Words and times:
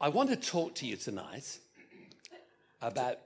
I 0.00 0.10
want 0.10 0.30
to 0.30 0.36
talk 0.52 0.74
to 0.74 0.86
you 0.86 0.96
tonight 0.96 1.60
about 2.80 3.18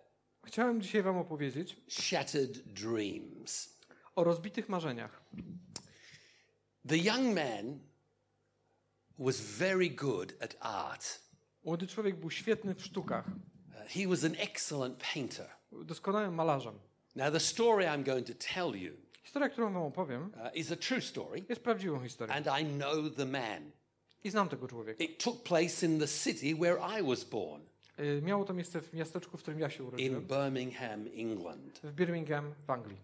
Chciałem 0.47 0.83
dzisiaj 0.83 1.03
Wam 1.03 1.17
opowiedzieć 1.19 1.77
shattered 1.89 2.59
dreams. 2.59 3.77
o 4.17 4.25
rozbitych 4.25 4.69
marzeniach. 4.69 5.23
The 6.89 6.97
young 6.99 7.35
man 7.35 7.79
was 9.19 9.41
very 9.41 9.91
good 9.91 10.35
at 10.41 10.57
art. 10.61 11.21
Młody 11.65 11.87
człowiek 11.87 12.17
był 12.21 12.31
świetny 12.31 12.75
w 12.75 12.85
sztukach, 12.85 13.25
Uh, 13.85 13.89
he 13.89 14.07
was 14.09 14.25
an 14.25 14.35
excellent 14.39 15.03
painter. 15.15 15.49
doskonałym 15.73 16.35
malarzem. 16.35 16.79
Now, 17.17 17.33
the 17.33 17.41
story 17.41 17.85
I'm 17.87 18.03
going 18.05 18.27
to 18.27 18.35
tell 18.55 18.77
you 18.77 18.93
Historia, 19.23 19.49
którą 19.49 19.73
Wam 19.73 19.83
opowiem, 19.83 20.23
uh, 20.35 20.57
is 20.57 20.73
a 20.73 20.77
true 20.77 21.01
story, 21.01 21.45
jest 21.49 21.63
prawdziwą 21.63 22.01
historią. 22.03 22.35
and 22.35 22.47
I 22.61 22.65
know 22.65 23.15
the 23.17 23.27
man. 23.27 23.71
I 24.25 24.31
znam 24.31 24.49
tego 24.49 24.69
człowieka. 24.69 25.05
It 25.05 25.25
took 25.25 25.43
place 25.43 25.87
in 25.87 26.01
the 26.01 26.09
city 26.09 26.55
where 26.55 27.01
I 27.01 27.03
was 27.03 27.25
born, 27.25 27.63
Y, 28.01 28.23
Miało 28.23 28.45
to 28.45 28.55
miejsce 28.55 28.81
w 28.81 28.93
miasteczku, 28.93 29.37
w 29.37 29.43
którym 29.43 29.61
ja 29.61 29.71
się 29.71 29.83
in 29.83 29.89
urodziłem, 29.89 30.27
Birmingham, 30.27 31.07
England. 31.17 31.81
w 31.83 31.93
Birmingham 31.93 32.55
w 32.67 32.71
Anglii. 32.71 32.97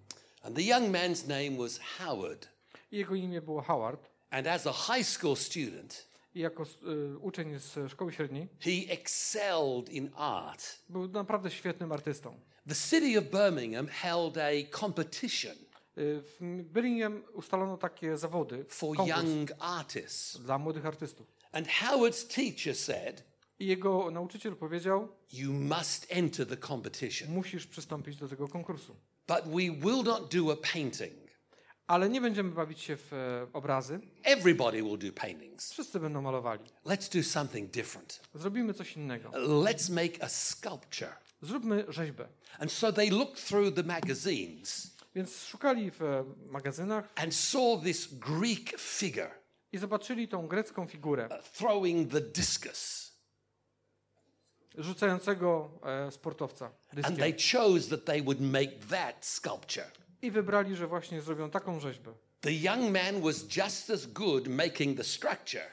And 0.43 0.57
the 0.57 0.63
young 0.63 0.89
man's 0.89 1.29
name 1.29 1.63
was 1.63 1.79
Howard. 1.99 2.49
I 2.93 2.97
jego 2.99 3.15
imię 3.15 3.43
było 3.43 3.63
Howard. 3.63 4.11
And 4.31 4.47
as 4.47 4.67
a 4.67 4.73
high 4.73 5.07
school 5.07 5.37
student, 5.37 6.09
I 6.35 6.41
jako 6.41 6.63
y, 7.13 7.19
uczeń 7.19 7.59
z 7.59 7.91
szkoły 7.93 8.13
średniej 8.13 8.49
he 8.61 8.93
excelled 8.93 9.89
in 9.89 10.11
art. 10.15 10.79
był 10.89 11.09
naprawdę 11.09 11.51
świetnym 11.51 11.93
artystą. 11.93 12.41
The 12.69 12.75
city 12.75 13.19
of 13.19 13.25
Birmingham 13.25 13.87
held 13.87 14.37
a 14.39 14.79
competition 14.79 15.57
W 16.01 16.65
Birmingham 16.73 17.23
ustalono 17.35 17.77
takie 17.77 18.17
zawody, 18.17 18.65
for 18.69 18.97
konkurs 18.97 19.25
young 19.25 19.51
artists. 19.59 20.39
dla 20.41 20.59
młodych 20.59 20.87
artystów. 20.87 21.27
And 21.53 21.69
Howard's 21.69 22.35
teacher 22.35 22.77
said, 22.77 23.25
I 23.59 23.67
jego 23.67 24.11
nauczyciel 24.11 24.57
powiedział, 24.57 25.09
You 25.33 25.53
must 25.53 26.07
enter 26.09 26.47
the 26.47 26.57
competition, 26.57 27.31
musisz 27.31 27.67
przystąpić 27.67 28.17
do 28.17 28.29
tego 28.29 28.49
konkursu. 28.49 28.97
but 29.29 29.45
we 29.45 29.71
will 29.71 30.03
not 30.05 30.35
do 30.35 30.53
a 30.53 30.57
painting. 30.73 31.29
Ale 31.87 32.09
nie 32.09 32.21
będziemy 32.21 32.51
bawić 32.51 32.81
się 32.81 32.97
w 32.97 33.13
e, 33.13 33.47
obrazy. 33.53 34.01
Everybody 34.23 34.83
will 34.83 34.99
do 34.99 35.21
paintings. 35.21 35.73
Wszyscy 35.73 36.01
będą 36.01 36.23
malowali. 36.23 36.65
Let's 36.87 37.19
do 37.19 37.29
something 37.29 37.71
different. 37.71 38.21
Zrobimy 38.35 38.75
coś 38.75 38.97
innego. 38.97 39.29
Let's 39.31 39.93
make 39.93 40.25
a 40.25 40.29
sculpture. 40.29 41.13
Zróbmy 41.43 41.85
rzeźbę. 41.89 42.29
And 42.59 42.73
so 42.73 42.93
they 42.93 43.11
looked 43.11 43.49
through 43.49 43.75
the 43.75 43.83
magazines 43.83 44.98
Więc 45.19 45.45
szukali 45.45 45.91
w 45.91 46.03
e, 46.03 46.25
magazynach 46.51 47.09
and 47.17 47.35
saw 47.35 47.83
this 47.85 48.09
Greek 48.15 48.79
figure 48.81 49.31
i 49.73 49.79
zobaczyli 49.79 50.29
tą 50.29 50.49
grecką 50.49 50.87
figurę 50.87 51.29
uh, 51.29 51.45
throwing 51.49 52.13
the 52.13 52.21
discus. 52.21 53.13
rzucającego 54.75 55.71
e, 55.85 56.11
sportowca 56.11 56.71
And 57.03 57.19
they 57.19 57.33
dyskiem. 57.33 57.61
chose 57.63 57.89
that 57.91 58.05
they 58.05 58.23
would 58.23 58.41
make 58.41 58.87
that 58.91 59.27
sculpture. 59.27 59.91
I 60.23 60.31
wybrali, 60.31 60.77
że 60.77 60.87
właśnie 60.87 61.23
zrobią 61.23 61.51
taką 61.51 61.81
rzeźbę. 61.81 62.13
The 62.41 62.53
young 62.53 62.93
man 62.93 63.23
was 63.23 63.57
just 63.57 63.91
as 63.91 64.07
good 64.07 64.49
making 64.49 64.97
the 64.97 65.05
structure, 65.05 65.67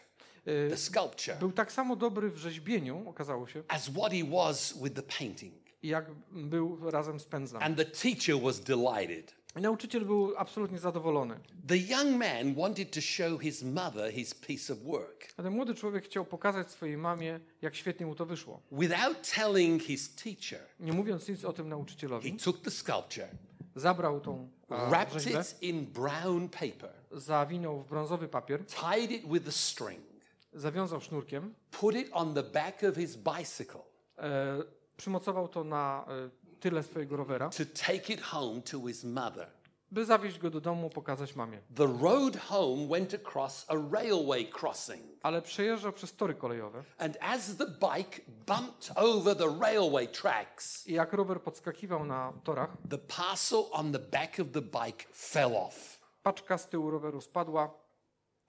E, 0.45 0.69
the 0.69 0.77
sculpture, 0.77 1.38
Był 1.39 1.51
tak 1.51 1.71
samo 1.71 1.95
dobry 1.95 2.29
w 2.29 2.38
rzeźbieniu, 2.38 3.09
okazało 3.09 3.47
się, 3.47 3.63
as 3.67 3.89
what 3.89 4.11
he 4.11 4.23
was 4.23 4.73
with 4.83 4.95
the 4.95 5.17
painting. 5.19 5.66
Jak 5.88 6.11
był 6.31 6.91
razem 6.91 7.19
z 7.19 7.25
pędzlem. 7.25 7.64
And 7.64 7.78
the 7.78 7.86
teacher 7.86 8.41
was 8.41 8.59
delighted. 8.59 9.36
I 9.59 9.61
nauczyciel 9.61 10.05
był 10.05 10.33
absolutnie 10.38 10.80
zadowolony. 10.80 11.39
The 11.67 11.78
young 11.78 12.17
man 12.17 12.55
wanted 12.55 12.91
to 12.91 13.02
show 13.02 13.41
his 13.41 13.64
mother 13.64 14.11
his 14.13 14.33
piece 14.33 14.73
of 14.73 14.80
work. 14.80 15.28
A 15.38 15.44
ten 15.44 15.53
młody 15.53 15.75
człowiek 15.75 16.06
chciał 16.06 16.25
pokazać 16.25 16.72
swojej 16.72 16.97
mamie, 16.97 17.39
jak 17.61 17.75
świetnie 17.75 18.06
mu 18.06 18.16
to 18.16 18.25
wyszło. 18.25 18.61
Without 18.72 19.31
telling 19.36 19.83
his 19.83 20.16
teacher, 20.16 20.67
Nie 20.80 20.94
mówiąc 20.94 21.28
nic 21.30 21.45
o 21.45 21.53
tym 21.53 21.66
he 21.66 21.69
nauczycielowi, 21.69 22.38
took 22.38 22.61
the 22.61 22.72
sculpture, 22.72 23.28
zabrał 23.75 24.22
tą 24.22 24.50
a, 24.69 24.90
wrapped 24.90 25.13
rzeźbę, 25.13 25.41
it 25.41 25.63
in 25.63 25.85
brown 25.85 26.50
paper, 26.50 26.94
zawinął 27.12 27.79
w 27.79 27.88
brązowy 27.90 28.28
papier, 28.28 28.66
tied 28.66 29.12
it 29.12 29.31
with 29.31 29.47
a 29.47 29.52
string, 29.52 30.06
zawiązał 30.53 31.02
sznurkiem, 31.02 31.53
put 31.72 31.96
it 31.96 32.07
on 32.12 32.34
the 32.34 32.44
back 32.44 32.84
of 32.84 32.96
his 32.96 33.16
bicycle 33.17 33.81
e, 34.17 34.63
przymocował 34.97 35.47
to 35.47 35.63
na 35.63 36.06
e, 36.07 36.29
tyle 36.59 36.83
swojego 36.83 37.17
rowera, 37.17 37.50
to 37.50 37.63
take 37.85 38.13
it 38.13 38.22
home 38.22 38.61
to 38.61 38.88
his 38.88 39.03
mother. 39.03 39.47
by 39.91 40.06
zawieźć 40.06 40.39
go 40.39 40.50
do 40.50 40.61
domu, 40.61 40.89
pokazać 40.89 41.35
mamie. 41.35 41.59
The 41.75 41.88
road 42.01 42.38
home 42.38 42.88
went 42.88 43.13
across 43.13 43.66
a 43.67 43.75
railway 43.91 44.51
crossing. 44.61 45.01
Ale 45.22 45.41
przejeżdżał 45.41 45.94
przez 45.94 46.16
tory 46.16 46.35
kolejowe 46.35 46.84
And 46.97 47.17
as 47.22 47.57
the 47.57 47.66
bike 47.66 48.22
bumped 48.47 48.91
over 48.95 49.38
the 49.38 49.59
railway 49.61 50.07
tracks, 50.07 50.88
i 50.88 50.94
jak 50.94 51.13
rower 51.13 51.41
podskakiwał 51.41 52.05
na 52.05 52.34
torach, 52.44 52.78
the 52.89 52.97
parcel 52.97 53.63
on 53.72 53.91
the 53.91 54.00
back 54.00 54.39
of 54.39 54.47
the 54.51 54.61
bike 54.61 55.05
fell 55.13 55.55
off 55.55 55.95
paczka 56.25 56.57
z 56.57 56.69
tyłu 56.69 56.91
roweru 56.91 57.22
spadła 57.22 57.73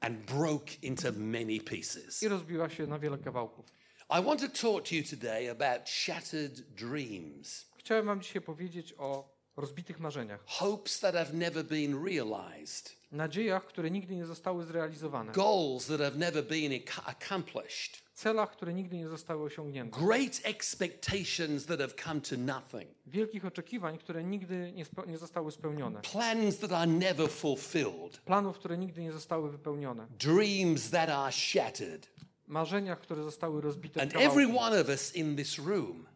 and 0.00 0.18
broke 0.18 0.72
into 0.82 1.08
many 1.16 1.60
pieces. 1.60 2.22
i 2.22 2.28
rozbiła 2.28 2.68
się 2.68 2.86
na 2.86 2.98
wiele 2.98 3.18
kawałków. 3.18 3.66
I 4.10 4.22
want 4.22 4.40
to 4.40 4.48
talk 4.48 4.84
to 4.88 4.94
you 4.94 5.02
today 5.02 5.48
about 5.50 5.88
shattered 5.88 6.60
dreams, 6.74 7.66
Chciałem 7.78 8.06
wam 8.06 8.20
dzisiaj 8.22 8.42
powiedzieć 8.42 8.94
o 8.98 9.36
rozbitych 9.56 10.00
marzeniach, 10.00 10.40
hopes 10.46 11.00
that 11.00 11.14
have 11.14 11.32
never 11.34 11.64
been 11.64 12.04
realized, 12.04 12.96
nadziejach, 13.12 13.64
które 13.66 13.90
nigdy 13.90 14.16
nie 14.16 14.26
zostały 14.26 14.64
zrealizowane, 14.64 15.32
goals 15.32 15.86
that 15.86 16.00
have 16.00 16.16
never 16.16 16.44
been 16.44 16.72
ac- 16.72 17.00
accomplished, 17.06 18.02
celach, 18.14 18.50
które 18.50 18.74
nigdy 18.74 18.96
nie 18.96 19.08
zostały 19.08 19.42
osiągnięte, 19.44 20.00
great 20.00 20.40
expectations 20.44 21.66
that 21.66 21.80
have 21.80 21.94
come 22.04 22.20
to 22.20 22.36
nothing, 22.36 22.90
wielkich 23.06 23.44
oczekiwań, 23.44 23.98
które 23.98 24.24
nigdy 24.24 24.72
nie, 24.72 24.84
nie 25.06 25.18
zostały 25.18 25.52
spełnione, 25.52 26.00
plans 26.00 26.58
that 26.58 26.72
are 26.72 26.86
never 26.86 27.28
fulfilled, 27.30 28.20
planów, 28.24 28.58
które 28.58 28.78
nigdy 28.78 29.02
nie 29.02 29.12
zostały 29.12 29.50
wypełnione, 29.50 30.06
dreams 30.18 30.90
that 30.90 31.10
are 31.10 31.32
shattered. 31.32 32.08
Marzeniach, 32.46 33.00
które 33.00 33.22
zostały 33.22 33.60
rozbite 33.60 34.02
And 34.02 34.16
every 34.16 34.46
one 34.58 34.80
of 34.80 34.88
us 34.88 35.16
in 35.16 35.36
this 35.36 35.58
room 35.58 36.06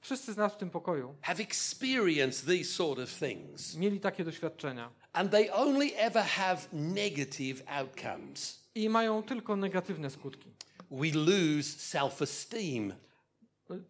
Wszyscy 0.00 0.32
z 0.32 0.36
nas 0.36 0.52
w 0.54 0.56
tym 0.56 0.70
pokoju 0.70 1.14
have 1.22 1.42
experienced 1.42 2.46
these 2.46 2.64
sort 2.64 2.98
of 3.00 3.10
things, 3.18 3.76
mieli 3.76 4.00
takie 4.00 4.24
doświadczenia 4.24 4.90
and 5.12 5.30
they 5.30 5.52
only 5.52 5.96
ever 5.96 6.24
have 6.24 6.58
negative 6.72 7.62
outcomes. 7.66 8.68
i 8.74 8.88
mają 8.88 9.22
tylko 9.22 9.56
negatywne 9.56 10.10
skutki. 10.10 10.50
We 10.90 11.06
lose 11.14 11.78
self 11.78 12.22
esteem. 12.22 12.94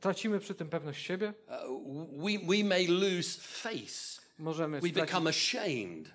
Tracimy 0.00 0.38
przy 0.40 0.54
tym 0.54 0.68
pewność 0.68 1.06
siebie, 1.06 1.34
Uh, 1.68 2.24
we, 2.24 2.38
we 2.56 2.64
may 2.64 2.86
lose 2.86 3.40
face. 3.40 4.20
możemy 4.38 4.80
We 4.80 4.88
stracić, 4.88 5.06
become 5.06 5.30
ashamed. 5.30 6.10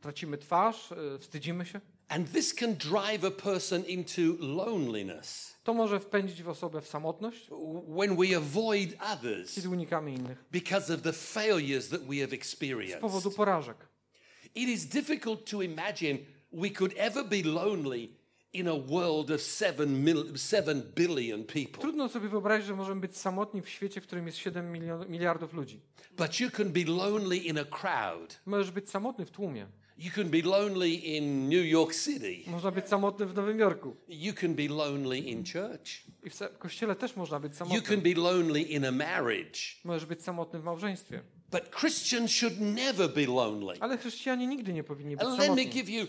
tracimy 0.00 0.38
twarz, 0.38 0.92
y, 0.92 1.18
wstydzimy 1.18 1.66
się. 1.66 1.80
And 2.14 2.32
this 2.32 2.54
can 2.54 2.74
drive 2.74 3.24
a 3.24 3.30
person 3.30 3.84
into 3.86 4.22
loneliness 4.40 5.56
To 5.64 5.74
może 5.74 6.00
wpędzić 6.00 6.42
w 6.42 6.48
osobę 6.48 6.80
w 6.80 6.88
samotność, 6.88 7.46
when 7.98 8.16
we 8.16 8.36
avoid 8.36 8.90
others 9.12 9.54
kiedy 9.54 9.68
unikamy 9.68 10.12
innych 10.12 10.44
because 10.52 10.94
of 10.94 11.02
the 11.02 11.12
failures 11.12 11.88
that 11.88 12.00
we 12.02 12.16
have 12.16 12.30
z 12.30 12.32
experienced. 12.32 13.00
powodu 13.00 13.30
porażek. 13.30 13.76
It 14.54 14.68
is 14.68 14.86
difficult 14.86 15.50
to 15.50 15.62
imagine 15.62 16.18
we 16.52 16.70
could 16.70 16.94
ever 16.96 17.24
be 17.24 17.42
lonely 17.42 18.08
in 18.52 18.68
a 18.68 18.76
world 18.78 19.30
of 19.30 19.40
seven, 19.42 20.04
mil- 20.04 20.38
seven 20.38 20.82
billion 20.94 21.44
people. 21.44 21.80
Trudno 21.80 22.08
sobie 22.08 22.28
wyobrazić, 22.28 22.66
że 22.66 22.76
możemy 22.76 23.00
być 23.00 23.16
samotni 23.16 23.62
w 23.62 23.68
świecie, 23.68 24.00
w 24.00 24.04
którym 24.06 24.26
jest 24.26 24.38
7 24.38 24.72
milion, 24.72 25.08
miliardów 25.08 25.52
ludzi. 25.52 25.80
But 26.16 26.40
you 26.40 26.50
can 26.50 26.72
be 26.72 26.84
lonely 26.84 27.36
in 27.36 27.58
a 27.58 27.64
crowd. 27.64 28.40
Możesz 28.46 28.70
być 28.70 28.90
samotny 28.90 29.26
w 29.26 29.30
tłumie. 29.30 29.66
You 29.98 30.10
can 30.14 30.30
be 30.30 30.42
lonely 30.42 30.94
in 31.16 31.48
New 31.48 31.66
York 31.66 31.94
City. 31.94 32.50
Można 32.50 32.70
być 32.70 32.88
samotny 32.88 33.26
w 33.26 33.34
Nowym 33.34 33.58
Jorku. 33.58 33.96
You 34.08 34.34
can 34.34 34.54
be 34.54 34.68
lonely 34.68 35.18
in 35.18 35.44
church. 35.44 35.88
I 36.24 36.30
w, 36.30 36.58
kościele 36.58 36.96
też 36.96 37.16
można 37.16 37.40
być 37.40 37.52
You 37.52 37.58
samotny. 37.58 37.82
can 37.82 38.00
be 38.00 38.14
lonely 38.14 38.60
in 38.62 38.84
a 38.84 38.92
marriage. 38.92 39.58
Możesz 39.84 40.06
być 40.06 40.22
samotny 40.22 40.58
w 40.60 40.64
małżeństwie. 40.64 41.22
But 41.50 41.70
Christians 41.80 42.30
should 42.30 42.60
never 42.60 43.14
be 43.14 43.26
lonely. 43.26 43.74
Ale 43.80 43.98
chrześcijanie 43.98 44.46
nigdy 44.46 44.72
nie 44.72 44.84
powinni 44.84 45.16
być 45.16 45.26
And 45.26 45.38
let 45.38 45.40
me 45.40 45.46
samotni. 45.56 45.70
give 45.70 45.88
you 45.88 46.06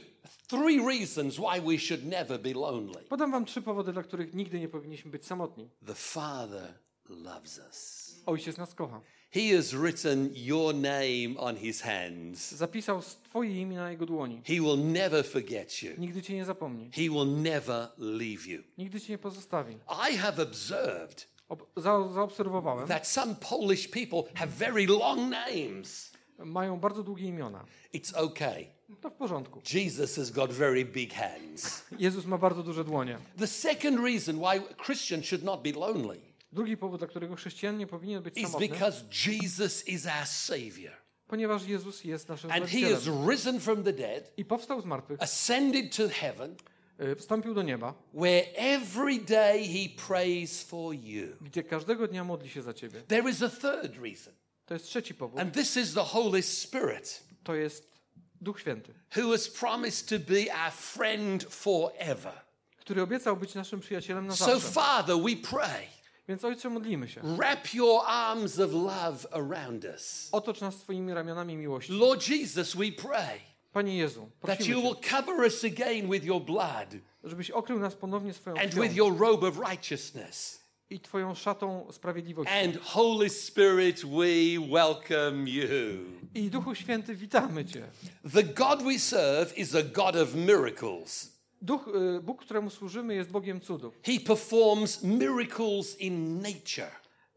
three 0.48 0.80
reasons 0.88 1.36
why 1.36 1.62
we 1.62 1.80
should 1.80 2.06
never 2.06 2.40
be 2.40 2.54
lonely. 2.54 3.04
Podam 3.10 3.32
wam 3.32 3.46
trzy 3.46 3.62
powody, 3.62 3.94
dla 3.94 4.04
których 4.04 4.34
nigdy 4.34 4.60
nie 4.60 4.70
powinniśmy 4.70 5.12
być 5.12 5.26
samotni. 5.26 5.70
The 5.86 5.96
Father 5.96 6.74
loves 7.10 7.62
us. 7.70 8.10
Ojciec 8.26 8.58
nas 8.58 8.76
kocha. 8.76 9.02
He 9.36 9.56
has 9.56 9.74
written 9.74 10.30
your 10.36 10.74
name 10.76 11.36
on 11.38 11.56
his 11.58 11.82
hands. 11.82 12.52
Zapisał 12.52 13.02
twoje 13.24 13.62
imię 13.62 13.78
na 13.78 13.92
jego 13.92 14.06
dłoni. 14.06 14.42
He 14.46 14.54
will 14.54 14.78
never 14.78 15.26
forget 15.26 15.84
you. 15.84 15.92
Nigdy 15.98 16.22
cię 16.22 16.34
nie 16.36 16.46
zapomni. 16.46 16.90
He 16.94 17.02
will 17.02 17.28
never 17.42 17.88
leave 17.98 18.48
you. 18.48 18.64
Nigdy 18.78 19.02
cię 19.02 19.14
nie 19.14 19.18
pozostawi. 19.18 19.78
I 20.12 20.18
have 20.18 20.44
observed 20.44 21.28
Ob- 21.50 21.68
za- 21.78 22.14
zaobserwowałem, 22.14 22.88
that 22.88 23.08
some 23.08 23.36
Polish 23.36 23.88
people 23.88 24.24
have 24.36 24.52
very 24.52 24.86
long 24.88 25.30
names. 25.30 26.12
mają 26.40 26.80
bardzo 26.80 27.04
długie 27.04 27.26
imiona. 27.28 27.66
It's 27.94 28.14
okay. 28.18 28.66
To 29.02 29.10
w 29.10 29.14
porządku. 29.14 29.62
Jesus 29.74 30.16
has 30.16 30.32
got 30.32 30.52
very 30.52 30.86
big 30.86 31.14
hands. 31.14 31.84
Jezus 32.00 32.26
ma 32.26 32.38
bardzo 32.38 32.64
duże 32.64 32.84
dłonie. 32.84 33.18
The 33.40 33.48
second 33.48 34.00
reason 34.00 34.36
why 34.40 34.62
Christians 34.86 35.26
should 35.26 35.44
not 35.44 35.62
be 35.62 35.72
lonely 35.72 36.20
Drugi 36.54 36.78
powód, 36.78 37.00
dla 37.00 37.08
którego 37.08 37.36
chrześcijan 37.36 37.78
nie 37.78 37.88
powinien 37.88 38.24
być 38.24 38.38
is 38.38 38.44
samotny, 38.44 38.68
because 38.70 39.04
Jesus 39.28 39.88
is 39.88 40.06
our 40.06 40.26
Savior. 40.28 40.94
ponieważ 41.28 41.64
Jezus 41.68 42.04
jest 42.04 42.30
naszym 42.30 42.52
And 42.52 42.66
He 42.70 42.78
Zbawicielem. 42.80 43.30
risen 43.30 43.60
from 43.60 43.84
the 43.84 43.94
dead, 43.94 44.32
I 44.38 44.46
powstał 44.46 44.82
z 44.82 44.86
martwych, 44.86 45.22
ascended 45.22 45.96
to 45.98 46.10
heaven, 46.10 46.56
y, 47.02 47.16
wstąpił 47.16 47.54
do 47.54 47.62
nieba, 47.62 47.94
where 48.14 48.44
every 48.56 49.20
day 49.20 49.68
He 49.68 50.08
prays 50.08 50.64
for 50.64 50.94
you. 50.96 51.28
gdzie 51.42 51.64
każdego 51.64 52.08
dnia 52.08 52.24
modli 52.24 52.50
się 52.50 52.62
za 52.62 52.74
ciebie. 52.74 53.02
There 53.02 53.30
is 53.30 53.42
a 53.42 53.50
third 53.50 53.98
reason, 54.04 54.34
To 54.66 54.74
jest 54.74 54.86
trzeci 54.86 55.14
powód. 55.14 55.40
and 55.40 55.54
this 55.54 55.78
is 55.78 55.94
the 55.94 56.04
Holy 56.04 56.42
Spirit, 56.42 57.24
To 57.44 57.56
jest 57.56 57.94
Duch 58.42 58.60
Święty, 58.60 58.94
who 59.18 59.32
has 59.32 59.48
promised 59.50 60.10
to 60.10 60.20
be 60.34 60.66
our 60.66 60.72
friend 60.74 61.44
forever. 61.44 62.34
który 62.78 63.02
obiecał 63.02 63.38
być 63.38 63.56
naszym 63.56 63.80
przyjacielem 63.80 64.28
na 64.28 64.36
So, 64.36 64.46
zawsze. 64.46 64.70
Father, 64.72 65.16
we 65.16 65.36
pray, 65.50 65.88
Więc 66.28 66.44
Ojcze, 66.44 66.70
modlimy 66.70 67.08
się. 67.08 67.22
wrap 67.38 67.74
your 67.74 68.02
arms 68.06 68.60
of 68.60 68.72
love 68.72 69.28
around 69.32 69.86
us. 69.86 70.30
Otocz 70.32 70.62
nas 70.62 70.76
swoimi 70.76 71.14
ramionami 71.14 71.58
miłości. 71.58 71.94
Lord 71.94 72.30
Jesus, 72.30 72.76
we 72.76 72.92
pray 72.92 73.40
Panie 73.74 73.98
Jezu, 73.98 74.30
that 74.42 74.68
you 74.68 74.82
will 74.82 74.96
cover 75.10 75.40
us 75.46 75.64
again 75.64 76.10
with 76.10 76.24
your 76.24 76.42
blood 76.42 76.96
żebyś 77.24 77.52
okrył 77.52 77.80
nas 77.80 77.96
ponownie 77.96 78.34
swoją 78.34 78.58
and 78.58 78.72
krwią 78.72 78.84
with 78.84 78.96
your 78.96 79.18
robe 79.18 79.48
of 79.48 79.58
righteousness. 79.70 80.64
i 80.90 81.00
Twoją 81.00 81.36
szatą 81.36 81.88
sprawiedliwości. 81.92 82.54
And 82.54 82.78
Holy 82.78 83.30
Spirit, 83.30 84.06
we 84.06 84.60
welcome 84.72 85.50
you. 85.50 85.68
I 86.36 86.50
Duchu 86.50 86.76
Święty, 86.76 87.16
witamy 87.16 87.66
Cię. 87.66 87.84
The 88.34 88.44
God 88.44 88.84
we 88.84 89.00
serve 89.00 89.58
is 89.58 89.76
a 89.76 89.84
God 89.84 90.16
of 90.16 90.36
miracles. 90.36 91.34
Duch, 91.64 91.88
y, 92.18 92.22
Bóg, 92.22 92.42
któremu 92.42 92.70
służymy, 92.70 93.16
jest 93.16 93.32
Bogiem 93.32 93.62
cudów. 93.62 94.00
He 94.04 94.20
performs 94.20 95.04
miracles 95.04 96.00
in 96.00 96.42
nature. 96.42 96.92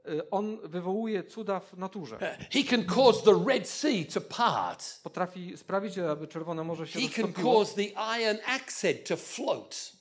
Y, 0.08 0.30
On 0.30 0.68
wywołuje 0.68 1.24
cuda 1.24 1.60
w 1.60 1.78
naturze. 1.78 2.18
He 2.52 2.64
can 2.70 2.84
cause 2.84 3.22
the 3.22 3.44
Red 3.48 3.68
Sea 3.68 4.04
to 4.14 4.20
part. 4.20 5.00
Potrafi 5.02 5.56
sprawić, 5.56 5.98
aby 5.98 6.28
Czerwone 6.28 6.64
Morze 6.64 6.86
się 6.86 7.00
He 7.00 7.08
can 7.08 7.24
rozstąpiło. 7.24 7.54
cause 7.54 7.74
the 7.74 7.82
iron 8.20 8.36
axe 8.46 8.88
head 8.88 9.08
to 9.08 9.16
float. 9.16 9.92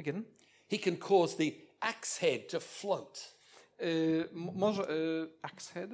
Again? 0.00 0.24
He 0.70 0.78
can 0.78 0.96
cause 0.96 1.36
the 1.36 1.50
axe 1.80 2.20
head 2.20 2.48
to 2.50 2.60
float. 2.60 3.34
Y, 3.82 4.28
może... 4.32 4.82
Y, 4.90 5.28
axe 5.42 5.72
head? 5.74 5.90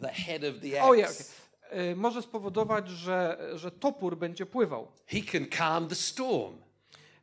The 0.00 0.08
head 0.08 0.44
of 0.44 0.60
the 0.62 0.82
O, 0.82 0.94
ja, 0.94 1.06
axe. 1.06 1.24
okay. 1.24 1.96
Może 1.96 2.22
spowodować, 2.22 2.88
że, 2.88 3.48
że 3.54 3.70
topór 3.70 4.16
będzie 4.16 4.46
pływał. 4.46 4.92
He 5.06 5.20
can 5.32 5.46
calm 5.46 5.88
the 5.88 5.94
storm. 5.94 6.67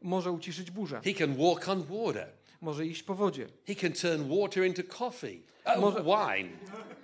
Może 0.02 0.32
uciszyć 0.32 0.72
burzę. 0.72 1.02
He 1.04 1.14
can 1.14 1.36
walk 1.36 1.70
on 1.70 1.84
water. 1.84 2.28
Może 2.62 2.86
iść 2.86 3.04
po 3.04 3.16
wodzie. 3.16 3.48
He 3.68 3.76
can 3.76 3.92
turn 3.94 4.40
water 4.42 4.66
into 4.66 4.82
coffee. 4.98 5.42
Oh, 5.66 5.82
Może- 5.82 6.04
wine. 6.04 6.50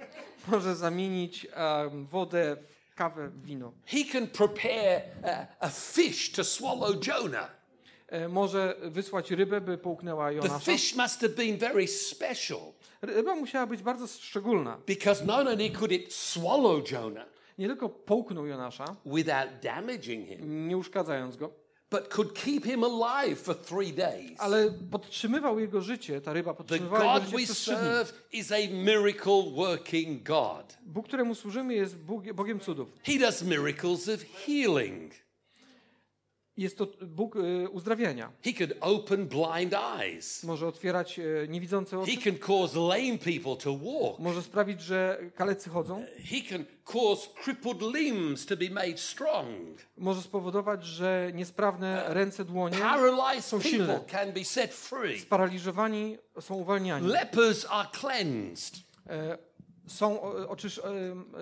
Może 0.47 0.75
zamienić 0.75 1.47
em, 1.53 2.05
wodę 2.05 2.57
w 2.91 2.95
kawę, 2.95 3.29
w 3.29 3.45
wino. 3.45 3.71
He 3.85 3.97
can 4.11 4.27
prepare 4.27 5.01
a, 5.59 5.65
a 5.65 5.69
fish 5.69 6.31
to 6.31 6.43
swallow 6.43 7.07
Jonah. 7.07 7.51
E, 8.07 8.27
Może 8.27 8.75
wysłać 8.81 9.31
rybę, 9.31 9.61
by 9.61 9.77
połknęła 9.77 10.29
The 10.29 10.35
Jonasza. 10.35 10.59
fish 10.59 10.95
must 10.95 11.21
have 11.21 11.33
been 11.33 11.57
very 11.57 11.87
special 11.87 12.59
Ryba 13.01 13.35
musiała 13.35 13.67
być 13.67 13.81
bardzo 13.81 14.07
szczególna. 14.07 14.77
because 14.87 15.25
not 15.25 15.47
only 15.47 15.69
could 15.69 15.91
it 15.91 16.13
swallow 16.13 16.91
Jonah 16.91 17.25
Nie 17.57 17.67
tylko 17.67 17.89
połknął 17.89 18.45
Jonasza, 18.45 18.95
without 19.05 19.49
damaging 19.63 20.27
him, 20.27 20.67
nie 20.67 20.77
uszkadzając 20.77 21.37
go, 21.37 21.49
but 21.91 22.09
could 22.09 22.33
keep 22.33 22.65
him 22.65 22.83
alive 22.83 23.35
for 23.39 23.53
three 23.53 23.93
days. 23.93 24.39
ale 24.39 24.71
podtrzymywał 24.91 25.59
jego 25.59 25.81
życie, 25.81 26.21
ta 26.21 26.33
ryba 26.33 26.53
podtrzymywała 26.53 27.13
jego 27.13 27.25
życie 27.25 27.37
przez 27.37 27.57
serve 27.57 28.13
is 28.31 28.51
a 28.51 28.67
miracle 28.71 29.51
working 29.55 30.23
God. 30.23 30.77
Bóg, 30.85 31.07
któremu 31.07 31.35
służymy, 31.35 31.73
jest 31.73 31.97
Bóg, 31.97 32.33
Bogiem 32.33 32.59
cudów. 32.59 32.89
He 33.03 33.19
does 33.19 33.43
miracles 33.43 34.09
of 34.09 34.21
healing. 34.45 35.13
Jest 36.61 36.77
to 36.77 36.87
Bóg 37.01 37.35
e, 37.35 37.69
uzdrawiania. 37.69 38.31
He 38.43 38.53
open 38.81 39.27
blind 39.27 39.73
eyes. 39.73 40.43
Może 40.43 40.67
otwierać 40.67 41.19
e, 41.19 41.23
niewidzące 41.47 41.99
oczy. 41.99 42.11
He 42.11 42.17
can 42.21 42.37
cause 42.39 42.79
lame 42.79 43.17
people 43.17 43.55
to 43.63 43.77
walk. 43.77 44.19
Może 44.19 44.41
sprawić, 44.41 44.81
że 44.81 45.19
kalecy 45.35 45.69
chodzą. 45.69 46.05
He 46.29 46.41
can 46.49 46.65
cause 46.83 47.27
crippled 47.43 47.81
limbs 47.95 48.45
to 48.45 48.57
be 48.57 48.69
made 48.69 48.97
strong. 48.97 49.79
Może 49.97 50.21
spowodować, 50.21 50.85
że 50.85 51.31
niesprawne 51.33 52.03
ręce, 52.07 52.45
dłonie 52.45 52.77
Paralyzed 52.77 53.45
są 53.45 53.57
people 53.57 53.69
silne. 53.71 53.99
can 54.07 54.31
be 54.33 54.43
set 54.45 54.73
free. 54.73 55.19
Sparaliżowani 55.19 56.17
są 56.41 56.55
uwalniani. 56.55 57.07
Lepers 57.07 57.65
are 57.69 57.89
cleansed. 57.99 58.75
E, 59.09 59.37
Są 59.87 60.21
oczysz... 60.47 60.81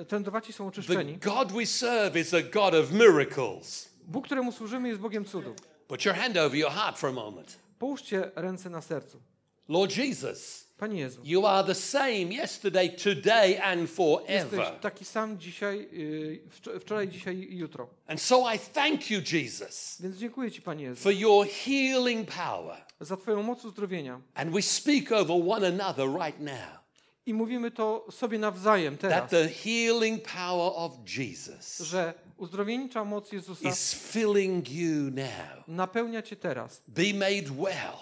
trędowaci 0.07 0.53
są 0.53 0.63
The 0.63 0.67
oczyszczeni. 0.69 1.17
God 1.17 1.51
we 1.51 1.65
serve 1.65 2.15
is 2.17 2.33
a 2.33 2.41
God 2.41 2.73
of 2.73 2.91
miracles. 2.91 3.89
Bóg, 4.09 4.25
któremu 4.25 4.51
służymy, 4.51 4.87
jest 4.87 5.01
Bogiem 5.01 5.25
cudów. 5.25 5.55
Put 5.87 6.05
your 6.05 6.15
hand 6.15 6.37
over 6.37 6.57
your 6.59 6.71
heart 6.71 6.97
for 6.97 7.09
a 7.09 7.13
moment. 7.13 7.59
Połóżcie 7.79 8.31
ręce 8.35 8.69
na 8.69 8.81
sercu. 8.81 9.21
Lord 9.69 9.97
Jesus, 9.97 10.67
Panie 10.77 10.99
Jezu, 10.99 11.21
you 11.23 11.45
are 11.47 11.67
the 11.67 11.75
same 11.75 12.23
yesterday, 12.33 12.89
today, 12.89 13.61
and 13.63 13.81
jesteś 13.81 13.95
forever. 13.95 14.79
taki 14.81 15.05
sam 15.05 15.39
dzisiaj, 15.39 15.89
y, 15.93 16.41
wczo- 16.59 16.79
wczoraj, 16.79 17.07
dzisiaj 17.07 17.37
i 17.37 17.57
jutro. 17.57 17.89
And 18.07 18.21
so 18.21 18.53
I 18.55 18.59
thank 18.59 19.11
you, 19.11 19.21
Jesus, 19.33 19.97
Więc 19.99 20.15
dziękuję 20.17 20.51
Ci, 20.51 20.61
Panie 20.61 20.83
Jezu, 20.83 21.01
for 21.03 21.13
your 21.13 21.47
healing 21.47 22.31
power. 22.31 22.77
za 22.99 23.17
Twoją 23.17 23.43
moc 23.43 23.65
uzdrowienia. 23.65 24.21
And 24.35 24.51
we 24.53 24.61
speak 24.61 25.11
over 25.11 25.37
one 25.47 25.67
another 25.67 26.07
right 26.25 26.39
now 26.39 26.79
I 27.25 27.33
mówimy 27.33 27.71
to 27.71 28.05
sobie 28.11 28.39
nawzajem 28.39 28.97
that 28.97 29.11
teraz, 29.11 29.29
the 29.29 29.49
healing 29.49 30.23
power 30.23 30.71
of 30.75 30.91
Jesus 31.17 31.77
że 31.79 32.13
uzdrowieńcza 32.39 33.05
moc 33.05 33.31
Jezusa 33.31 33.69
is 33.69 33.93
filling 33.93 34.71
you 34.71 35.11
now. 35.11 35.67
napełnia 35.67 36.21
Cię 36.21 36.35
teraz. 36.35 36.81
Be 36.87 37.13
made 37.13 37.51
well, 37.63 37.97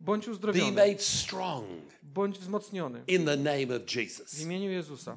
Bądź 0.00 0.26
be 0.26 0.32
uzdrowiony, 0.32 0.72
made 0.72 0.98
strong 1.02 1.66
bądź 2.02 2.38
wzmocniony 2.38 3.02
in 3.06 3.24
the 3.24 3.36
name 3.36 3.76
of 3.76 3.82
w 3.82 3.96
Jesus. 3.96 4.40
imieniu 4.40 4.70
Jezusa. 4.70 5.16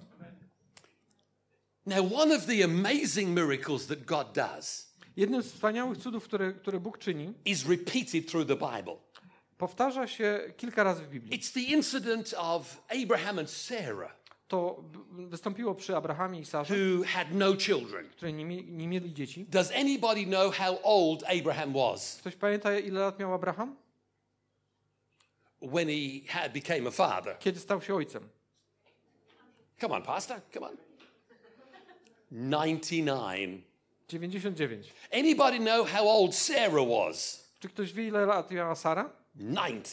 Now, 1.85 2.13
one 2.13 2.35
of 2.35 2.45
the 2.45 2.63
amazing 2.63 3.29
miracles 3.29 3.87
that 3.87 4.05
God 4.05 4.33
does 4.33 4.87
Jednym 5.17 5.43
z 5.43 5.45
wspaniałych 5.53 5.97
cudów, 5.97 6.23
które, 6.23 6.53
które 6.53 6.79
Bóg 6.79 6.97
czyni, 6.97 7.33
is 7.45 7.65
repeated 7.65 8.31
through 8.31 8.47
the 8.47 8.55
Bible. 8.55 8.95
powtarza 9.57 10.07
się 10.07 10.39
kilka 10.57 10.83
razy 10.83 11.03
w 11.03 11.09
Biblii. 11.09 11.39
It's 11.39 11.53
the 11.53 11.59
incident 11.61 12.33
of 12.37 12.83
Abraham 13.03 13.39
and 13.39 13.49
Sarah, 13.49 14.16
To 14.47 14.83
wystąpiło 15.11 15.75
przy 15.75 15.95
Abrahamie 15.95 16.39
i 16.39 16.45
Sarze, 16.45 16.73
who 16.75 17.03
had 17.05 17.27
no 17.35 17.55
children. 17.57 18.09
którzy 18.09 18.33
nie, 18.33 18.63
nie 18.63 18.87
mieli 18.87 19.13
dzieci. 19.13 19.45
Does 19.49 19.71
anybody 19.71 20.25
know 20.25 20.55
how 20.55 20.79
old 20.83 21.23
Abraham 21.39 21.73
was 21.73 22.17
Ktoś 22.17 22.35
pamięta, 22.35 22.79
ile 22.79 22.99
lat 22.99 23.19
miał 23.19 23.33
Abraham? 23.33 23.75
when 25.61 25.87
he 25.89 26.21
had 26.27 26.53
became 26.53 26.87
a 26.87 26.91
father? 26.91 27.39
Kiedy 27.39 27.59
stał 27.59 27.81
się 27.81 27.95
ojcem? 27.95 28.29
Come 29.81 29.95
on, 29.95 30.03
Pastor, 30.03 30.41
come 30.53 30.67
on. 30.67 30.77
99. 32.31 33.63
99. 34.07 34.93
Anybody 35.11 35.59
know 35.59 35.85
how 35.89 36.09
old 36.09 36.35
Sarah 36.35 36.85
was? 36.87 37.47
Czy 37.59 37.69
ktoś 37.69 37.93
wie, 37.93 38.07
ile 38.07 38.25
lat 38.25 38.51
miała 38.51 38.75
Sara? 38.75 39.09
90. 39.35 39.89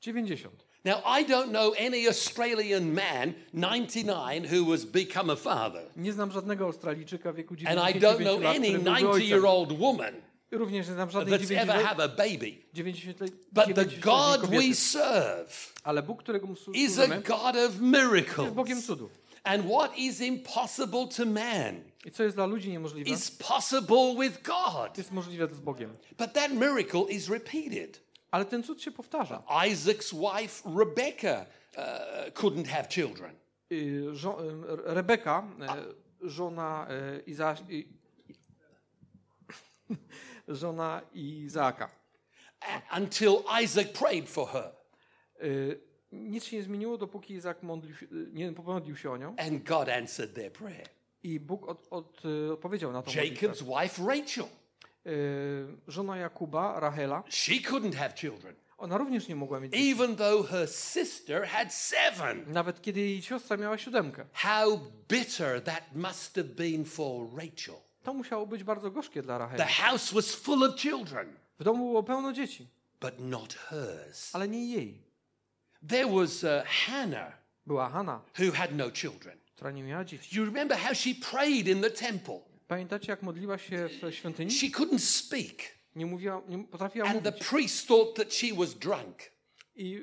90. 0.00 0.61
Now, 0.84 1.00
I 1.04 1.24
don't 1.24 1.52
know 1.52 1.74
any 1.78 2.08
Australian 2.08 2.92
man, 2.92 3.34
99, 3.54 4.46
who 4.46 4.72
has 4.72 4.84
become 4.84 5.30
a 5.30 5.36
father. 5.36 5.82
Nie 5.96 6.12
znam 6.12 6.32
żadnego 6.32 6.64
Australijczyka 6.64 7.32
w 7.32 7.36
wieku 7.36 7.54
And 7.66 7.78
I 7.78 8.00
don't 8.00 8.18
99 8.18 8.24
know 8.24 8.40
lat, 8.40 8.56
any 8.56 8.68
który 8.68 8.78
byłby 8.78 8.90
90 8.90 9.14
ojcem. 9.14 9.28
year 9.30 9.46
old 9.46 9.78
woman 9.78 10.14
Również 10.50 10.88
nie 10.88 10.94
znam 10.94 11.10
żadnej 11.10 11.38
that's 11.38 11.56
ever 11.56 11.66
90 11.66 11.88
have 11.88 12.04
a 12.04 12.08
baby. 12.08 12.52
90 12.74 13.18
But 13.52 13.64
the 13.74 13.84
90 13.86 14.00
God 14.00 14.50
we 14.50 14.74
serve 14.74 15.72
Ale 15.84 16.02
Bóg, 16.02 16.18
którego 16.22 16.48
is 16.74 16.98
a 16.98 17.06
God 17.06 17.56
of 17.56 17.56
jest 17.56 17.78
Bogiem 17.78 17.90
miracles. 17.90 18.86
cudów. 18.86 19.10
And 19.44 19.64
what 19.64 19.98
is 19.98 20.20
impossible 20.20 21.08
to 21.16 21.26
man 21.26 21.80
I 22.04 22.10
co 22.10 22.22
jest 22.22 22.36
dla 22.36 22.46
ludzi 22.46 22.70
niemożliwe, 22.70 23.10
is 23.10 23.30
possible 23.30 24.14
with 24.20 24.42
God. 24.42 24.98
jest 24.98 25.12
możliwe 25.12 25.54
z 25.54 25.60
Bogiem. 25.60 25.90
But 26.18 26.32
that 26.32 26.50
miracle 26.52 27.04
is 27.08 27.28
repeated. 27.28 28.00
Ale 28.32 28.44
ten 28.44 28.62
cud 28.62 28.82
się 28.82 28.90
powtarza. 28.90 29.42
Isaac's 29.48 30.14
wife, 30.14 30.70
Rebecca, 30.78 31.46
uh, 31.76 32.34
couldn't 32.34 32.66
have 32.66 32.88
children. 32.88 33.34
Y, 33.72 34.02
żo- 34.12 34.44
y, 34.44 34.94
Rebeka, 34.94 35.44
y, 36.22 36.28
żona 36.28 36.88
Iza... 37.26 37.56
żona 40.48 41.02
Izaaka. 41.12 41.90
Until 42.96 43.32
Isaac 43.62 43.88
prayed 43.88 44.28
for 44.28 44.48
her. 44.48 44.72
Nic 46.12 46.44
się 46.44 46.56
nie 46.56 46.62
zmieniło, 46.62 46.98
dopóki 46.98 47.34
Izak 47.34 47.62
modlił, 47.62 47.94
nie 48.32 48.52
pomodlił 48.52 48.96
się 48.96 49.10
o 49.10 49.16
nią. 49.16 49.36
And 49.38 49.68
God 49.68 49.88
answered 49.88 50.34
their 50.34 50.52
prayer. 50.52 50.88
I 51.22 51.40
Bóg 51.40 51.68
od, 51.68 51.86
od, 51.90 52.22
odpowiedział 52.52 52.92
na 52.92 53.02
to. 53.02 53.10
Jacob's 53.10 53.62
wife, 53.62 54.02
Rachel. 54.06 54.44
Żona 55.88 56.16
Jakuba, 56.16 56.80
Rachela, 56.80 57.22
She 57.28 57.52
couldn't 57.54 57.94
have 57.94 58.12
children, 58.14 58.54
ona 58.78 58.98
również 58.98 59.28
nie 59.28 59.36
mogła 59.36 59.60
mieć 59.60 59.72
dzieci. 59.72 59.90
even 59.90 60.16
though 60.16 60.48
her 60.50 60.68
sister 60.68 61.46
had 61.46 61.74
seven. 61.74 62.44
Nawet 62.52 62.82
kiedy 62.82 63.00
jej 63.00 63.22
siostra 63.22 63.56
miała 63.56 63.78
siódemkę. 63.78 64.24
How 64.32 64.80
bitter 65.08 65.62
that 65.64 65.82
must 65.94 66.36
have 66.36 66.48
been 66.48 66.84
for 66.84 67.26
Rachel. 67.36 67.74
To 68.02 68.14
musiało 68.14 68.46
być 68.46 68.64
bardzo 68.64 68.90
gorzkie 68.90 69.22
dla 69.22 69.38
The 69.38 69.44
Racheli. 69.44 69.72
house 69.72 70.12
was 70.14 70.34
full 70.34 70.64
of 70.64 70.76
children, 70.76 71.36
W 71.58 71.64
domu 71.64 71.78
było 71.86 72.02
pełno 72.02 72.32
dzieci, 72.32 72.68
but 73.00 73.14
not 73.18 73.54
hers. 73.54 74.34
ale 74.34 74.48
nie 74.48 74.66
jej. 74.66 75.02
There 75.88 76.06
was 76.06 76.44
uh, 76.44 76.50
Hannah, 76.86 77.32
Była 77.66 77.88
Hanna, 77.88 78.20
who 78.38 78.52
had 78.52 78.76
no 78.76 78.90
children. 78.90 79.38
która 79.54 79.70
nie 79.70 79.82
miała 79.82 80.04
dzieci. 80.04 80.36
You 80.38 80.44
remember 80.44 80.78
how 80.78 80.94
she 80.94 81.10
prayed 81.30 81.68
in 81.68 81.80
the 81.82 81.90
temple? 81.90 82.40
Pamiętacie, 82.72 83.12
jak 83.12 83.22
modliła 83.22 83.58
się 83.58 83.88
w 84.02 84.14
świątyni? 84.14 84.50
She 84.50 84.66
couldn't 84.66 84.98
speak, 84.98 85.56
Nie 85.96 86.06
mówiła, 86.06 86.42
nie 86.48 86.64
potrafiła 86.64 87.06
and 87.08 87.22
the 87.22 87.30
mówić. 87.30 87.48
priest 87.48 87.88
thought 87.88 88.16
that 88.16 88.34
she 88.34 88.54
was 88.54 88.74
drunk. 88.74 89.18
I 89.74 89.94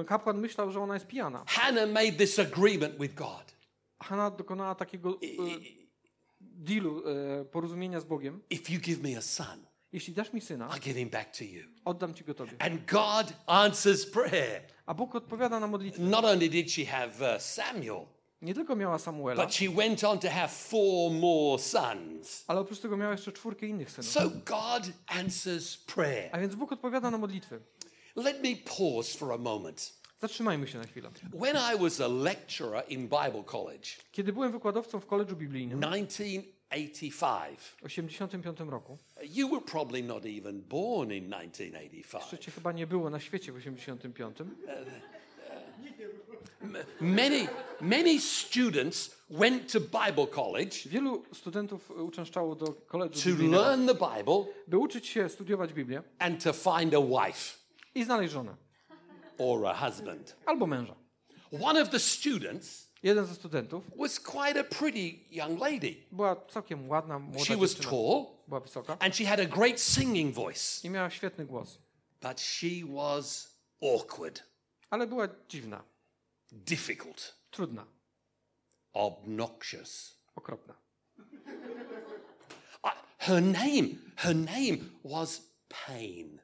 y, 0.00 0.04
kapłan 0.06 0.38
myślał, 0.38 0.72
że 0.72 0.80
ona 0.80 0.94
jest 0.94 1.06
pijana. 1.06 1.44
Hannah 1.46 1.90
made 1.90 2.12
this 2.12 2.38
agreement 2.38 2.98
with 2.98 3.14
God. 3.14 3.56
Hanna 3.98 4.30
dokonała 4.30 4.74
takiego 4.74 5.18
y, 5.22 5.36
dealu, 6.40 7.02
y, 7.08 7.44
porozumienia 7.44 8.00
z 8.00 8.04
Bogiem. 8.04 8.40
If 8.50 8.72
you 8.72 8.80
give 8.80 9.10
me 9.10 9.18
a 9.18 9.22
son, 9.22 9.66
Jeśli 9.92 10.14
dasz 10.14 10.32
mi 10.32 10.40
syna, 10.40 10.68
I'll 10.68 10.80
give 10.80 10.98
him 10.98 11.08
back 11.10 11.36
to 11.38 11.44
you. 11.44 11.62
oddam 11.84 12.14
ci 12.14 12.24
go 12.24 12.34
tobie. 12.34 12.52
And 12.58 12.90
God 12.90 13.32
answers 13.46 14.06
prayer. 14.06 14.62
A 14.86 14.94
Bóg 14.94 15.14
odpowiada 15.14 15.60
na 15.60 15.66
modlitwę. 15.66 16.02
Not 16.02 16.24
only 16.24 16.50
did 16.50 16.72
she 16.72 16.84
have 16.84 17.34
uh, 17.36 17.42
Samuel, 17.42 18.06
Nie 18.42 18.54
tylko 18.54 18.76
miała 18.76 18.98
Samuela, 18.98 19.44
but 19.44 19.54
she 19.54 19.70
went 19.70 20.04
on 20.04 20.18
to 20.18 20.30
have 20.30 20.48
four 20.48 21.12
more 21.12 21.62
sons. 21.62 22.44
ale 22.46 22.60
oprócz 22.60 22.78
tego 22.80 22.96
miała 22.96 23.12
jeszcze 23.12 23.32
czwórkę 23.32 23.66
innych 23.66 23.90
synów. 23.90 24.10
So 24.10 24.30
God 24.30 24.92
answers 25.06 25.76
prayer. 25.76 26.28
A 26.32 26.38
więc 26.38 26.54
Bóg 26.54 26.72
odpowiada 26.72 27.10
na 27.10 27.18
modlitwy. 27.18 27.60
Let 28.16 28.42
me 28.42 28.48
pause 28.78 29.18
for 29.18 29.32
a 29.32 29.38
moment. 29.38 30.02
Zatrzymajmy 30.20 30.68
się 30.68 30.78
na 30.78 30.84
chwilę. 30.84 31.10
When 31.40 31.56
I 31.74 31.82
was 31.82 32.00
a 32.00 32.08
lecturer 32.08 32.84
in 32.88 33.00
Bible 33.02 33.44
College, 33.46 33.88
Kiedy 34.12 34.32
byłem 34.32 34.52
wykładowcą 34.52 35.00
w 35.00 35.06
koledżu 35.06 35.36
biblijnym 35.36 35.80
1985, 35.80 37.60
w 37.60 37.84
85 37.84 38.60
roku, 38.60 38.98
you 39.22 39.48
were 39.48 39.60
probably 39.60 40.02
not 40.02 40.24
even 40.26 40.62
born 40.62 41.12
in 41.12 41.24
1985. 41.30 42.22
jeszcze 42.22 42.38
cię 42.38 42.50
chyba 42.50 42.72
nie 42.72 42.86
było 42.86 43.10
na 43.10 43.20
świecie 43.20 43.52
w 43.52 43.56
85, 43.56 44.36
Many, 47.00 47.48
many 47.80 48.20
students 48.20 49.22
went 49.30 49.72
to 49.72 49.80
Bible 49.80 50.26
College 50.26 50.76
wielu 50.86 51.24
studentów 51.32 51.90
uczęszczało 51.90 52.54
do 52.54 52.72
koledżu 52.72 53.22
to 53.22 53.28
biblijnego, 53.28 53.62
learn 53.62 53.86
the 53.86 53.94
Bible 53.94 54.44
by 54.68 54.78
uczyć 54.78 55.06
się 55.06 55.28
studiować 55.28 55.72
Biblię 55.72 56.02
and 56.18 56.44
to 56.44 56.52
find 56.52 56.94
a 56.94 57.00
wife 57.26 57.58
i 57.94 58.04
znaleźć 58.04 58.32
żonę 58.32 58.56
or 59.38 59.66
a 59.66 59.74
husband. 59.74 60.36
albo 60.46 60.66
męża. 60.66 60.94
One 61.62 61.82
of 61.82 61.90
the 61.90 61.98
students 61.98 62.92
Jeden 63.02 63.26
ze 63.26 63.34
studentów 63.34 63.84
was 63.98 64.20
quite 64.20 64.60
a 64.60 64.64
pretty 64.64 65.18
young 65.30 65.60
lady. 65.60 65.94
była 66.12 66.36
całkiem 66.36 66.88
ładna, 66.88 67.18
młoda 67.18 67.44
She 67.44 67.56
was 67.56 67.70
dziewczyna. 67.70 67.90
tall 67.90 68.26
Była 68.48 68.60
wysoka 68.60 68.96
and 69.00 69.16
she 69.16 69.24
had 69.26 69.40
a 69.40 69.44
great 69.46 69.80
singing 69.80 70.34
voice, 70.34 70.86
i 70.88 70.90
miała 70.90 71.10
świetny 71.10 71.46
głos, 71.46 71.78
but 72.22 72.40
she 72.40 72.68
was 72.94 73.56
awkward, 73.94 74.42
ale 74.90 75.06
była 75.06 75.28
dziwna, 75.48 75.82
difficult, 76.52 77.34
trudna, 77.50 77.84
obnoxious. 78.94 80.14
okropna. 80.36 80.74
Her 83.18 83.40
name, 83.40 83.98
her 84.16 84.34
name 84.34 84.90
was 85.04 85.40
Pain. 85.68 86.40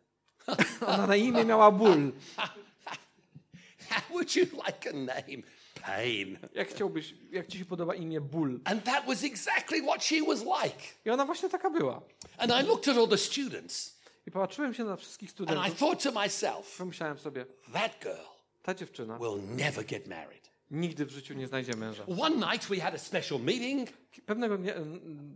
Ona 0.87 1.07
na 1.07 1.17
imię 1.17 1.45
miała 1.45 1.71
ból. 1.71 2.13
How 3.91 4.03
would 4.11 4.37
you 4.37 4.47
like 4.67 4.87
a 4.87 4.93
name? 4.93 5.43
Pain. 5.83 6.39
Jak 6.55 6.69
chciałbyś, 6.69 7.15
jak 7.31 7.47
ci 7.47 7.59
się 7.59 7.65
podoba 7.65 7.95
imię 7.95 8.21
ból? 8.21 8.61
And 8.65 8.85
that 8.85 9.07
was 9.07 9.25
exactly 9.25 9.83
what 9.83 10.05
she 10.05 10.23
was 10.27 10.41
like. 10.41 10.83
I 11.05 11.11
ona 11.11 11.25
właśnie 11.25 11.49
taka 11.49 11.71
była. 11.71 12.03
And 12.39 12.53
I 12.53 12.67
looked 12.67 12.89
at 12.89 12.97
all 12.97 13.09
the 13.09 13.19
students 13.19 13.99
I 14.27 14.31
patrzyłem 14.31 14.75
się 14.75 14.85
na 14.85 14.97
wszystkich 14.97 15.31
and 15.31 15.41
I 15.41 15.45
studentów, 15.45 15.79
thought 15.79 16.03
to 16.03 16.13
myself, 16.13 16.77
pomyślałem 16.79 17.19
sobie, 17.19 17.47
that 17.73 17.99
girl 18.03 18.38
ta 18.69 18.75
dziewczyna 18.75 19.19
will 19.19 19.41
never 19.57 19.85
get 19.85 20.07
married. 20.07 20.51
nigdy 20.71 21.07
w 21.07 21.11
życiu 21.11 21.35
nie 21.35 21.47
znajdzie 21.47 21.77
męża. 21.77 22.05
One 22.21 22.37
night 22.37 22.69
we 22.69 22.81
had 22.81 22.95
a 22.95 22.99
special 22.99 23.41
meeting. 23.41 23.89
Pewnego 24.27 24.59
dnia, 24.59 24.75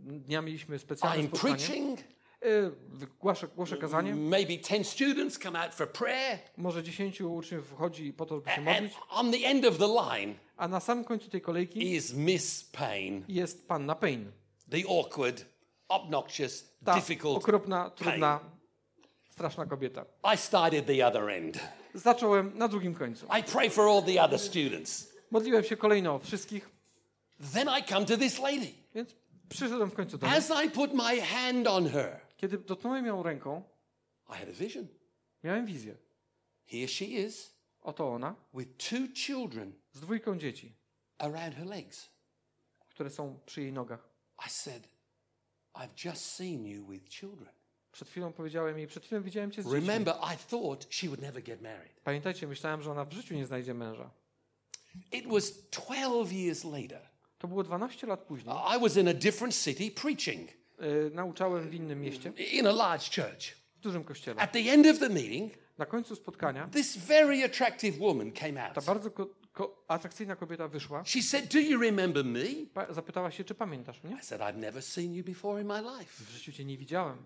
dnia 0.05 0.41
mieliśmy 0.41 0.79
specjalne 0.79 1.23
I'm 1.23 1.27
spotkanie. 1.27 1.55
preaching. 1.55 1.99
Y, 2.45 2.71
Głaszę, 3.19 3.47
głoszę 3.47 3.77
kazanie. 3.77 4.15
Maybe 4.15 4.57
10 4.59 4.87
students 4.87 5.39
come 5.39 5.59
out 5.63 5.73
for 5.73 5.91
prayer. 5.91 6.39
Może 6.57 6.83
10 6.83 7.21
uczniów 7.21 7.67
wchodzi 7.67 8.13
po 8.13 8.25
to, 8.25 8.35
żeby 8.35 8.49
się 8.51 8.61
modlić. 8.61 8.93
on 9.09 9.31
the 9.31 9.37
end 9.37 9.65
of 9.65 9.77
the 9.77 9.87
line 9.87 10.35
A 10.57 10.67
na 10.67 10.79
samym 10.79 11.03
końcu 11.05 11.29
tej 11.29 11.41
kolejki 11.41 11.93
is 11.95 12.13
Miss 12.13 12.63
Payne, 12.63 13.21
jest 13.27 13.67
panna 13.67 13.95
Payne. 13.95 14.25
the 14.71 14.77
awkward, 14.99 15.45
obnoxious, 15.89 16.73
Ta 16.85 16.95
difficult. 16.95 17.37
okropna, 17.37 17.89
trudna, 17.89 18.39
straszna 19.33 19.65
kobieta. 19.65 20.05
I 20.33 20.37
started 20.37 20.85
the 20.85 21.07
other 21.07 21.29
end. 21.29 21.59
Zacząłem 21.93 22.57
na 22.57 22.67
drugim 22.67 22.93
końcu. 22.95 23.25
I 23.39 23.43
pray 23.43 23.69
for 23.69 23.87
all 23.89 24.03
the 24.03 24.23
other 24.23 24.39
students. 24.39 25.13
Modliłem 25.31 25.63
się 25.63 25.77
kolejno 25.77 26.15
o 26.15 26.19
wszystkich, 26.19 26.69
Then 27.53 27.67
I 27.79 27.83
come 27.83 28.05
to 28.05 28.17
this 28.17 28.39
lady. 28.39 28.73
więc 28.95 29.15
przyszedłem 29.49 29.89
w 29.89 29.93
końcu 29.93 30.17
do 30.17 30.27
niej. 30.27 30.35
As 30.37 30.51
I 30.65 30.69
put 30.69 30.93
my 30.93 31.21
hand 31.21 31.67
on 31.67 31.89
her, 31.89 32.19
Kiedy 32.37 32.57
dotknąłem 32.57 33.05
ją 33.05 33.23
ręką, 33.23 33.63
I 34.29 34.33
had 34.33 34.49
a 34.49 34.51
vision. 34.51 34.87
miałem 35.43 35.65
wizję. 35.65 35.97
Here 36.65 36.87
she 36.87 37.05
is 37.05 37.53
Oto 37.81 38.13
ona 38.13 38.35
with 38.53 38.69
two 38.89 39.07
children 39.15 39.73
z 39.91 39.99
dwójką 39.99 40.37
dzieci, 40.37 40.75
around 41.17 41.55
her 41.55 41.65
legs. 41.65 42.09
które 42.89 43.09
są 43.09 43.39
przy 43.45 43.61
jej 43.61 43.73
nogach. 43.73 44.09
I 44.47 44.49
said, 44.49 44.87
I've 45.73 46.05
just 46.09 46.25
seen 46.35 46.65
you 46.65 46.85
with 46.87 47.09
children. 47.09 47.49
Przed 47.93 48.09
chwilą 48.09 48.33
powiedziałem 48.33 48.77
jej, 48.77 48.87
przed 48.87 49.05
chwilą 49.05 49.21
widziałem 49.21 49.51
cię 49.51 49.63
z. 49.63 49.73
Remember, 49.73 50.13
I 50.33 50.37
thought 50.49 50.87
she 50.89 51.07
would 51.07 51.21
never 51.21 51.43
get 51.43 51.61
married. 51.61 51.99
Pamiętajcie, 52.03 52.47
myślałem, 52.47 52.81
że 52.81 52.91
ona 52.91 53.05
w 53.05 53.13
życiu 53.13 53.35
nie 53.35 53.45
znajdzie 53.45 53.73
męża. 53.73 54.09
It 55.11 55.27
was 55.27 55.53
12 55.71 56.35
years 56.35 56.63
later. 56.63 57.01
To 57.39 57.47
było 57.47 57.63
12 57.63 58.07
lat 58.07 58.19
później. 58.19 58.55
I 58.77 58.81
was 58.81 58.97
in 58.97 59.07
a 59.07 59.13
different 59.13 59.55
city 59.63 59.91
preaching 60.01 60.49
Y, 60.81 61.11
nauczałem 61.13 61.69
w 61.69 61.73
innym 61.73 62.01
mieście, 62.01 62.33
in 62.51 62.67
a 62.67 62.71
large 62.71 63.05
church. 63.15 63.43
w 63.75 63.79
dużym 63.79 64.03
kościele. 64.03 64.41
At 64.41 64.51
the 64.51 64.59
end 64.59 64.87
of 64.87 64.99
the 64.99 65.09
meeting, 65.09 65.53
Na 65.77 65.85
końcu 65.85 66.15
spotkania 66.15 66.67
this 66.67 66.97
very 66.97 67.43
attractive 67.43 67.97
woman 67.99 68.31
came 68.31 68.53
ta 68.53 68.67
out. 68.75 68.85
bardzo 68.85 69.11
ko- 69.11 69.29
ko- 69.53 69.83
atrakcyjna 69.87 70.35
kobieta 70.35 70.67
wyszła, 70.67 71.03
She 71.05 71.21
said, 71.21 71.53
Do 71.53 71.59
you 71.59 71.81
remember 71.81 72.25
me? 72.25 72.39
pa- 72.73 72.93
zapytała 72.93 73.31
się, 73.31 73.43
czy 73.43 73.55
pamiętasz 73.55 74.03
mnie? 74.03 74.17
I 74.21 74.25
said, 74.25 74.41
I've 74.41 74.57
never 74.57 74.83
seen 74.83 75.13
you 75.13 75.23
before 75.23 75.61
in 75.61 75.67
my 75.67 75.81
life. 75.81 76.23
W 76.23 76.29
życiu 76.29 76.51
cię 76.51 76.65
nie 76.65 76.77
widziałem. 76.77 77.17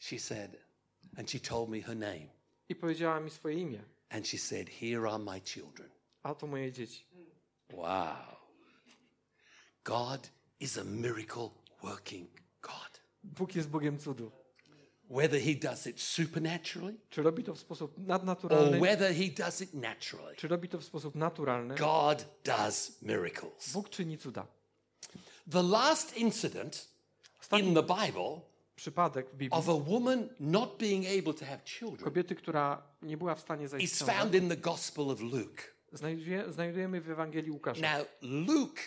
She 0.00 0.18
said, 0.18 0.56
and 1.16 1.30
she 1.30 1.38
told 1.38 1.68
me 1.68 1.80
her 1.80 1.96
name. 1.96 2.30
I 2.68 2.74
powiedziała 2.74 3.20
mi 3.20 3.30
swoje 3.30 3.54
imię. 3.54 3.80
And 4.10 4.26
she 4.26 4.38
said, 4.38 4.68
Here 4.68 5.06
are 5.06 5.18
my 5.18 5.40
children. 5.40 5.90
A 6.22 6.34
to 6.34 6.46
moje 6.46 6.72
dzieci. 6.72 7.04
Wow. 7.72 8.36
God 9.84 10.28
is 10.60 10.78
a 10.78 10.84
miracle 10.84 11.50
working 11.82 12.26
God. 12.62 13.00
Bóg 13.22 13.54
jest 13.54 13.68
Bogiem 13.68 13.98
cudu. 13.98 14.32
Whether 15.10 15.40
he 15.40 15.54
does 15.54 15.86
it 15.86 16.00
supernaturally 16.00 16.94
Czy 17.10 17.22
robi 17.22 17.44
to 17.44 17.54
w 17.54 17.58
sposób 17.58 17.96
or 18.50 18.80
whether 18.80 19.14
he 19.14 19.28
does 19.28 19.60
it 19.60 19.74
naturally, 19.74 20.36
czy 20.36 20.48
robi 20.48 20.68
to 20.68 20.78
w 20.78 20.84
sposób 20.84 21.14
naturalny, 21.14 21.74
God 21.74 22.24
does 22.44 23.02
miracles. 23.02 23.72
Bóg 23.72 23.90
czyni 23.90 24.18
cuda. 24.18 24.46
The 25.50 25.62
last 25.62 26.16
incident 26.16 26.88
in 27.52 27.74
the 27.74 27.82
Bible 27.82 28.49
Przypadek 28.80 29.30
w 29.30 29.36
Biblii 29.36 29.58
of 29.58 29.68
a 29.68 29.90
woman 29.90 30.28
not 30.40 30.78
being 30.78 31.06
able 31.06 31.34
to 31.34 31.44
have 31.44 31.58
children 31.64 32.04
kobiety, 32.04 32.34
która 32.34 32.82
nie 33.02 33.16
była 33.16 33.34
w 33.34 33.40
stanie 33.40 33.68
zajść 33.68 33.84
is 33.84 33.94
w 33.94 33.98
ciążę, 33.98 34.12
found 34.12 34.34
in 34.34 34.48
the 34.48 34.56
Gospel 34.56 35.10
of 35.10 35.20
Luke. 35.20 35.62
znajduje, 35.92 36.52
znajdujemy 36.52 37.00
w 37.00 37.10
Ewangelii 37.10 37.50
Łukasza. 37.50 37.98
Now, 37.98 38.06
Luke, 38.22 38.82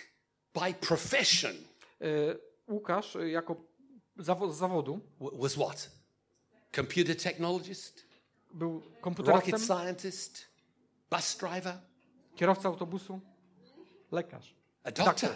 by 0.53 0.73
profession, 0.73 1.53
Y, 2.01 2.39
Łukasz 2.67 3.15
y, 3.15 3.29
jako 3.29 3.55
z 4.17 4.25
zawodu 4.57 4.99
was 5.19 5.53
what? 5.53 5.89
Computer 6.75 7.17
technologist, 7.17 8.05
był 8.53 8.73
rocket 8.73 9.01
komputerowcem, 9.01 9.59
scientist, 9.59 10.45
bus 11.11 11.37
driver, 11.37 11.77
kierowca 12.35 12.69
autobusu, 12.69 13.19
lekarz. 14.11 14.55
a 14.83 14.91
doctor. 14.91 15.29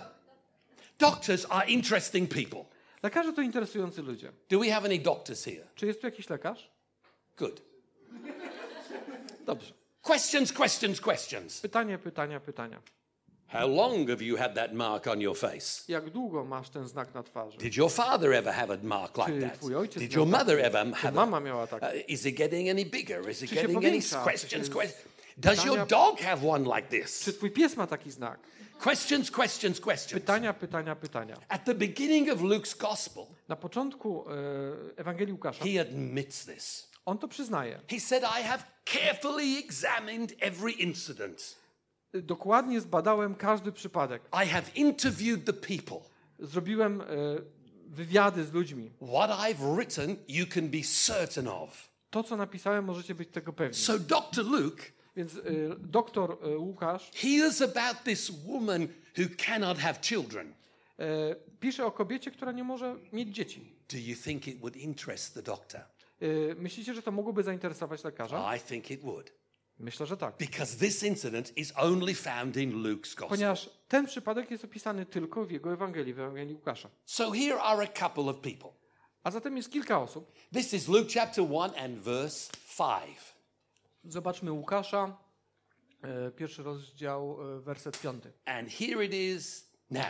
Doctors 1.00 1.46
are 1.50 1.68
interesting 1.68 2.30
people. 2.30 2.77
Lekarze 3.04 3.34
to 3.34 3.42
interesujący 3.42 4.02
ludzie. 4.02 4.32
Do 4.50 4.60
we 4.60 4.72
have 4.72 4.86
any 4.86 5.00
doctors 5.00 5.44
here? 5.46 5.68
Czy 5.76 5.88
jest 5.88 6.02
tu 6.02 6.08
jakiś 6.08 6.30
lekarz? 6.30 6.72
Good. 7.38 7.62
Dobrze. 9.46 9.74
Questions, 10.02 10.54
questions, 10.54 11.02
questions. 11.02 11.62
Pytania, 11.62 11.98
pytania, 11.98 12.40
pytania. 12.40 12.82
How 13.48 13.68
long 13.76 14.10
have 14.10 14.22
you 14.22 14.38
had 14.38 14.56
that 14.56 14.74
mark 14.74 15.08
on 15.08 15.22
your 15.22 15.38
face? 15.38 15.84
Jak 15.88 16.10
długo 16.10 16.44
masz 16.46 16.70
ten 16.70 16.88
znak 16.88 17.14
na 17.14 17.24
twarzy? 17.24 17.58
Did 17.58 17.78
your 17.78 17.92
father 17.92 18.34
ever 18.34 18.54
have 18.54 18.74
a 18.74 18.78
mark 18.84 19.18
like 19.18 19.32
Czy 19.32 19.42
that? 19.42 19.60
twój 19.60 19.76
ojciec 19.76 20.00
Did 20.04 20.14
your 20.14 20.28
mother 20.28 20.60
ever 20.60 20.92
have 20.94 21.12
mama 21.16 21.40
miała 21.40 21.68
tak? 21.68 21.84
uh, 21.84 21.90
Is 22.08 22.26
it 22.26 22.36
getting 22.36 22.70
any 22.70 22.86
bigger? 22.86 23.30
Is 23.30 23.44
it 23.44 23.52
getting 23.54 23.86
any 23.86 24.02
questions? 24.24 24.70
Questions? 24.70 25.08
Does 25.38 25.66
your 25.66 25.88
dog 25.88 26.20
have 26.20 26.48
one 26.48 26.66
like 26.76 26.88
this? 26.90 27.20
Czy 27.20 27.34
twój 27.34 27.52
pies 27.52 27.76
ma 27.78 27.88
taki 27.88 28.12
znak? 28.12 28.40
Questions, 28.84 29.32
questions, 29.32 29.80
questions. 29.80 30.14
Pytania, 30.22 30.54
pytania, 30.54 30.96
pytania. 30.96 31.38
At 31.50 31.66
the 31.66 31.74
beginning 31.76 32.30
of 32.30 32.42
Luke's 32.42 32.78
gospel, 32.78 33.26
Na 33.48 33.56
początku 33.56 34.26
e, 34.30 34.34
Ewangelii 34.98 35.34
Łukasza 35.34 35.66
he 35.66 35.82
admits 35.82 36.46
this. 36.46 36.90
on 37.06 37.18
to 37.18 37.28
przyznaje. 37.28 37.80
He 37.92 38.00
said, 38.00 38.24
I 38.24 38.44
have 38.44 38.64
carefully 38.86 39.58
examined 39.58 40.34
every 40.40 40.72
incident. 40.72 41.56
Dokładnie 42.14 42.82
zbadałem 42.82 43.36
każdy 43.36 43.72
przypadek. 43.72 44.22
I 44.46 44.48
have 44.48 44.64
interviewed 44.76 45.46
the 45.46 45.54
people. 45.54 46.10
Zrobiłem 46.40 47.02
e, 47.02 47.06
wywiady 47.88 48.44
z 48.46 48.54
ludźmi. 48.54 48.92
What 49.02 49.32
I've 49.32 49.76
written, 49.78 50.16
you 50.28 50.46
can 50.48 50.70
be 50.70 50.84
certain 50.84 51.48
of. 51.48 51.90
To, 52.10 52.24
co 52.24 52.38
napisałem, 52.38 52.86
możecie 52.86 53.16
być 53.16 53.30
tego 53.32 53.54
pewni. 53.54 53.78
So 53.78 54.00
Dr. 54.00 54.46
Luke 54.46 54.84
Więc 55.18 55.36
e, 55.36 55.42
doktor 55.80 56.38
e, 56.42 56.58
Łukasz 56.58 57.12
hears 57.14 57.62
about 57.62 58.04
this 58.04 58.32
woman 58.46 58.88
who 59.18 59.24
cannot 59.38 59.78
have 59.78 59.96
children. 60.02 60.54
e, 61.00 61.36
pisze 61.60 61.86
o 61.86 61.92
kobiecie, 61.92 62.32
która 62.32 62.52
nie 62.52 62.64
może 62.64 62.96
mieć 63.14 63.36
dzieci. 63.36 63.78
Do 63.92 63.98
you 63.98 64.16
think 64.24 64.48
it 64.48 64.60
would 64.60 64.76
interest 64.76 65.34
the 65.34 65.42
doctor? 65.42 65.82
E, 65.82 66.56
myślicie, 66.56 66.94
że 66.94 67.02
to 67.02 67.12
mogłoby 67.12 67.44
zainteresować 67.44 68.04
lekarza? 68.04 68.56
I 68.56 68.60
think 68.60 68.92
it 68.92 69.02
would. 69.02 69.32
Myślę, 69.80 70.06
że 70.06 70.18
tak. 70.18 70.36
Because 70.38 70.78
this 70.78 71.04
incident 71.04 71.58
is 71.58 71.74
only 71.76 72.16
found 72.16 72.58
in 72.58 72.74
Luke's 72.84 73.16
gospel. 73.16 73.28
Ponieważ 73.30 73.70
ten 73.88 74.06
przypadek 74.06 74.52
jest 74.52 74.66
opisany 74.66 75.06
tylko 75.06 75.46
w 75.46 75.52
jego 75.52 75.74
Ewangelii, 75.74 76.14
w 76.14 76.20
Ewangelii 76.20 76.54
Łukasza. 76.54 76.90
So 77.06 77.32
here 77.32 77.62
are 77.62 77.84
a 77.84 78.08
couple 78.08 78.24
of 78.24 78.36
people. 78.40 78.70
A 79.24 79.32
zatem 79.32 79.58
jest 79.58 79.72
kilka 79.72 80.00
osób. 80.02 80.32
This 80.54 80.74
is 80.74 80.88
Luke 80.88 81.10
chapter 81.14 81.44
1 81.44 81.86
and 81.86 81.98
verse 81.98 82.52
5. 82.78 83.37
Zobaczmy 84.08 84.52
Łukasza, 84.52 85.18
e, 86.02 86.32
pierwszy 86.32 86.64
rozdział, 86.64 87.38
e, 87.58 87.62
werset 87.62 88.02
piąty. 88.02 88.34
And 88.46 88.70
here 88.70 89.06
it 89.06 89.14
is 89.14 89.72
now. 89.92 90.06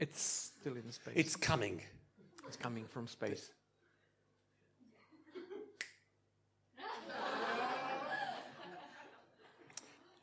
It's 0.00 0.18
still 0.20 0.76
in 0.76 0.92
space. 0.92 1.16
It's 1.16 1.46
coming. 1.46 1.82
It's 2.48 2.62
coming 2.62 2.88
from 2.88 3.08
space. 3.08 3.52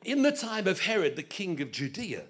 In 0.04 0.22
the 0.22 0.32
time 0.32 0.70
of 0.70 0.80
Herod, 0.80 1.16
the 1.16 1.22
king 1.22 1.60
of 1.60 1.70
Judea, 1.70 2.22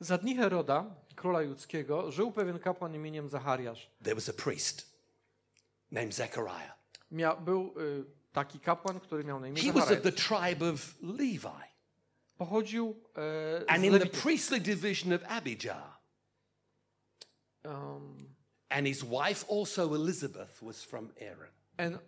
Za 0.00 0.18
dni 0.18 0.36
Heroda, 0.36 0.84
króla 1.16 1.42
judzkiego, 1.42 2.12
żył 2.12 2.32
pewien 2.32 2.58
kapłan 2.58 2.94
imieniem 2.94 3.28
Zachariasz. 3.28 3.90
there 4.02 4.14
was 4.14 4.28
a 4.28 4.32
priest 4.32 4.89
named 5.90 6.14
Zechariah. 6.14 6.74
Mia, 7.10 7.36
był 7.36 7.74
y, 7.80 8.04
taki 8.32 8.60
kapłan, 8.60 9.00
który 9.00 9.24
miał 9.24 9.40
na 9.40 9.48
imię 9.48 9.62
He 9.62 9.72
was 9.72 9.90
of 9.90 10.02
the 10.02 10.12
tribe 10.12 10.70
of 10.70 10.94
Levi. 11.02 11.70
Pochodził 12.36 13.02
e, 13.16 13.70
And 13.70 13.84
in 13.84 13.98
the 13.98 14.06
priestly 14.06 14.60
division 14.60 15.12
of 15.12 15.20
Abijah. 15.28 16.00
Um, 17.64 18.30
And 18.68 18.86
his 18.86 19.02
wife 19.02 19.44
also 19.50 19.94
Elizabeth 19.94 20.62
was 20.62 20.84
from 20.84 21.12
Aaron. 21.20 21.50
en, 21.76 21.98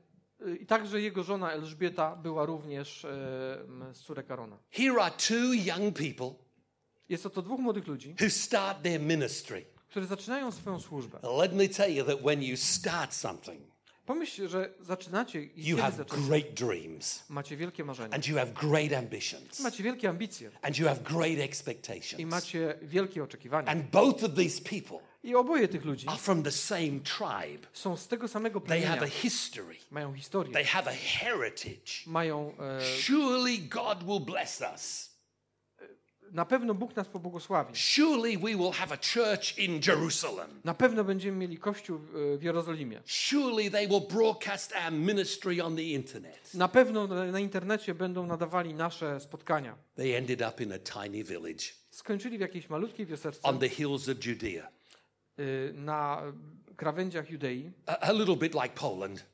y, 0.47 0.57
I 0.57 0.67
także 0.67 1.01
jego 1.01 1.23
żona 1.23 1.53
Elżbieta 1.53 2.17
była 2.17 2.45
również 2.47 3.05
m, 3.05 3.95
z 3.95 4.01
córek 4.01 4.31
Arona. 4.31 4.59
Here 4.71 5.03
are 5.03 5.11
two 5.29 5.53
young 5.53 5.97
people 5.99 6.35
Jest 7.09 7.27
oto 7.27 7.43
dwóch 7.43 7.61
młodych 7.61 7.87
ludzi, 7.87 8.15
who 8.21 8.31
start 8.31 8.83
their 8.83 9.01
ministry. 9.01 9.65
którzy 9.89 10.07
zaczynają 10.07 10.53
swoją 10.53 10.81
służbę. 10.81 11.19
Let 11.39 11.53
me 11.53 11.69
tell 11.69 11.95
you 11.97 12.05
that 12.05 12.21
when 12.21 12.43
you 12.43 12.57
start 12.57 13.15
something, 13.15 13.72
Pomyślcie, 14.07 14.49
że 14.49 14.71
zaczynacie 14.81 15.43
i 15.43 15.67
you 15.69 15.77
have 15.77 15.97
zaczynacie, 15.97 16.29
great 16.29 16.55
dreams 16.55 17.25
macie 17.29 17.57
wielkie 17.57 17.85
marzenia, 17.85 18.15
and 18.15 18.27
you 18.27 18.37
have 18.37 18.53
great 18.53 18.93
ambitions 18.93 19.61
macie 19.61 19.83
wielkie 19.83 20.09
ambicje 20.09 20.51
and 20.63 20.79
you 20.79 20.87
have 20.89 21.01
great 21.03 21.39
i 21.39 21.41
expectations. 21.41 22.31
macie 22.31 22.79
wielkie 22.83 23.23
oczekiwania. 23.23 23.69
And 23.69 23.91
both 23.91 24.25
of 24.25 24.35
these 24.35 24.61
people 24.61 24.99
I 25.25 25.35
oboje 25.35 25.69
tych 25.69 25.85
ludzi 25.85 26.09
are 26.09 26.19
from 26.19 26.43
the 26.43 26.53
same 26.53 27.01
tribe. 27.01 27.67
są 27.73 27.97
z 27.97 28.09
tego 28.09 28.29
samego 28.29 28.61
They 28.61 28.81
have 28.83 28.97
plemienia, 28.99 29.17
a 29.17 29.21
history, 29.23 29.77
mają 29.91 30.15
historię, 30.15 30.53
they 30.53 30.65
have 30.65 30.91
a 30.91 30.95
heritage. 30.95 32.03
mają... 32.07 32.55
E, 32.59 32.81
Surely 33.01 33.59
God 33.59 34.05
will 34.07 34.21
bless 34.21 34.63
us. 34.75 35.12
Na 36.33 36.45
pewno 36.45 36.75
Bóg 36.75 36.97
nas 36.97 37.09
pobłogosławi. 37.09 37.77
Surely 37.77 38.39
we 38.39 38.57
will 38.57 38.73
have 38.73 38.95
a 38.95 38.97
church 38.97 39.59
in 39.59 39.81
Jerusalem. 39.87 40.61
Na 40.65 40.75
pewno 40.75 41.05
będziemy 41.05 41.39
mieli 41.39 41.59
kościół 41.59 41.99
w, 41.99 42.37
w 42.39 42.43
Jerozolimie. 42.43 43.03
Surely 43.07 43.71
they 43.71 43.89
will 43.89 44.01
broadcast 44.01 44.73
our 44.85 44.93
ministry 44.93 45.65
on 45.65 45.77
the 45.77 45.83
internet. 45.83 46.55
Na 46.55 46.69
pewno 46.69 47.07
na, 47.07 47.41
internecie 47.41 47.95
będą 47.95 48.27
nadawali 48.27 48.75
nasze 48.75 49.21
spotkania. 49.21 49.77
They 49.95 50.17
ended 50.17 50.41
up 50.41 50.63
in 50.63 50.73
a 50.73 50.79
tiny 50.79 51.25
village 51.25 51.65
Skończyli 51.91 52.39
w 52.39 52.41
jakiejś 52.41 52.69
malutkiej 52.69 53.07
wioseczce 53.07 53.49
on 53.49 53.59
the 53.59 53.69
hills 53.69 54.09
of 54.09 54.27
Judea, 54.27 54.69
y, 55.39 55.73
na 55.75 56.23
krawędziach 56.77 57.31
Judei, 57.31 57.73
a, 57.87 57.99
a 57.99 58.13
little 58.13 58.37
bit 58.37 58.55
like 58.55 58.75
Poland. 58.75 59.27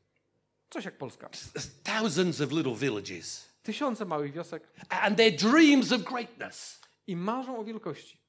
coś 0.70 0.84
jak 0.84 0.98
Polska. 0.98 1.30
Thousands 1.82 2.40
of 2.40 2.52
little 2.52 2.74
villages. 2.74 3.48
Tysiące 3.62 4.04
małych 4.04 4.32
wiosek 4.32 4.62
And 4.88 5.16
their 5.16 5.36
dreams 5.36 5.92
of 5.92 6.02
greatness 6.02 6.80
i 7.08 7.16
marzą 7.16 7.58
o 7.58 7.64
wielkości, 7.64 8.20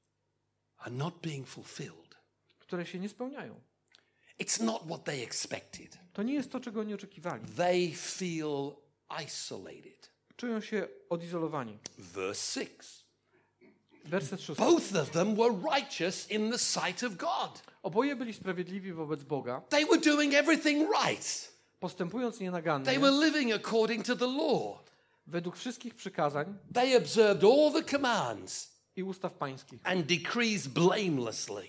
are 0.78 0.90
not 0.90 1.14
being 1.22 1.48
fulfilled. 1.48 2.16
które 2.58 2.86
się 2.86 2.98
nie 2.98 3.08
spełniają. 3.08 3.60
It's 4.40 4.62
not 4.62 4.82
what 4.86 5.04
they 5.04 5.22
expected. 5.22 5.98
To 6.12 6.22
nie 6.22 6.34
jest 6.34 6.50
to, 6.52 6.60
czego 6.60 6.80
oni 6.80 6.94
oczekiwali. 6.94 7.44
They 7.56 7.92
feel 7.96 8.72
isolated. 9.26 10.10
Czują 10.36 10.60
się 10.60 10.88
odizolowani. 11.10 11.78
Verse 11.98 12.60
6. 12.66 13.04
Werset 14.04 14.40
szósty. 14.42 14.64
Both 14.64 14.96
of 14.96 15.10
them 15.10 15.36
were 15.36 15.54
righteous 15.76 16.30
in 16.30 16.50
the 16.52 16.58
sight 16.58 17.02
of 17.02 17.16
God. 17.16 17.62
Oboje 17.82 18.16
byli 18.16 18.32
sprawiedliwi 18.34 18.92
wobec 18.92 19.22
Boga, 19.22 19.60
They 19.68 19.86
were 19.86 20.00
doing 20.00 20.34
everything 20.34 20.88
right. 21.04 21.52
postępując 21.80 22.40
nienagannie, 22.40 22.84
They 22.86 22.98
were 22.98 23.26
living 23.26 23.52
according 23.52 24.06
to 24.06 24.16
the 24.16 24.26
law. 24.26 24.84
według 25.26 25.56
wszystkich 25.56 25.94
przykazań 25.94 26.58
They 26.74 26.96
observed 26.98 27.44
all 27.44 27.72
the 27.72 27.84
commands 27.90 28.69
i 28.96 29.02
ustaw 29.02 29.32
pańskich 29.32 29.80
and 29.84 30.06
decrees 30.06 30.66
blamelessly. 30.68 31.68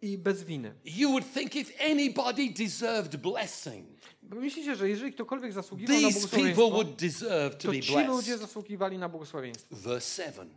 i 0.00 0.18
bez 0.18 0.44
winy. 0.44 0.74
You 0.84 1.08
would 1.10 1.24
think 1.34 1.56
if 1.56 1.72
anybody 1.90 2.50
deserved 2.50 3.16
blessing, 3.16 3.86
Bo 4.22 4.36
Myślicie, 4.36 4.76
że 4.76 4.88
jeżeli 4.88 5.12
ktokolwiek 5.12 5.52
zasługiwał 5.52 6.00
na 6.00 6.08
these 6.08 6.28
people 6.28 6.54
błogosławieństwo, 6.54 6.70
would 6.70 6.96
deserve 6.96 7.56
to 7.56 7.62
to 7.62 7.68
be 7.72 7.80
ci 7.80 7.92
ludzie 7.92 8.06
blessed. 8.06 8.38
zasługiwali 8.40 8.98
na 8.98 9.08
błogosławieństwo. 9.08 9.76
Verse 9.76 10.24
7. 10.24 10.50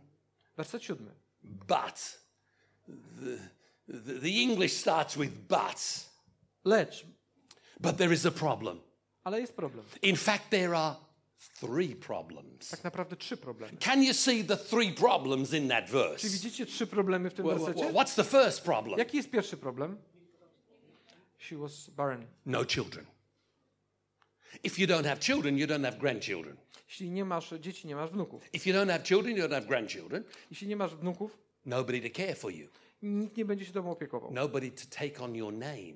Werset 0.56 0.84
siódmy. 0.84 1.10
But 1.44 2.18
the, 2.86 3.38
the, 4.02 4.20
the 4.20 4.28
English 4.28 4.72
starts 4.72 5.16
with 5.16 5.32
but. 5.48 6.06
Lecz, 6.64 7.06
But 7.80 7.96
there 7.96 8.14
is 8.14 8.26
a 8.26 8.30
problem. 8.30 8.80
ale 9.24 9.40
jest 9.40 9.52
problem. 9.56 9.84
In 10.02 10.16
fact, 10.16 10.50
there 10.50 10.76
are 10.76 10.96
three 11.38 11.96
problems. 11.96 12.68
Tak 12.68 12.84
naprawdę 12.84 13.16
trzy 13.16 13.36
problemy. 13.36 13.78
Can 13.78 14.02
you 14.02 14.14
see 14.14 14.44
the 14.44 14.56
three 14.56 14.92
problems 14.92 15.52
in 15.52 15.68
that 15.68 15.86
Czy 15.86 15.92
verse? 15.92 16.28
widzicie 16.28 16.66
trzy 16.66 16.86
problemy 16.86 17.30
w 17.30 17.34
tym 17.34 17.46
wha- 17.46 17.54
wersecie? 17.54 17.92
What's 17.92 18.14
the 18.16 18.24
first 18.24 18.60
problem? 18.62 18.98
Jaki 18.98 19.16
jest 19.16 19.30
pierwszy 19.30 19.56
problem? 19.56 19.96
She 21.38 21.56
was 21.56 21.90
barren. 21.90 22.26
No 22.46 22.64
children. 22.64 23.06
If 24.64 24.78
you 24.82 24.86
don't 24.88 25.04
have 25.06 25.16
children, 25.20 25.58
you 25.58 25.66
don't 25.66 25.84
have 25.84 25.98
grandchildren. 25.98 26.56
Jeśli 26.88 27.10
nie 27.10 27.24
masz 27.24 27.54
dzieci, 27.60 27.86
nie 27.86 27.96
masz 27.96 28.10
wnuków. 28.10 28.42
If 28.52 28.70
you 28.70 28.76
don't 28.76 28.90
have 28.92 29.04
children, 29.04 29.36
you 29.36 29.42
don't 29.44 29.54
have 29.54 29.66
grandchildren. 29.66 30.24
Jeśli 30.50 30.68
nie 30.68 30.76
masz 30.76 30.94
wnuków, 30.96 31.38
Nobody 31.66 32.00
to 32.10 32.16
care 32.16 32.36
for 32.36 32.52
you. 32.52 32.68
nikt 33.02 33.36
nie 33.36 33.44
będzie 33.44 33.64
się 33.64 33.72
tobą 33.72 33.90
opiekował. 33.90 34.32
Nobody 34.32 34.70
to 34.70 34.82
take 34.90 35.24
on 35.24 35.34
your 35.34 35.52
name. 35.52 35.94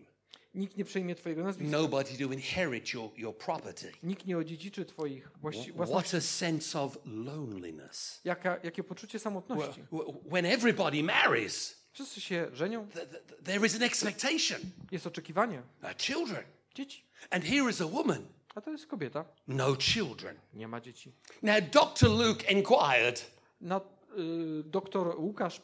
Nikt 0.54 0.76
nie 0.76 0.84
przejmie 0.84 1.14
twojego 1.14 1.44
nazwiska. 1.44 1.76
Nobody 1.78 2.10
to 2.18 2.32
inherit 2.32 2.92
your, 2.92 3.10
your 3.16 3.36
property. 3.36 3.92
Nikt 4.02 4.26
nie 4.26 4.38
odziedziczy 4.38 4.84
twoich 4.84 5.28
własności. 5.40 5.72
What 5.72 6.14
a 6.14 6.20
sense 6.20 6.80
of 6.80 6.98
loneliness. 7.04 8.20
Jaka, 8.24 8.58
jakie 8.62 8.84
poczucie 8.84 9.18
samotności. 9.18 9.82
When 10.30 10.46
everybody 10.46 11.02
marries, 11.02 11.80
Wszyscy 11.92 12.20
się 12.20 12.48
żenią, 12.52 12.88
th- 12.88 13.08
th- 13.10 13.22
there 13.44 13.66
is 13.66 13.74
an 13.76 13.82
expectation. 13.82 14.60
jest 14.92 15.06
oczekiwanie. 15.06 15.62
Children. 15.98 16.42
Dzieci. 16.74 17.04
And 17.30 17.44
here 17.44 17.70
is 17.70 17.80
a 17.80 17.86
woman, 17.86 18.26
A 18.54 18.60
to 18.60 18.70
jest 18.70 18.86
kobieta. 18.86 19.24
no 19.48 19.76
children. 19.76 20.36
Nie 20.54 20.68
ma 20.68 20.80
dzieci. 20.80 21.12
Now, 21.42 21.56
Dr. 21.72 22.08
Luke 22.10 22.52
inquired, 22.52 23.30
Na, 23.60 23.80
y, 24.18 24.62
doktor 24.64 25.20
Łukasz 25.20 25.60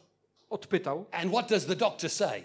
odpytał. 0.49 1.05
and 1.11 1.31
what 1.31 1.49
does 1.49 1.65
the 1.65 1.75
doctor 1.75 2.09
say? 2.09 2.43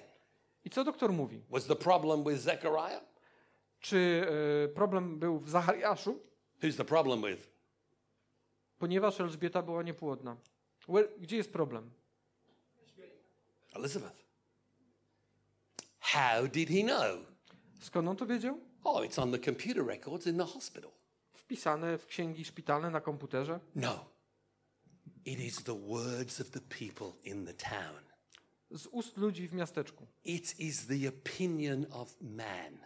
I 0.65 0.71
co 0.71 0.85
doktor 0.85 1.13
mówi? 1.13 1.43
Was 1.51 1.67
the 1.67 1.77
problem 1.77 2.25
with 2.25 2.41
Zechariah? 2.41 3.03
Czy 3.81 4.27
y, 4.67 4.75
problem 4.75 5.19
był 5.19 5.39
w 5.39 5.51
Zachariaszu? 5.51 6.19
Who's 6.63 6.77
the 6.77 6.85
problem 6.85 7.23
with? 7.23 7.53
ponieważ 8.83 9.21
Elżbieta 9.21 9.63
była 9.63 9.83
niepłodna. 9.83 10.37
Well, 10.89 11.09
gdzie 11.21 11.37
jest 11.37 11.53
problem? 11.53 11.91
Elizabeth. 13.75 14.17
How 16.01 16.49
did 16.49 16.69
he 16.69 16.83
know? 16.83 17.27
Skąd 17.81 18.09
on 18.09 18.17
to 18.17 18.27
wiedział? 18.27 18.61
Oh, 18.85 19.05
it's 19.07 19.23
on 19.23 19.33
the 19.33 19.39
computer 19.39 19.87
records 19.87 20.27
in 20.27 20.39
the 20.39 20.45
hospital. 20.45 20.91
Wpisane 21.33 21.99
w 21.99 22.07
księgi 22.07 22.45
szpitalne 22.45 22.91
na 22.91 23.01
komputerze. 23.01 23.61
No. 23.75 24.05
It 25.25 25.41
is 25.41 25.65
the 25.65 25.75
words 25.75 26.41
of 26.41 26.51
the 26.51 26.61
people 26.61 27.13
in 27.25 27.47
the 27.47 27.55
town. 27.55 28.12
Z 28.73 28.87
ust 28.87 29.17
ludzi 29.17 29.49
w 29.49 29.53
miasteczku. 29.53 30.07
It 30.25 30.61
is 30.61 30.87
the 30.87 31.09
opinion 31.09 31.87
of 31.91 32.17
man. 32.21 32.79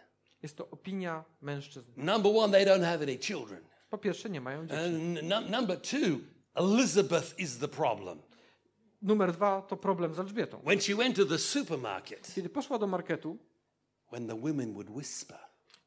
Jest 0.43 0.57
to 0.57 0.69
opinia 0.69 1.23
mężczyzn. 1.41 1.91
Number 1.97 2.31
one, 2.35 2.53
they 2.53 2.65
don't 2.65 2.85
have 2.85 3.03
any 3.03 3.17
children. 3.17 3.61
Po 3.89 3.97
pierwsze, 3.97 4.29
nie 4.29 4.41
mają 4.41 4.67
dzieci. 4.67 4.81
And 4.81 5.21
num- 5.23 5.49
number 5.49 5.81
two, 5.81 6.19
Elizabeth 6.53 7.39
is 7.39 7.57
the 7.57 7.67
problem. 7.67 8.21
Numer 9.01 9.31
dwa 9.31 9.61
to 9.61 9.77
problem 9.77 10.13
z 10.13 10.19
Elżbietą. 10.19 10.61
When 10.65 10.81
she 10.81 10.95
went 10.95 11.15
to 11.15 11.25
the 11.25 11.37
supermarket, 11.37 12.33
Kiedy 12.35 12.49
poszła 12.49 12.79
do 12.79 12.87
marketu 12.87 13.37
when 14.11 14.27
the 14.27 14.41
women 14.41 14.73
would 14.73 14.89
whisper, 14.89 15.39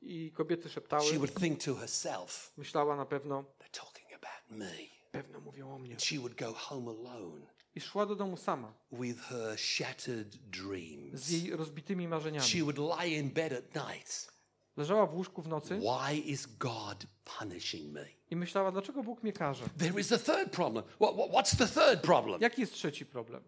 i 0.02 0.32
kobiety 0.32 0.62
she 0.62 0.68
szeptały, 0.68 1.12
would 1.18 1.34
think 1.34 1.64
to 1.64 1.74
herself, 1.74 2.52
myślała 2.56 2.96
na 2.96 3.06
pewno, 3.06 3.44
they're 3.58 3.80
talking 3.80 4.08
about 4.14 4.58
me. 4.58 4.72
pewno 5.12 5.40
mówią 5.40 5.74
o 5.74 5.78
mnie. 5.78 5.96
She 5.98 6.18
would 6.18 6.34
go 6.34 6.52
home 6.52 6.90
alone 6.90 7.46
I 7.74 7.80
szła 7.80 8.06
do 8.06 8.14
domu 8.16 8.36
sama 8.36 8.72
with 8.92 9.20
her 9.20 9.58
shattered 9.58 10.34
z 10.34 10.38
dreams. 10.38 11.30
jej 11.30 11.56
rozbitymi 11.56 12.08
marzeniami. 12.08 12.46
She 12.48 12.58
would 12.62 12.78
lie 12.78 13.18
in 13.18 13.30
bed 13.30 13.52
at 13.52 13.74
night. 13.88 14.32
Leżała 14.76 15.06
w 15.06 15.14
łóżku 15.14 15.42
w 15.42 15.48
nocy 15.48 15.78
Why 15.80 16.16
is 16.18 16.46
God 16.46 17.06
punishing 17.38 17.92
me? 17.92 18.06
i 18.30 18.36
myślała, 18.36 18.72
dlaczego 18.72 19.02
Bóg 19.02 19.22
mnie 19.22 19.32
karze. 19.32 19.64
There 19.78 20.00
is 20.00 20.12
a 20.12 20.18
third 20.18 20.50
problem. 20.52 20.84
What, 20.84 21.14
what- 21.14 21.30
what's 21.30 21.56
the 21.58 21.66
third 21.66 22.00
problem? 22.02 22.40
Jaki 22.40 22.60
jest 22.60 22.72
trzeci 22.72 23.06
problem? 23.06 23.42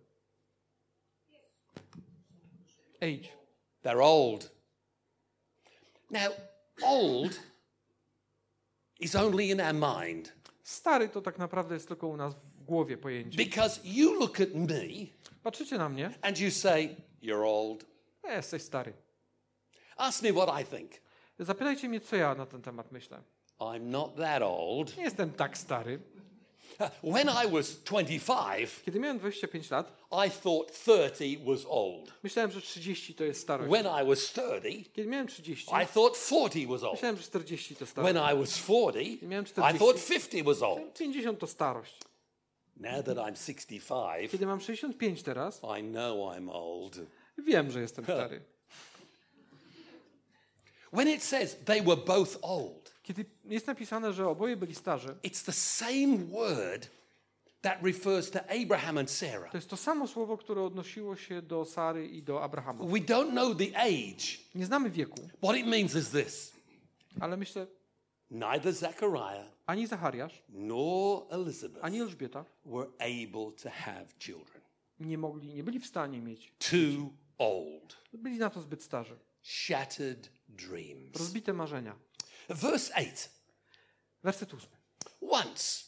Age. 3.01 3.29
They're 3.85 4.03
old. 4.03 4.51
Now, 6.11 6.33
old 6.83 7.41
is 9.01 9.15
only 9.17 9.51
in 9.51 9.61
our 9.61 9.75
mind 9.75 10.33
Stary 10.63 11.09
to 11.09 11.21
tak 11.23 11.39
naprawdę 11.39 11.75
jest 11.75 11.89
tylko 11.89 12.09
u 12.09 12.17
nas 12.17 12.35
w 12.35 12.52
głowie 12.73 12.97
pojęcie. 12.99 13.37
because 13.45 13.81
you 13.85 14.15
look 14.21 14.41
at 14.41 14.55
me 14.55 15.07
Patrzycie 15.43 15.79
na 15.79 15.89
mnie, 15.89 16.11
and 16.23 16.39
you 16.39 16.51
say, 16.51 16.89
You're 17.23 17.47
old. 17.47 17.85
e, 18.25 18.37
jesteś 18.37 18.63
stary. 18.63 18.93
Ask 19.97 20.23
me 20.23 20.33
what 20.33 20.61
I 20.63 20.65
think. 20.77 20.91
Zapytajcie 21.39 21.89
mnie, 21.89 22.01
co 22.01 22.17
ja 22.17 22.35
na 22.35 22.47
ten 22.47 22.63
temat 22.63 22.93
myślę. 22.93 23.23
I'm 23.61 23.81
not 23.81 24.17
that 24.17 24.43
old. 24.43 24.97
Nie 24.97 25.03
jestem 25.03 25.33
tak 25.33 25.59
stary. 25.59 25.99
When 27.03 27.29
I 27.47 27.51
was 27.51 27.77
25, 27.85 28.71
Kiedy 28.85 29.01
miałem 29.01 29.19
25 29.19 29.71
lat, 29.71 29.93
I 30.27 30.31
thought 30.31 30.73
30 30.73 31.39
was 31.47 31.61
old. 31.69 32.13
myślałem, 32.23 32.51
że 32.51 32.61
30 32.61 33.15
to 33.15 33.25
jest 33.25 33.41
starość. 33.41 33.71
When 33.73 33.87
I 33.87 34.09
was 34.09 34.19
30, 34.19 34.91
Kiedy 34.93 35.09
miałem 35.09 35.27
30, 35.27 35.63
I 35.83 35.87
thought 35.87 36.19
40 36.27 36.67
was 36.67 36.83
old. 36.83 36.93
myślałem, 36.93 37.17
że 37.17 37.23
40 37.23 37.77
to 37.77 37.87
starość. 37.87 38.13
When 38.15 38.35
I 38.35 38.39
was 38.41 38.51
40, 38.59 39.27
miałem 39.27 39.45
I 39.45 39.49
40. 39.49 39.79
thought 39.79 40.07
50 40.09 40.45
was 40.45 40.63
old. 40.63 40.99
50 40.99 41.39
to 41.39 41.47
starość. 41.47 41.95
Now 42.77 43.03
that 43.03 43.19
I'm 43.19 43.37
65, 43.37 44.31
Kiedy 44.31 44.47
mam 44.47 44.61
65 44.61 45.23
teraz, 45.23 45.61
I 45.79 45.83
know 45.83 46.17
I'm 46.37 46.51
old. 46.51 47.01
wiem, 47.39 47.71
że 47.71 47.81
jestem 47.81 48.05
stary. 48.05 48.41
When 50.93 51.09
it 51.09 51.23
says 51.23 51.57
they 51.65 51.83
were 51.83 51.97
both 52.07 52.39
old, 52.43 52.93
Kiedy 53.03 53.25
jest 53.45 53.67
napisane, 53.67 54.13
że 54.13 54.29
oboje 54.29 54.57
byli 54.57 54.75
starzy, 54.75 55.09
it's 55.23 55.45
the 55.45 55.53
same 55.53 56.17
word 56.19 56.89
that 57.61 57.79
refers 57.83 58.31
to 58.31 58.41
Abraham 58.63 58.99
and 58.99 59.11
Sarah. 59.11 59.51
to 59.51 59.59
jest 59.59 59.69
to 59.71 59.77
samo 59.77 60.09
słowo, 60.09 60.37
które 60.37 60.63
odnosiło 60.63 61.17
się 61.17 61.43
do 61.43 61.65
Sary 61.65 62.09
i 62.09 62.23
do 62.23 62.43
Abrahama. 62.43 62.85
We 62.85 62.99
don't 63.01 63.31
know 63.31 63.57
the 63.57 63.79
age. 63.79 64.39
Nie 64.55 64.67
znamy 64.67 64.91
wieku, 64.91 65.29
What 65.43 65.57
it 65.57 65.67
means 65.67 65.95
is 65.95 66.11
this 66.11 66.53
ale 67.21 67.37
myślę, 67.37 67.67
neither 68.31 68.73
Zechariah 68.73 69.47
ani 69.73 69.87
Zachariasz, 69.87 70.43
nor 70.49 71.27
Elizabeth 71.31 71.85
ani 71.85 72.01
Elżbieta 72.01 72.45
were 72.65 72.89
able 72.99 73.53
to 73.63 73.71
have 73.71 74.07
children. 74.19 74.63
nie 75.01 75.19
mogli, 75.19 75.55
nie 75.55 75.65
byli 75.65 75.81
w 75.81 75.87
stanie 75.87 76.21
mieć. 76.21 76.53
Too 76.59 77.11
old. 77.39 77.97
Byli 78.13 78.39
na 78.39 78.51
to 78.51 78.61
zbyt 78.61 78.83
starzy. 78.83 79.19
Shattered 79.43 80.31
dreams. 80.49 81.19
Rozbite 81.19 81.53
marzenia. 81.53 81.97
Verse 82.49 82.95
8. 82.95 83.13
Werset 84.23 84.55
8. 84.55 84.69
Once, 85.21 85.85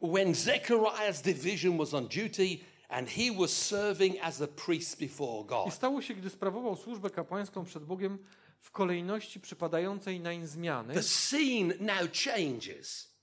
when 0.00 0.34
Zechariah's 0.34 1.22
division 1.22 1.78
was 1.78 1.94
on 1.94 2.08
duty 2.08 2.60
and 2.88 3.08
he 3.08 3.30
was 3.40 3.50
serving 3.50 4.16
as 4.22 4.40
a 4.40 4.46
priest 4.46 4.98
before 5.00 5.42
I 5.42 5.46
God, 5.46 5.74
stało 5.74 6.02
się, 6.02 6.14
gdy 6.14 6.30
sprawował 6.30 6.76
służbę 6.76 7.10
kapłańską 7.10 7.64
przed 7.64 7.84
Bogiem 7.84 8.18
w 8.60 8.70
kolejności 8.70 9.40
przypadającej 9.40 10.20
nań 10.20 10.46
zmiany, 10.46 10.94
the 10.94 11.02
scene 11.02 11.74
now 11.80 12.08
changes 12.24 13.13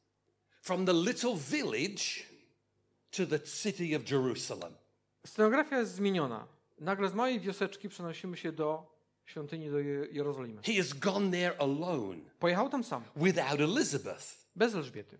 from 0.62 0.86
the 0.86 0.94
little 0.94 1.36
village 1.36 2.26
to 3.12 3.26
the 3.26 3.40
city 3.40 3.96
of 3.96 4.12
Jerusalem. 4.12 4.74
scenografia 5.28 5.80
jest 5.80 5.96
zmieniona. 5.96 6.48
Nagle 6.80 7.10
z 7.10 7.14
małej 7.14 7.40
wioseczki 7.40 7.90
przenosimy 7.90 8.38
się 8.38 8.52
do 8.52 8.92
świątyni 9.26 9.70
do 9.72 9.80
Je- 9.80 10.08
Jerozolimy. 10.12 10.62
He 10.62 10.74
has 10.74 10.94
gone 10.94 11.32
there 11.32 11.56
alone 11.60 12.18
Pojechał 12.40 12.70
tam 12.70 12.84
sam, 12.84 13.04
without 13.16 13.60
Elizabeth. 13.60 14.46
bez 14.56 14.76
Elżbiety. 14.76 15.18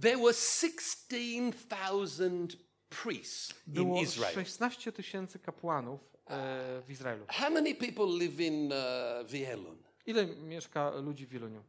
There 0.00 0.16
were 0.18 0.32
16,000 0.34 2.56
priests 2.88 3.54
in 3.66 3.72
Było 3.74 4.02
Israel. 4.02 4.34
16 4.34 4.92
tysięcy 4.92 5.38
kapłanów 5.38 6.00
e, 6.26 6.82
w 6.86 6.90
Izraelu. 6.90 7.24
How 7.28 7.50
many 7.50 7.74
people 7.74 8.06
live 8.18 8.40
in 8.40 8.72
uh? 8.72 8.78
Ile 10.06 10.26
mieszka 10.26 10.90
ludzi 10.90 11.26
w 11.26 11.28
Wieluniu? 11.28 11.62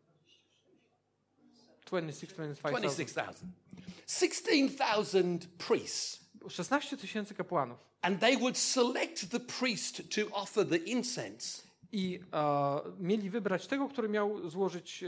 26, 1.90 2.34
25 2.34 2.72
26,000. 2.72 3.52
16,000 4.08 5.48
priests. 5.58 6.20
16 6.50 6.98
tysięcy 6.98 7.34
kapłanów. 7.36 7.80
And 8.02 8.20
they 8.20 8.38
would 8.38 8.58
select 8.58 9.30
the 9.32 9.40
priest 9.40 10.02
to 10.16 10.36
offer 10.36 10.70
the 10.70 10.78
incense 10.78 11.64
I 11.92 12.20
e, 12.34 12.82
mieli 13.00 13.30
wybrać 13.30 13.68
tego, 13.68 13.88
który 13.88 14.10
miał 14.10 14.50
złożyć 14.50 15.04
e, 15.04 15.08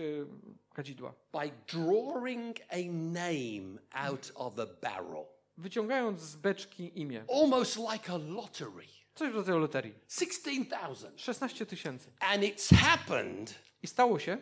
kadzidła. 0.73 1.13
by 1.33 1.51
drawing 1.73 2.57
a 2.69 2.77
name 2.91 3.79
out 3.93 4.31
of 4.35 4.59
a 4.59 4.65
barrel, 4.81 5.25
Wyciągając 5.57 6.19
z 6.19 6.35
beczki 6.35 6.99
imię. 6.99 7.25
almost 7.41 7.77
like 7.77 8.13
a 8.13 8.17
lottery. 8.17 8.87
Coś 9.15 9.31
w 9.31 9.35
rodzaju 9.35 9.59
loterii. 9.59 9.93
16,000. 10.07 11.21
16 11.21 11.65
tysięcy. 11.65 12.11
And 12.19 12.43
it's 12.43 12.75
happened 12.75 13.55
I 13.83 13.87
stało 13.87 14.19
się, 14.19 14.37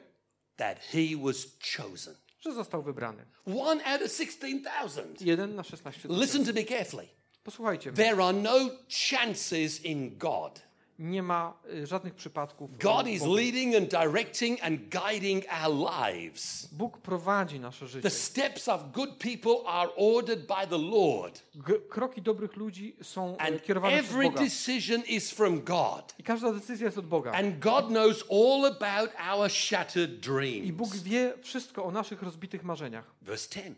that 0.55 0.79
he 0.79 0.99
was 1.23 1.35
chosen. 1.77 2.15
Że 2.39 2.53
został 2.53 2.83
wybrany. 2.83 3.25
One 3.45 3.85
out 3.85 4.01
of 4.01 4.11
16,000. 4.11 5.21
Jeden 5.21 5.55
na 5.55 5.63
16 5.63 6.01
tysięcy. 6.01 6.21
Listen 6.21 6.45
to 6.45 6.53
me 6.53 6.63
carefully. 6.63 7.07
Posłuchajcie. 7.43 7.91
There 7.91 8.23
are 8.23 8.33
no 8.33 8.69
chances 9.09 9.85
in 9.85 10.17
God. 10.17 10.61
Nie 10.99 11.23
ma 11.23 11.53
y, 11.73 11.87
żadnych 11.87 12.15
przypadków. 12.15 12.77
God 12.77 13.05
w 13.05 13.09
is 13.09 13.23
leading 13.23 13.75
and 13.75 13.89
directing 13.91 14.63
and 14.63 14.79
guiding 14.89 15.45
our 15.63 15.75
lives. 15.75 16.69
Bóg 16.71 16.97
prowadzi 16.97 17.59
nasze 17.59 17.87
życie. 17.87 18.09
The 18.09 18.15
steps 18.15 18.67
of 18.67 18.91
good 18.91 19.17
people 19.17 19.53
are 19.65 19.89
ordered 19.95 20.39
by 20.39 20.67
the 20.69 20.77
Lord. 20.77 21.43
Kroki 21.89 22.21
dobrych 22.21 22.55
ludzi 22.55 22.95
są 23.03 23.37
e, 23.37 23.41
And 23.41 23.63
kierowane 23.63 23.97
przez 23.97 24.09
every 24.11 24.29
Boga. 24.29 24.43
decision 24.43 25.03
is 25.07 25.31
from 25.31 25.61
God. 25.61 26.15
I 26.19 26.23
każda 26.23 26.53
decyzja 26.53 26.85
jest 26.85 26.97
od 26.97 27.07
Boga. 27.07 27.31
And 27.31 27.59
God 27.59 27.87
knows 27.87 28.23
all 28.31 28.65
about 28.65 29.11
our 29.31 29.51
shattered 29.51 30.11
I 30.27 30.73
Bóg 30.73 30.89
dreams. 30.89 31.03
wie 31.03 31.33
wszystko 31.41 31.83
o 31.85 31.91
naszych 31.91 32.21
rozbitych 32.21 32.63
marzeniach. 32.63 33.05
Verse 33.21 33.49
10. 33.49 33.75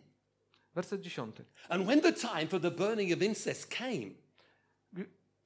Werset 0.75 1.01
10. 1.01 1.43
And 1.69 1.85
when 1.85 2.01
the 2.01 2.13
time 2.13 2.47
for 2.47 2.59
the 2.61 2.71
burning 2.71 3.13
of 3.13 3.21
incense 3.21 3.67
came, 3.67 4.11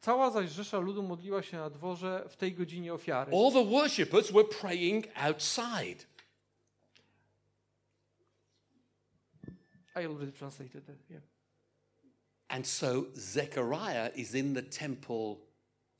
Cała 0.06 0.32
zaś 0.32 0.52
rzesza 0.52 0.80
ludu 0.80 1.04
modliła 1.04 1.44
się 1.44 1.58
na 1.58 1.70
dworze 1.70 2.26
w 2.30 2.36
tej 2.36 2.54
godzinie 2.54 2.94
ofiary. 2.94 3.32
all 3.32 3.52
the 3.52 3.66
worshippers 3.72 4.32
were 4.32 4.48
praying 4.62 5.08
outside. 5.16 6.06
I 9.96 10.06
already 10.06 10.32
translated 10.32 10.86
that. 10.86 10.96
Yeah. 11.10 11.24
And 12.48 12.68
so 12.68 13.06
Zechariah 13.16 14.12
is 14.16 14.36
in 14.36 14.56
the 14.56 14.64
temple 14.64 15.36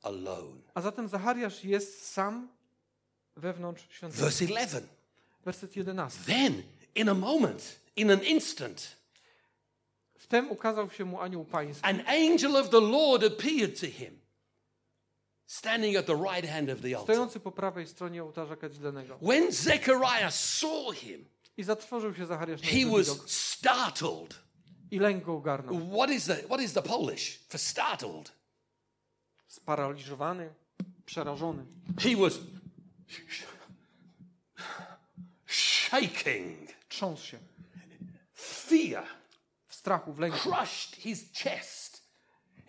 alone. 0.02 0.60
A 0.74 0.80
zatem 0.80 1.08
Zachariasz 1.08 1.64
jest 1.64 2.06
sam 2.12 2.48
wewnątrz 3.36 3.88
świątyni. 3.90 4.22
Verse 4.22 4.44
11. 4.44 4.82
Werset 5.44 5.76
11. 5.76 6.24
Then, 6.26 6.62
in 6.94 7.08
a 7.08 7.14
moment, 7.14 7.80
in 7.96 8.10
an 8.10 8.24
instant, 8.24 8.96
Wtem 10.18 10.50
ukazał 10.50 10.90
się 10.90 11.04
mu 11.04 11.20
anioł 11.20 11.44
pański. 11.44 11.84
an 11.86 12.00
angel 12.06 12.56
of 12.56 12.70
the 12.70 12.80
Lord 12.80 13.24
appeared 13.24 13.80
to 13.80 13.86
him, 13.86 14.20
standing 15.46 15.96
at 15.96 16.06
the 16.06 16.14
right 16.32 16.50
hand 16.50 16.70
of 16.70 16.80
the 16.80 16.96
altar. 16.96 17.14
stojący 17.14 17.40
po 17.40 17.52
prawej 17.52 17.86
stronie 17.86 18.24
ołtarza 18.24 18.56
kadzidlanego. 18.56 19.18
When 19.22 19.52
Zechariah 19.52 20.32
saw 20.34 20.94
him, 20.94 21.24
I 21.56 21.62
zatrwożył 21.62 22.14
się 22.14 22.26
Zachariasz 22.26 22.62
na 22.62 22.68
He 22.68 22.86
was 22.96 23.08
widok 23.08 23.30
startled. 23.30 24.34
i 24.90 24.98
lęk 24.98 25.24
go 25.24 25.34
ogarnął. 25.34 25.90
What 25.90 26.10
is 26.10 26.24
the, 26.26 26.36
what 26.36 26.60
is 26.60 26.72
the 26.72 26.82
Polish 26.82 27.38
for 27.48 27.60
startled? 27.60 28.32
Sparaliżowany, 29.46 30.54
przerażony. 31.06 31.66
He 32.00 32.16
was 32.16 32.38
shaking. 35.46 36.68
Trząsł 36.88 37.26
się. 37.26 37.38
Fear 38.34 39.04
strachu, 39.86 40.12
w 40.12 40.18
lęku. 40.18 40.38
crushed 40.38 40.96
his 40.96 41.24
chest. 41.32 42.02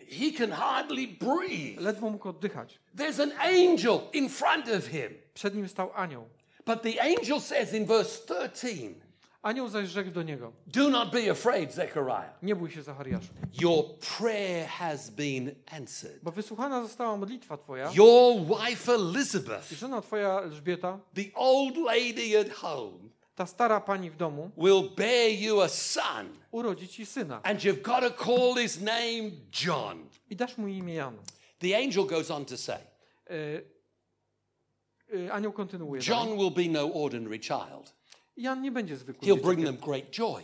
He 0.08 0.32
can 0.38 0.50
hardly 0.52 1.06
breathe. 1.06 1.80
Ledwo 1.80 2.10
mógł 2.10 2.28
oddychać. 2.28 2.78
There's 2.96 3.22
an 3.22 3.32
angel 3.38 4.00
in 4.12 4.28
front 4.28 4.68
of 4.68 4.86
him. 4.86 5.14
Przed 5.34 5.54
nim 5.54 5.68
stał 5.68 5.90
anioł. 5.94 6.28
But 6.66 6.82
the 6.82 7.02
angel 7.02 7.40
says 7.40 7.72
in 7.72 7.86
verse 7.86 8.18
13, 8.26 8.94
Anioł 9.42 9.68
zaś 9.68 9.88
rzekł 9.88 10.10
do 10.10 10.22
niego. 10.22 10.52
Do 10.66 10.88
not 10.88 11.10
be 11.12 11.30
afraid, 11.30 11.74
Zechariah. 11.74 12.42
Nie 12.42 12.56
bój 12.56 12.70
się, 12.70 12.82
Zachariaszu, 12.82 13.28
Your 13.60 13.84
prayer 14.18 14.68
has 14.68 15.10
been 15.10 15.54
answered. 15.72 16.18
bo 16.22 16.30
wysłuchana 16.30 16.82
została 16.82 17.16
modlitwa 17.16 17.56
twoja 17.56 17.90
Your 17.94 18.36
wife 18.46 18.92
Elizabeth, 18.92 19.72
i 19.72 19.76
żona 19.76 20.00
twoja 20.00 20.40
Elżbieta, 20.40 20.98
the 21.14 21.22
old 21.34 21.76
lady 21.76 22.40
at 22.40 22.52
home, 22.52 22.98
ta 23.38 23.46
stara 23.46 23.80
pani 23.80 24.10
w 24.10 24.16
domu, 24.16 24.50
will 24.56 24.90
bear 24.96 25.30
you 25.30 25.62
a 25.62 25.68
son, 25.68 26.28
urodzi 26.52 26.88
ci 26.88 27.06
syna 27.06 27.40
and 27.42 27.64
you've 27.64 27.82
got 27.82 28.00
to 28.00 28.24
call 28.24 28.54
his 28.56 28.80
name 28.80 29.30
John. 29.66 30.08
i 30.30 30.36
dasz 30.36 30.58
mu 30.58 30.68
imię 30.68 30.94
Jan. 30.94 31.16
The 31.58 31.76
angel 31.76 32.04
goes 32.06 32.30
on 32.30 32.44
to 32.44 32.56
say, 32.56 32.78
Y, 33.30 33.64
y, 35.14 35.32
anioł 35.32 35.52
kontynuuje. 35.52 36.02
John 36.08 36.36
will 36.38 36.50
be 36.50 36.68
no 36.68 36.92
ordinary 36.94 37.38
child. 37.38 37.94
Jan 38.36 38.62
nie 38.62 38.72
będzie 38.72 38.96
zwykłym 38.96 39.30
He'll 39.30 39.42
bring 39.42 39.64
them 39.64 39.76
great 39.76 40.10
joy. 40.10 40.42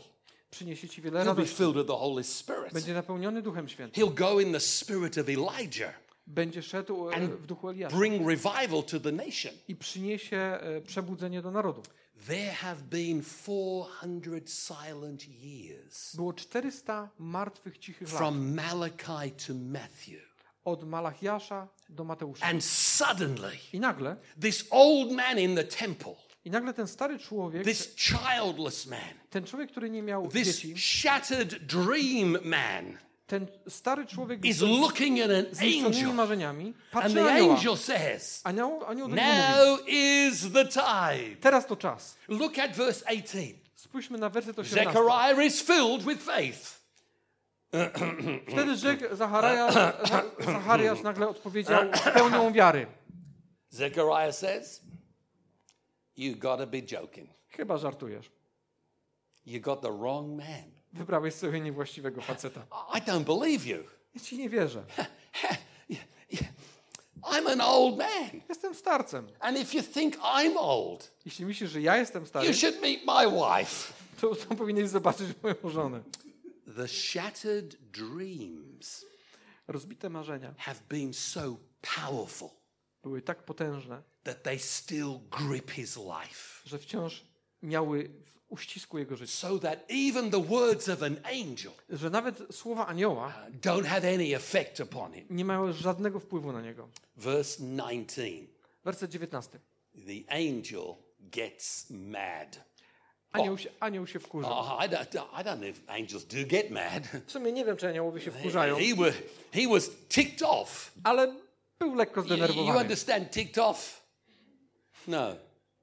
Przyniesie 0.51 0.89
ci 0.89 1.03
wiele 1.03 1.25
He'll 1.25 1.35
be 1.35 1.47
filled 1.47 1.77
with 1.77 1.87
the 1.87 1.97
Holy 1.99 2.25
Spirit. 2.25 2.73
Będzie 2.73 2.95
napełniony 2.95 3.43
Duchem 3.43 3.69
Świętym. 3.69 4.05
He'll 4.05 4.15
go 4.15 4.41
in 4.41 4.53
the 4.53 4.61
spirit 4.61 5.19
of 5.19 5.29
Elijah, 5.29 5.95
Będzie 6.27 6.63
szedł 6.63 7.11
e, 7.11 7.29
w 7.29 7.47
duchu 7.47 7.69
Eliasza 7.69 7.97
bring 7.97 8.29
revival 8.29 8.83
to 8.83 9.01
the 9.01 9.13
nation. 9.13 9.53
i 9.69 9.77
przyniesie 9.77 10.37
e, 10.37 10.81
przebudzenie 10.81 11.43
do 11.43 11.51
narodu. 11.51 11.83
There 12.27 12.53
have 12.53 12.83
been 12.83 13.23
400 13.23 14.49
silent 14.51 15.29
years 15.29 16.17
Było 16.17 16.33
400 16.33 17.09
martwych, 17.19 17.79
cichych 17.79 18.09
lat. 18.09 18.19
from 18.19 18.55
Malachi 18.55 19.31
to 19.47 19.55
Matthew. 19.55 20.21
Od 20.65 20.85
Malachiasza 20.85 21.69
do 21.89 22.05
Mateusza. 22.05 22.47
And 22.47 22.65
suddenly, 22.65 23.59
I 23.73 23.81
nagle, 23.81 24.17
this 24.41 24.67
old 24.71 25.13
man 25.13 25.39
in 25.39 25.55
the 25.55 25.65
temple, 25.65 26.15
i 26.45 26.51
nagle 26.51 26.75
ten 26.75 26.87
stary 26.87 27.19
człowiek, 27.19 27.65
this 27.65 27.95
childless 27.97 28.87
man, 28.87 29.15
ten 29.31 29.45
człowiek, 29.45 29.71
który 29.71 29.91
nie 29.91 30.03
miał 30.03 30.29
this 30.29 30.49
dzieci, 30.49 30.75
shattered 30.77 31.67
dream 31.67 32.39
man 32.45 32.99
ten 33.27 33.47
stary 33.69 34.07
człowiek 34.07 34.45
is 34.45 34.57
z 34.57 34.61
looking 34.63 35.21
at 35.21 35.31
an 35.31 35.45
zniszczonymi 35.53 35.97
angel. 36.01 36.15
marzeniami, 36.15 36.67
And 36.67 36.77
patrzy 36.93 37.15
the 37.15 37.23
na 37.25 37.31
anioła. 37.31 37.55
angel 37.57 37.77
says, 37.77 38.41
Anioł, 38.45 38.85
anioł 38.85 39.09
niego 39.09 39.09
mówi, 39.09 39.23
Now 39.23 39.81
is 39.89 40.53
the 40.53 40.65
time. 40.65 41.37
teraz 41.41 41.67
to 41.67 41.77
czas. 41.77 42.17
Look 42.29 42.59
at 42.59 42.77
verse 42.77 43.05
18. 43.07 43.55
Spójrzmy 43.75 44.19
na 44.19 44.29
werset 44.29 44.59
18. 44.59 44.85
Zechariah 44.85 45.47
is 45.47 45.63
filled 45.63 46.03
with 46.05 46.23
faith. 46.23 46.85
Wtedy 48.53 48.77
rzekł 48.77 49.17
Zachariasz, 49.17 49.75
Zachariasz 50.39 51.03
nagle 51.03 51.29
odpowiedział 51.29 51.83
pełnią 52.15 52.53
wiary. 52.53 52.87
Zechariah 53.71 54.33
says, 54.35 54.83
You 56.17 56.37
gotta 56.37 56.67
be 56.67 56.83
joking. 56.83 57.31
Chyba 57.49 57.79
żartujesz. 57.79 58.31
You 59.47 59.61
got 59.61 59.81
the 59.83 59.93
wrong 59.99 60.37
man. 60.37 60.74
Wybrałeś 60.95 61.35
sobie 61.35 61.61
niewłaściwego 61.61 62.23
faceta. 62.23 62.67
I 62.95 63.01
don't 63.01 63.25
believe 63.25 63.67
you. 63.67 63.85
Ja 64.15 64.21
ci 64.21 64.39
nie 64.39 64.49
wierzę. 64.49 64.85
I'm 67.23 67.47
an 67.53 67.61
old 67.61 67.99
man. 67.99 68.41
Jestem 68.49 68.75
starcem. 68.75 69.29
And 69.41 69.59
if 69.59 69.77
you 69.77 69.83
think 69.83 70.17
I'm 70.17 70.57
old, 70.57 71.11
Jeśli 71.25 71.47
myślisz, 71.47 71.71
że 71.71 71.81
ja 71.81 71.97
jestem 71.97 72.27
stary, 72.27 72.47
you 72.47 72.55
should 72.55 72.81
meet 72.81 73.01
my 73.07 73.31
wife. 73.31 73.93
to, 74.21 74.35
to 74.35 74.55
powinieneś 74.55 74.91
zobaczyć 74.91 75.29
moją 75.43 75.55
żonę. 75.65 76.03
The 76.77 76.89
shattered 76.89 77.75
dreams 77.75 79.05
Rozbite 79.69 80.11
marzenia 80.11 80.55
have 80.59 80.81
been 80.89 81.15
so 81.15 81.57
powerful 81.97 82.51
były 83.03 83.23
tak 83.23 83.43
potężne, 83.43 84.03
that 84.23 84.43
they 84.43 84.59
still 84.59 85.21
grip 85.31 85.71
his 85.71 85.97
life. 85.97 86.61
że 86.65 86.79
wciąż 86.79 87.25
miały 87.63 88.11
uścisku 88.55 88.99
jego 88.99 89.17
życia. 89.17 89.33
So 89.33 89.59
that 89.59 89.85
even 89.89 90.31
the 90.31 90.43
words 90.43 90.89
of 90.89 91.03
an 91.03 91.17
angel 91.25 91.73
Że 91.91 92.11
nawet 92.11 92.43
słowa 92.51 92.87
anioła 92.87 93.27
uh, 93.27 93.55
don't 93.61 93.85
have 93.85 94.15
any 94.15 94.37
effect 94.37 94.81
upon 94.81 95.13
him. 95.13 95.27
nie 95.31 95.45
miały 95.45 95.73
żadnego 95.73 96.21
wpływu 96.21 96.53
na 96.53 96.63
niego. 96.63 96.89
Verse 97.17 97.59
19 97.63 98.23
Werset 98.85 99.11
19. 99.11 99.59
the 100.07 100.33
angel 100.35 100.95
gets 101.21 101.87
mad. 101.91 102.65
Anioł 103.33 103.59
się, 103.59 103.71
anioł 103.81 104.07
się 104.07 104.21
wkurzył. 104.21 104.51
Oh, 104.53 104.87
I, 104.87 104.89
don't, 104.89 105.25
I 105.41 105.45
don't 105.45 105.57
know 105.57 105.69
if 105.69 105.81
angels 105.87 106.25
do 106.25 106.37
get 106.47 106.71
mad. 106.71 107.03
W 107.27 107.33
sumie 107.33 107.53
nie 107.53 107.65
wiem, 107.65 107.77
czy 107.77 107.89
aniołowie 107.89 108.21
się 108.21 108.31
wkurzają, 108.31 108.77
He, 108.77 108.95
were, 108.97 109.13
he 109.53 109.69
was 109.69 109.91
ticked 110.09 110.43
off. 110.43 110.93
ale 111.05 111.35
był 111.79 111.95
lekko 111.95 112.21
You, 112.21 112.27
you 112.27 112.35
zdenerwowany. 112.35 112.81
understand 112.81 113.31
ticked 113.31 113.59
off? 113.59 114.05
No. 115.09 115.29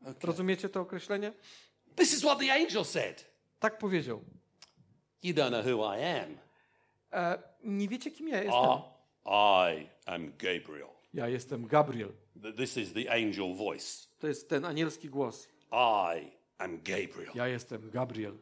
Okay. 0.02 0.14
Rozumiecie 0.24 0.70
to 0.70 0.82
określenie? 0.82 1.34
This 1.96 2.14
is 2.14 2.24
what 2.24 2.40
the 2.40 2.52
angel 2.52 2.86
said. 2.86 3.24
Tak 3.60 3.78
powiedział. 3.78 4.22
You 5.24 5.34
don't 5.34 5.50
know 5.52 5.66
who 5.66 5.96
I 5.98 6.02
am. 6.04 6.38
E, 7.14 7.38
nie 7.64 7.88
wiecie, 7.88 8.12
kim 8.12 8.28
ja 8.28 8.38
jestem. 8.44 8.64
Ah, 9.26 9.72
I 9.74 9.90
am 10.06 10.32
Gabriel. 10.38 10.90
Ja 11.14 11.28
jestem 11.28 11.68
Gabriel. 11.68 12.10
Th- 12.42 12.56
This 12.58 12.78
is 12.78 12.94
the 12.94 13.12
angel 13.12 13.56
voice. 13.56 14.08
To 14.20 14.28
jest 14.28 14.50
ten 14.50 14.66
anielski 14.66 15.10
głos. 15.10 15.48
I 15.72 16.32
am 16.58 16.78
Gabriel. 16.78 17.32
Ja 17.36 17.48
jestem 17.48 17.90
Gabriel. 17.90 18.38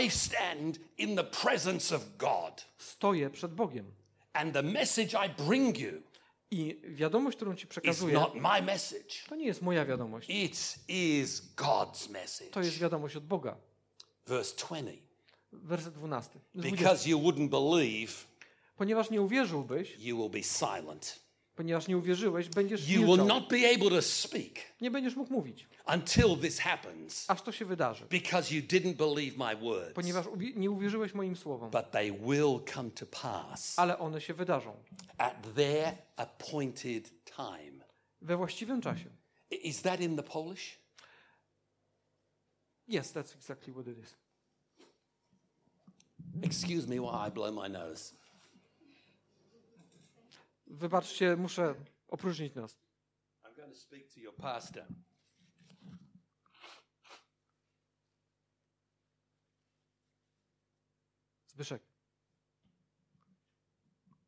I 0.00 0.10
stand 0.10 0.78
in 0.98 1.16
the 1.16 1.24
presence 1.24 1.96
of 1.96 2.16
God. 2.16 2.64
Stoję 2.78 3.30
przed 3.30 3.54
Bogiem. 3.54 3.92
And 4.32 4.52
the 4.54 4.62
message 4.62 5.14
I 5.26 5.28
bring 5.48 5.78
you 5.78 6.02
I 6.50 6.80
wiadomość, 6.84 7.36
którą 7.36 7.56
ci 7.56 7.66
przekazuję, 7.66 8.14
not 8.14 8.34
my 8.34 8.62
message. 8.62 9.14
to 9.28 9.36
nie 9.36 9.46
jest 9.46 9.62
moja 9.62 9.84
wiadomość. 9.84 10.30
It 10.30 10.78
is 10.88 11.54
God's 11.56 12.10
message. 12.10 12.50
To 12.50 12.60
jest 12.60 12.78
wiadomość 12.78 13.16
od 13.16 13.26
Boga. 13.26 13.56
Verse 14.26 14.56
20. 14.56 14.92
Werset 15.52 15.94
12. 15.94 16.40
20. 16.54 16.76
Because 16.76 17.10
you 17.10 17.18
wouldn't 17.18 17.48
believe, 17.48 18.12
Ponieważ 18.76 19.10
nie 19.10 19.22
uwierzyłbyś, 19.22 19.96
you 19.98 20.16
will 20.16 20.30
be 20.30 20.42
silent. 20.42 21.23
Ponieważ 21.56 21.88
nie 21.88 21.98
uwierzyłeś, 21.98 22.48
będziesz 22.48 22.88
You 22.88 23.02
will 23.06 23.26
not 23.26 23.48
be 23.48 23.56
able 23.74 23.90
to 23.90 24.02
speak 24.02 24.52
Nie 24.80 24.90
będziesz 24.90 25.16
mógł 25.16 25.32
mówić, 25.32 25.68
until 25.94 26.36
this 26.40 26.58
happens 26.60 27.30
aż 27.30 27.42
to 27.42 27.52
się 27.52 27.64
wydarzy. 27.64 28.06
because 28.10 28.54
you 28.54 28.62
didn't 28.62 28.94
believe 28.94 29.36
my 29.38 29.56
words. 29.56 29.94
Ponieważ 29.94 30.26
uwi- 30.26 30.56
nie 30.56 30.70
uwierzyłeś 30.70 31.14
moim 31.14 31.36
słowom. 31.36 31.70
But 31.70 31.90
they 31.90 32.12
will 32.12 32.60
come 32.74 32.90
to 32.90 33.06
pass 33.06 33.78
Ale 33.78 33.98
one 33.98 34.20
się 34.20 34.34
wydarzą. 34.34 34.76
at 35.18 35.54
their 35.54 35.94
appointed 36.16 37.24
time. 37.24 37.84
We 38.22 38.36
właściwym 38.36 38.80
czasie. 38.80 39.10
I- 39.50 39.68
Is 39.68 39.82
that 39.82 40.00
in 40.00 40.16
the 40.16 40.22
Polish? 40.22 40.78
Yes, 42.88 43.12
that's 43.12 43.34
exactly 43.34 43.72
what 43.72 43.86
it 43.86 43.98
is. 43.98 44.14
Excuse 46.42 46.86
me 46.88 47.00
while 47.00 47.28
I 47.28 47.30
blow 47.30 47.52
my 47.52 47.68
nose. 47.68 48.14
Wybaczcie, 50.66 51.36
muszę 51.36 51.74
opróżnić 52.08 52.54
nas. 52.54 52.78
I'm 53.44 53.56
going 53.56 53.72
to 53.72 53.78
speak 53.80 54.08
to 54.14 54.20
your 54.20 54.34
pastor. 54.36 54.86
Zbyszek, 61.46 61.82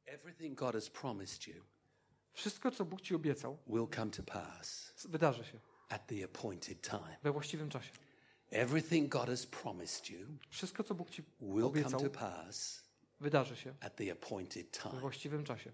Everything 0.07 0.59
God 0.59 0.75
has 0.75 0.91
promised 0.91 1.47
you 1.47 1.65
wszystko, 2.33 2.71
co 2.71 2.85
Bóg 2.85 3.01
ci 3.01 3.15
obiecał, 3.15 3.59
will 3.67 3.89
come 3.97 4.11
to 4.11 4.23
pass 4.23 4.93
wydarzy 5.09 5.45
się 5.45 5.61
at 5.89 6.07
the 6.07 6.25
appointed 6.25 6.81
time. 6.83 7.17
we 7.23 7.33
właściwym 7.33 7.71
czasie. 7.71 7.93
Everything 8.51 9.09
God 9.09 9.27
has 9.27 9.47
promised 9.47 10.11
you 10.11 10.27
Wszystko, 10.51 10.85
co 10.85 10.95
Bóg 10.95 11.11
ci 11.11 11.23
will 11.41 11.51
come 11.51 11.67
obiecał, 11.67 12.01
to 12.01 12.11
pass 12.11 12.85
wydarzy 13.21 13.57
się 13.57 13.75
at 13.81 13.97
the 13.97 14.13
appointed 14.13 14.67
we 14.77 14.83
time. 14.91 15.01
właściwym 15.01 15.45
czasie. 15.45 15.73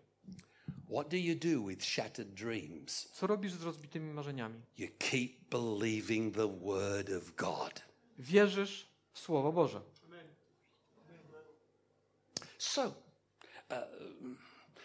What 0.93 1.09
do 1.09 1.17
you 1.17 1.35
do 1.35 1.63
with 1.63 1.85
shattered 1.85 2.35
dreams? 2.35 3.09
Co 3.13 3.27
robisz 3.27 3.53
z 3.53 3.63
rozbitymi 3.63 4.13
marzeniami? 4.15 4.61
You 4.79 4.89
keep 4.99 5.51
believing 5.51 6.35
the 6.35 6.49
word 6.49 7.11
of 7.11 7.37
God. 7.37 7.83
Wierzysz 8.19 8.87
w 9.13 9.19
Słowo 9.19 9.53
Boże. 9.53 9.81
So, 12.59 12.83
uh, 12.87 13.77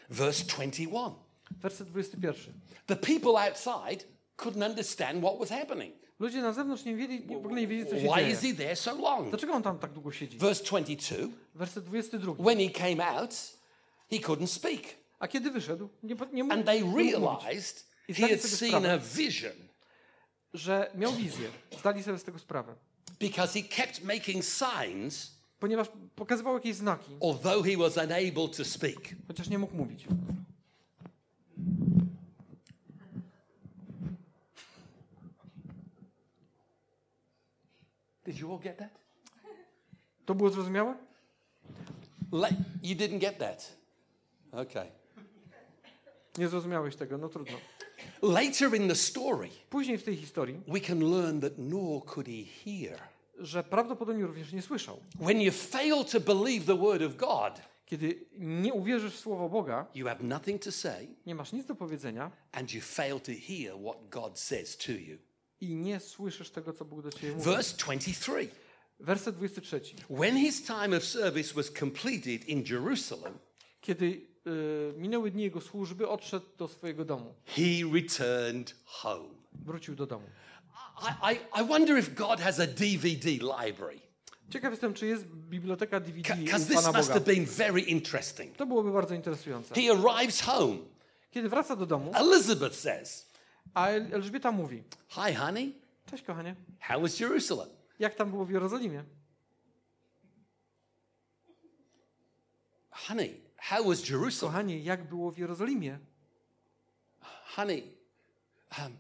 verse 0.09 0.43
21. 0.43 1.13
Werset 1.61 1.87
21. 1.87 2.53
The 2.85 2.95
people 2.95 3.37
outside 3.37 4.05
couldn't 4.37 4.69
understand 4.69 5.23
what 5.23 5.39
was 5.39 5.49
happening. 5.49 5.93
Ludzie 6.19 6.41
na 6.41 6.53
zewnątrz 6.53 6.85
nie 6.85 6.95
wiedzieli, 6.95 7.27
nie 7.55 7.67
wiedzieli, 7.67 7.89
co 7.89 7.99
się 7.99 8.07
Why 8.07 8.15
dzieje. 8.15 8.31
is 8.31 8.41
he 8.41 8.53
there 8.53 8.75
so 8.75 8.95
long? 8.95 9.29
Dlaczego 9.29 9.53
on 9.53 9.63
tam 9.63 9.79
tak 9.79 9.93
długo 9.93 10.11
siedzi? 10.11 10.37
Verse 10.37 10.63
22 10.63 11.27
Werset 11.55 11.83
22. 11.83 12.33
When 12.33 12.59
he 12.59 12.69
came 12.69 13.19
out, 13.19 13.33
he 14.11 14.17
couldn't 14.17 14.47
speak. 14.47 15.06
A 15.19 15.27
kiedy 15.27 15.51
wyszedł, 15.51 15.89
nie, 16.03 16.15
nie 16.33 16.43
mógł, 16.43 16.53
And 16.55 16.65
they 16.65 16.83
realized 16.95 17.85
he 18.15 18.27
had 18.29 18.41
seen 18.41 18.85
a 18.85 18.97
vision 18.97 19.51
że 20.53 20.91
miał 20.95 21.13
wizję. 21.13 21.49
Zdali 21.79 22.03
sobie 22.03 22.17
z 22.17 22.23
tego 22.23 22.39
sprawę. 22.39 22.75
because 23.19 23.53
he 23.61 23.67
kept 23.67 24.03
making 24.03 24.43
signs, 24.45 25.37
Ponieważ 25.59 25.87
pokazywał 26.15 26.53
jakieś 26.53 26.75
znaki, 26.75 27.11
although 27.21 27.65
he 27.65 27.77
was 27.77 27.97
unable 27.97 28.47
to 28.57 28.65
speak. 28.65 29.15
chociaż 29.27 29.49
nie 29.49 29.57
mógł 29.59 29.75
mówić. 29.75 30.07
Did 38.25 38.39
you 38.39 38.51
all 38.51 38.59
get 38.59 38.77
that? 38.77 38.91
To 40.25 40.35
było 40.35 40.49
zrozumiałe? 40.49 40.95
La- 42.31 42.49
you 42.83 42.95
didn't 42.95 43.19
get 43.19 43.37
that. 43.39 43.75
Okay. 44.51 44.91
Nie 46.37 46.47
zrozumiałeś 46.47 46.95
tego, 46.95 47.17
no 47.17 47.29
trudno. 47.29 47.57
Later 48.21 48.75
in 48.75 48.87
the 48.89 48.95
story, 48.95 49.49
Później 49.69 49.97
w 49.97 50.03
tej 50.03 50.15
historii, 50.15 50.61
we 50.67 50.79
can 50.81 50.99
learn 51.11 51.41
that 51.41 51.53
nor 51.57 52.05
could 52.05 52.27
he 52.27 52.43
hear. 52.65 52.99
że 53.39 53.63
prawdopodobnie 53.63 54.25
również 54.25 54.53
nie 54.53 54.61
słyszał. 54.61 54.99
When 55.21 55.41
you 55.41 55.51
fail 55.51 56.05
to 56.05 56.19
believe 56.19 56.65
the 56.65 56.77
word 56.77 57.01
of 57.01 57.15
God, 57.15 57.61
Kiedy 57.85 58.25
nie 58.37 58.73
uwierzysz 58.73 59.13
w 59.13 59.19
słowo 59.19 59.49
Boga, 59.49 59.85
you 59.95 60.07
have 60.07 60.23
nothing 60.23 60.63
to 60.63 60.71
say 60.71 61.07
nie 61.25 61.35
masz 61.35 61.51
nic 61.53 61.65
do 61.65 61.75
powiedzenia 61.75 62.31
and 62.51 62.73
you 62.73 62.81
fail 62.81 63.19
to 63.19 63.31
hear 63.47 63.73
what 63.83 64.09
God 64.09 64.39
says 64.39 64.77
to 64.77 64.91
you. 64.91 65.17
i 65.61 65.75
nie 65.75 65.99
słyszysz 65.99 66.49
tego, 66.49 66.73
co 66.73 66.85
Bóg 66.85 67.01
do 67.01 67.11
ciebie 67.11 67.31
mówi. 67.33 67.43
Verse 67.45 67.77
23. 67.77 68.49
Werset 68.99 69.35
23. 69.35 69.81
When 70.09 70.37
his 70.37 70.63
time 70.63 70.97
of 70.97 71.03
service 71.03 71.53
was 71.53 71.71
completed 71.79 72.49
in 72.49 72.63
Jerusalem, 72.69 73.33
Kiedy 73.81 74.27
minęły 74.97 75.31
dni 75.31 75.43
jego 75.43 75.61
służby, 75.61 76.07
odszedł 76.07 76.45
do 76.57 76.67
swojego 76.67 77.05
domu. 77.05 77.33
he 77.45 77.61
returned 77.93 78.75
home. 78.85 79.29
Wrócił 79.53 79.95
do 79.95 80.05
domu. 80.07 80.25
I, 81.01 81.33
I, 81.33 81.61
I 81.63 81.67
wonder 81.67 81.97
if 81.99 82.11
God 82.11 82.39
has 82.39 82.59
a 82.59 82.67
DVD 82.67 83.29
library. 83.29 83.99
Ciekaw 84.49 84.71
jestem, 84.71 84.93
czy 84.93 85.07
jest 85.07 85.25
biblioteka 85.27 85.99
DVD 85.99 86.35
Because 86.35 86.63
u 86.63 86.67
this 86.67 86.75
Pana 86.75 86.97
must 86.97 87.09
Boga. 87.09 87.13
have 87.19 87.25
been 87.35 87.45
very 87.45 87.81
interesting. 87.81 88.57
To 88.57 88.65
byłoby 88.65 88.91
bardzo 88.91 89.15
interesujące. 89.15 89.75
He 89.75 89.81
arrives 89.91 90.41
home. 90.41 90.77
Kiedy 91.31 91.49
wraca 91.49 91.75
do 91.75 91.85
domu, 91.85 92.11
Elizabeth 92.15 92.75
says, 92.75 93.31
a 93.73 93.87
El- 93.87 94.13
Elżbieta 94.13 94.51
mówi: 94.51 94.83
Hi, 95.09 95.33
honey. 95.35 95.73
Cześć, 96.11 96.23
kochanie, 96.23 96.55
How 96.79 97.01
was 97.01 97.19
Jerusalem? 97.19 97.69
jak 97.99 98.15
tam 98.15 98.29
było 98.31 98.45
w 98.45 98.49
Jerozolimie? 98.51 99.03
Honey, 102.91 103.41
how 103.57 103.83
was 103.83 104.09
Jerusalem? 104.09 104.53
Kochanie, 104.53 104.79
jak 104.79 105.09
było 105.09 105.31
w 105.31 105.37
Jerozolimie? 105.37 105.99
Honey, 107.55 107.83
um, 108.79 108.97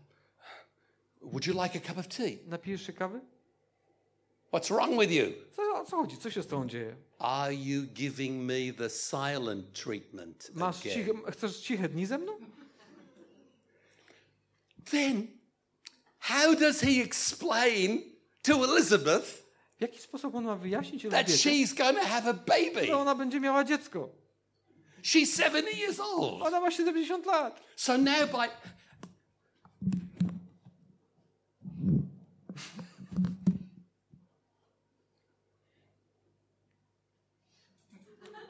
would 1.21 1.45
you 1.47 1.63
like 1.63 1.75
a 1.77 1.81
cup 1.81 1.97
of 1.97 2.07
tea? 2.07 2.37
Napijesz 2.47 2.85
się 2.87 2.93
kawy? 2.93 3.21
What's 4.53 4.69
wrong 4.75 4.99
with 5.01 5.11
you? 5.11 5.25
Co, 5.55 5.85
co 5.85 5.97
chodzi? 5.97 6.17
Co 6.17 6.31
się 6.31 6.43
z 6.43 6.47
tobą 6.47 6.67
dzieje? 6.67 6.95
Are 7.19 7.53
you 7.55 7.83
giving 7.93 8.43
me 8.43 8.73
the 8.77 8.89
silent 8.89 9.73
treatment? 9.83 10.51
Masz 10.53 10.79
again? 10.79 10.93
ciche, 10.93 11.31
chcesz 11.31 11.59
ciche 11.59 11.89
dni 11.89 12.05
ze 12.05 12.17
mną? 12.17 12.33
Then, 14.91 15.27
how 16.19 16.55
does 16.55 16.81
he 16.81 17.01
explain 17.01 18.01
to 18.43 18.63
Elizabeth 18.63 19.43
W 19.77 19.81
jaki 19.81 19.99
sposób 19.99 20.35
on 20.35 20.43
ma 20.45 20.55
wyjaśnić 20.55 21.03
that 21.03 21.13
Elżbiecie, 21.13 21.49
she's 21.49 21.77
going 21.77 21.99
to 21.99 22.05
have 22.07 22.29
a 22.29 22.33
baby? 22.33 22.85
że 22.85 22.97
ona 22.97 23.15
będzie 23.15 23.39
miała 23.39 23.63
dziecko? 23.63 24.09
She's 25.07 25.33
70 25.33 25.71
years 25.73 26.01
old. 26.01 26.41
Ona 26.41 26.59
ma 26.59 26.69
70 26.69 27.23
lat. 27.25 27.57
So 27.77 27.95
now, 27.95 28.25
by 28.25 28.49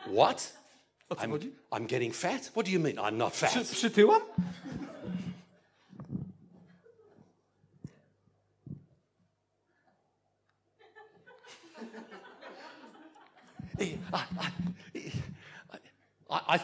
what? 0.08 0.52
I'm. 1.20 1.54
I'm 1.72 1.86
getting 1.86 2.12
fat? 2.12 2.50
What 2.56 2.65
do 2.65 2.72
you 2.72 2.80
mean 2.80 2.98
I'm 2.98 3.20
not 3.20 3.34
Przy, 3.34 3.46
fat? 3.46 3.63
przytyłam? 3.63 4.22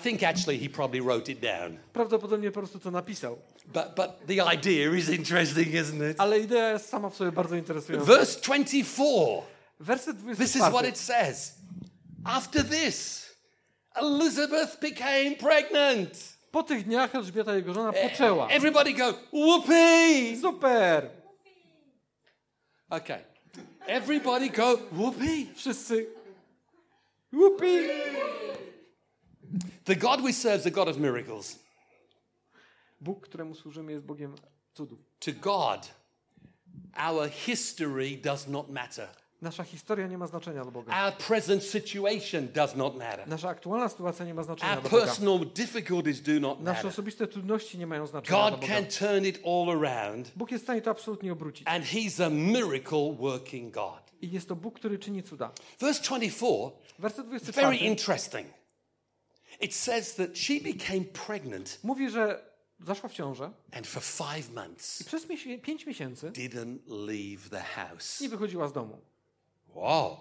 Think 0.03 0.23
actually 0.23 0.59
he 0.59 0.69
probably 0.69 1.01
wrote 1.01 1.31
it 1.31 1.39
down. 1.39 1.77
Prawdopodobnie 1.93 2.51
po 2.51 2.59
prostu 2.59 2.79
to 2.79 2.91
napisał. 2.91 3.37
But, 3.65 3.95
but 3.95 4.27
the 4.27 4.53
idea 4.53 4.95
is 4.95 5.09
interesting, 5.09 5.67
isn't 5.67 6.11
it? 6.11 6.19
Ale 6.19 6.39
idea 6.39 6.71
jest 6.71 6.89
sama 6.89 7.09
w 7.09 7.15
sobie 7.15 7.31
bardzo 7.31 7.55
interesująca. 7.55 8.05
Verse 8.05 8.41
24. 8.41 9.41
Werset 9.79 10.17
This 10.37 10.55
is 10.55 10.61
what 10.61 10.71
24. 10.71 10.89
it 10.89 10.97
says. 10.97 11.53
After 12.25 12.63
this, 12.63 13.29
Elizabeth 13.95 14.79
became 14.79 15.35
pregnant. 15.35 16.33
Po 16.51 16.63
tych 16.63 16.85
dniach 16.85 17.15
Elżbieta, 17.15 17.55
jego 17.55 17.73
żona, 17.73 17.93
poczęła. 17.93 18.47
Everybody 18.47 18.93
go, 18.93 19.13
whoopee. 19.33 20.37
Super! 20.41 21.09
Okay. 22.89 23.19
Everybody 23.87 24.49
go, 24.49 24.77
whoopee. 24.91 25.47
Wszyscy. 25.55 26.07
Łupi! 27.33 27.89
The 29.85 29.95
God 29.95 30.21
we 30.21 30.33
serve 30.33 30.59
is 30.61 30.67
a 30.67 30.71
God 30.71 30.87
of 30.87 30.97
miracles. 30.97 31.59
Bóg, 33.01 33.21
któremu 33.21 33.55
służymy, 33.55 33.91
jest 33.91 34.05
Bogiem 34.05 34.35
cudów. 34.73 34.99
To 35.19 35.31
God, 35.41 35.93
our 37.09 37.29
history 37.29 38.17
does 38.17 38.47
not 38.47 38.69
matter. 38.69 39.07
Nasza 39.41 39.63
historia 39.63 40.07
nie 40.07 40.17
ma 40.17 40.27
znaczenia 40.27 40.63
dla 40.63 40.71
Boga. 40.71 41.05
Our 41.05 41.13
present 41.17 41.63
situation 41.63 42.47
does 42.53 42.75
not 42.75 42.95
matter. 42.97 43.27
Nasza 43.27 43.49
aktualna 43.49 43.89
sytuacja 43.89 44.25
nie 44.25 44.33
ma 44.33 44.43
znaczenia 44.43 44.73
Our 44.73 44.81
dla 44.81 44.89
Boga. 44.89 45.05
personal 45.05 45.39
difficulties 45.55 46.21
do 46.21 46.39
not 46.39 46.59
Nasze 46.59 46.73
matter. 46.75 46.87
osobiste 46.91 47.27
trudności 47.27 47.77
nie 47.77 47.87
mają 47.87 48.07
znaczenia 48.07 48.39
dla 48.39 48.51
God 48.51 48.59
Boga. 48.61 48.73
can 48.73 48.85
turn 48.85 49.25
it 49.25 49.39
all 49.45 49.69
around, 49.83 50.31
Bóg 50.35 50.51
jest 50.51 50.63
w 50.63 50.65
stanie 50.65 50.81
to 50.81 50.91
absolutnie 50.91 51.33
obrócić. 51.33 51.67
and 51.67 51.85
He's 51.85 52.25
a 52.25 52.29
miracle 52.29 53.13
working 53.19 53.73
God. 53.73 54.01
I 54.21 54.31
jest 54.31 54.47
to 54.47 54.55
Bóg, 54.55 54.75
który 54.75 54.99
czyni 54.99 55.23
cuda. 55.23 55.51
Verse 55.79 56.03
24 56.03 56.71
Werset 56.99 57.25
Very 57.25 57.39
24 57.39 57.75
interesting. 57.77 58.47
It 59.61 59.75
says 59.75 60.15
that 60.15 60.37
she 60.37 60.53
became 60.59 61.05
pregnant 61.05 61.79
mówi, 61.83 62.09
że 62.09 62.53
zaszła 62.79 63.09
w 63.09 63.13
ciążę 63.13 63.51
and 63.71 63.87
for 63.87 64.03
five 64.03 64.49
i 64.49 64.53
months 64.53 65.03
przez 65.03 65.29
miesię- 65.29 65.61
pięć 65.61 65.85
miesięcy 65.85 66.31
didn't 66.31 66.77
leave 66.87 67.49
the 67.49 67.61
house. 67.61 68.21
nie 68.21 68.29
wychodziła 68.29 68.67
z 68.67 68.73
domu. 68.73 69.01
Wow. 69.75 70.17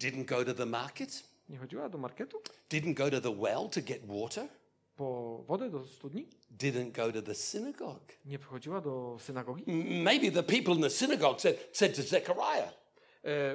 Didn't 0.00 0.24
go 0.24 0.44
to 0.44 0.54
the 0.54 0.66
market, 0.66 1.22
Nie 1.48 1.58
chodziła 1.58 1.88
do 1.88 1.98
marketu? 1.98 2.42
didn't 2.70 2.94
go 2.94 3.10
to 3.10 3.20
the 3.20 3.34
well 3.36 3.68
to 3.70 3.80
get 3.82 4.06
water, 4.06 4.48
Po 4.96 5.44
wodę 5.48 5.70
do 5.70 5.86
studni? 5.86 6.26
didn't 6.58 6.92
go 6.92 7.12
to 7.12 7.22
the 7.22 7.34
synagogue. 7.34 8.12
Nie 8.24 8.38
wychodziła 8.38 8.80
do 8.80 9.16
synagogi? 9.20 9.64
Maybe 10.02 10.30
the 10.30 10.42
people 10.42 10.74
in 10.74 10.82
the 10.82 10.90
synagogue 10.90 11.40
said, 11.40 11.56
said 11.72 11.96
to 11.96 12.02
Zechariah, 12.02 12.72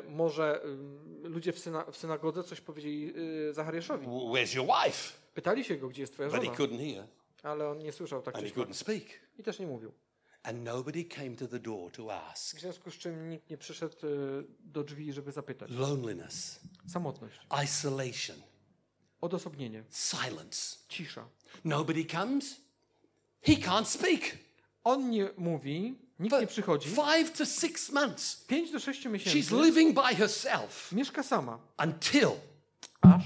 może 0.10 0.62
ym, 0.66 1.22
ludzie 1.24 1.54
w, 1.54 1.60
syna- 1.60 1.92
w 1.92 1.98
synagodze 1.98 2.44
coś 2.44 2.62
powiedzieli 2.62 3.14
y, 3.50 3.54
Zachariaszowi. 3.54 4.06
"W- 4.06 4.10
Where's 4.10 4.56
your 4.56 4.68
wife? 4.68 5.14
Pytali 5.34 5.64
się 5.64 5.78
go, 5.78 5.90
gdzie 5.90 6.02
jest 6.02 6.14
twoja 6.14 6.30
But 6.30 6.40
he 6.40 6.46
żona, 6.46 6.58
couldn't 6.58 6.94
hear 6.94 7.08
ale 7.44 7.70
on 7.70 7.80
nie 7.80 7.92
słyszał 7.92 8.22
tak 8.22 8.36
and 8.36 8.46
he 8.48 8.52
couldn't 8.54 8.74
speak. 8.74 9.04
I 9.38 9.44
też 9.44 9.60
nie 9.60 9.68
mówił. 9.68 9.92
And 10.44 10.64
nobody 10.64 11.04
came 11.04 11.36
to 11.36 11.48
the 11.48 11.60
door 11.60 11.92
to 11.92 12.14
ask. 12.24 12.58
W 12.58 12.60
związku 12.60 12.92
z 12.92 12.94
czym 12.94 13.30
nikt 13.30 13.50
nie 13.50 13.58
przyszedł 13.58 13.96
y, 14.08 14.44
do 14.60 14.84
drzwi, 14.84 15.14
żeby 15.14 15.32
zapytać. 15.32 15.72
Loneliness, 15.72 16.60
Samotność, 16.88 17.40
isolation, 17.64 18.38
odosobnienie, 19.22 19.84
silence. 19.92 20.78
cisza. 20.90 21.28
Nobody 21.66 22.06
comes. 22.06 22.62
He 23.42 23.54
can't 23.54 23.86
speak. 23.86 24.38
On 24.84 25.10
nie 25.10 25.30
mówi, 25.38 25.96
nikt 26.20 26.42
nie 26.42 26.48
przychodzi. 26.48 26.90
five 26.90 27.32
to 27.38 27.46
six 27.46 27.92
months, 27.92 28.46
5 28.48 28.72
do 28.72 28.80
6 28.80 29.00
she's 29.04 29.10
miesięcy 29.12 29.56
living 29.56 29.96
by 29.96 30.16
herself 30.16 30.92
mieszka 30.92 31.24
sama, 31.24 31.60
until 31.78 32.32
aż 33.02 33.24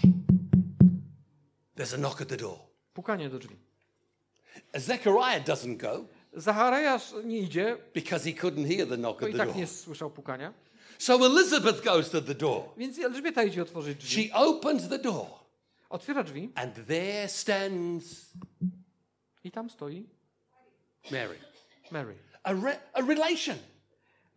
there's 1.75 1.93
a 1.93 1.97
knock 1.97 2.21
at 2.21 2.27
the 2.27 2.37
door. 2.37 2.59
pukanie 2.93 3.29
do 3.29 3.39
drzwi. 3.39 3.55
Zechariah 4.75 5.43
doesn't 5.45 5.77
go 5.77 6.05
Zachariasz 6.35 7.13
nie 7.23 7.39
idzie, 7.39 7.77
because 7.93 8.25
he 8.31 8.35
couldn't 8.41 8.65
hear 8.67 8.87
the 8.89 8.97
knock 8.97 9.23
at 9.23 9.29
i 9.29 9.31
the 9.31 9.37
tak 9.37 9.47
door. 9.47 9.57
nie 9.57 9.67
słyszał 9.67 10.11
pukania. 10.11 10.53
So 10.97 11.25
Elizabeth 11.25 11.83
goes 11.83 12.09
to 12.09 12.21
the 12.21 12.35
door. 12.35 12.63
Więc 12.77 12.99
Elżbieta 12.99 13.43
idzie 13.43 13.61
otworzyć 13.61 13.97
drzwi. 13.97 14.27
She 14.27 14.33
opens 14.35 14.89
the 14.89 14.99
door, 14.99 15.27
Otwiera 15.89 16.23
drzwi 16.23 16.51
and 16.55 16.87
there 16.87 17.29
stands 17.29 18.33
i 19.43 19.51
tam 19.51 19.69
stoi 19.69 20.05
Mary, 21.11 21.39
Mary. 21.91 22.15
A, 22.43 22.53
re- 22.53 22.79
a 22.93 23.01
relation. 23.01 23.57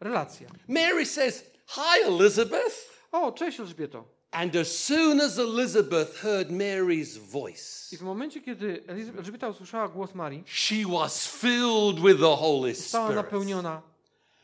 Relacja. 0.00 0.48
Mary 0.68 1.06
says, 1.06 1.44
Hi, 1.66 2.02
Elizabeth. 2.06 2.90
O, 3.12 3.32
cześć 3.32 3.60
Elżbieto. 3.60 4.04
And 4.30 4.56
as 4.56 4.68
soon 4.84 5.20
as 5.20 5.38
Elizabeth 5.38 6.16
heard 6.16 6.50
Mary's 6.50 7.16
voice, 7.18 7.88
I 7.92 7.96
w 7.98 8.02
momencie, 8.02 8.40
kiedy 8.40 8.84
Elżbieta 9.18 9.48
usłyszała 9.48 9.88
głos 9.88 10.14
Marii, 10.14 10.44
she 10.46 10.84
was 11.00 11.26
filled 11.26 12.00
with 12.00 12.20
the 12.20 12.36
Holy 12.36 12.74
została 12.74 13.06
Spirit. 13.06 13.24
napełniona 13.24 13.82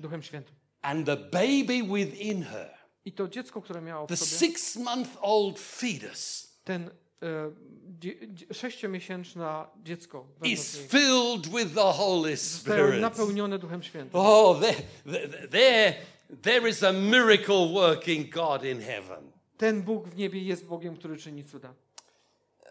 Duchem 0.01 0.23
Świętym. 0.23 0.55
And 0.83 1.07
the 1.07 1.17
baby 1.17 1.83
within 1.97 2.43
her, 2.43 2.71
I 3.05 3.13
to 3.13 3.29
dziecko, 3.29 3.63
które 3.63 3.81
miało 3.83 4.07
the 4.07 4.17
w 4.17 4.19
sobie, 4.21 4.39
six 4.53 4.77
month 4.77 5.11
old 5.21 5.59
fetus, 5.61 6.49
ten 6.65 6.91
e, 7.23 8.55
sześciomiesięczne 8.55 9.65
dziecko 9.85 10.27
is 10.45 10.77
filled 10.77 11.47
with 11.47 11.75
the 11.75 11.93
Holy 11.93 12.37
Spirit. 12.37 13.01
napełnione 13.01 13.59
Duchem 13.59 13.83
Świętym. 13.83 14.21
Oh, 14.21 14.61
there, 14.61 14.83
there, 15.05 15.49
there, 15.49 15.95
there 16.43 16.69
is 16.69 16.83
a 16.83 16.93
miracle 16.93 17.69
working 17.73 18.35
God 18.35 18.65
in 18.65 18.81
heaven. 18.81 19.33
Ten 19.57 19.83
Bóg 19.83 20.09
w 20.09 20.17
niebie 20.17 20.43
jest 20.43 20.65
Bogiem, 20.65 20.97
który 20.97 21.17
czyni 21.17 21.45
cuda. 21.45 21.75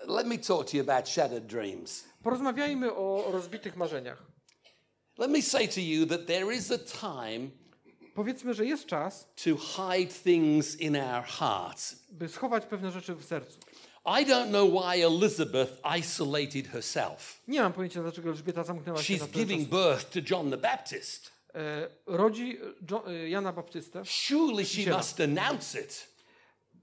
Let 0.07 0.27
me 0.27 0.37
talk 0.37 0.71
to 0.71 0.77
you 0.77 0.83
about 0.91 1.09
shattered 1.09 1.45
dreams. 1.45 2.03
Porozmawiajmy 2.23 2.93
o 2.93 3.31
rozbitych 3.31 3.75
marzeniach. 3.75 4.23
Let 5.17 5.31
me 5.31 5.41
say 5.41 5.67
to 5.67 5.81
you 5.81 6.05
that 6.05 6.27
there 6.27 6.55
is 6.55 6.71
a 6.71 6.77
time 6.77 7.51
Powiedzmy, 8.21 8.53
że 8.53 8.65
jest 8.65 8.85
czas, 8.85 9.27
to 9.43 9.57
hide 9.57 10.13
things 10.23 10.79
in 10.79 10.95
our 10.95 11.23
hearts. 11.23 11.95
by 12.11 12.29
schować 12.29 12.65
pewne 12.65 12.91
rzeczy 12.91 13.15
w 13.15 13.25
sercu. 13.25 13.59
I 14.05 14.25
don't 14.25 14.49
know 14.49 14.69
why 14.83 15.05
Elizabeth 15.05 15.71
isolated 15.99 16.67
herself. 16.67 17.41
Nie 17.47 17.61
mam 17.61 17.73
pojęcia, 17.73 18.01
dlaczego 18.01 18.29
Elżbieta 18.29 18.63
zamknęła 18.63 19.03
się 19.03 19.13
She's 19.13 19.19
na 19.19 19.27
ten 19.27 19.33
giving 19.33 19.69
czas. 19.69 19.79
birth 19.79 20.09
to 20.13 20.19
John 20.35 20.51
the 20.51 20.57
Baptist. 20.57 21.31
E, 21.55 21.87
rodzi 22.05 22.57
Jo- 22.91 23.03
e, 23.07 23.29
Jana 23.29 23.53
Baptystę. 23.53 24.05
Surely 24.05 24.65
she 24.65 24.69
Chrzciciela. 24.71 24.97
must 24.97 25.19
announce 25.21 25.81
it. 25.81 26.07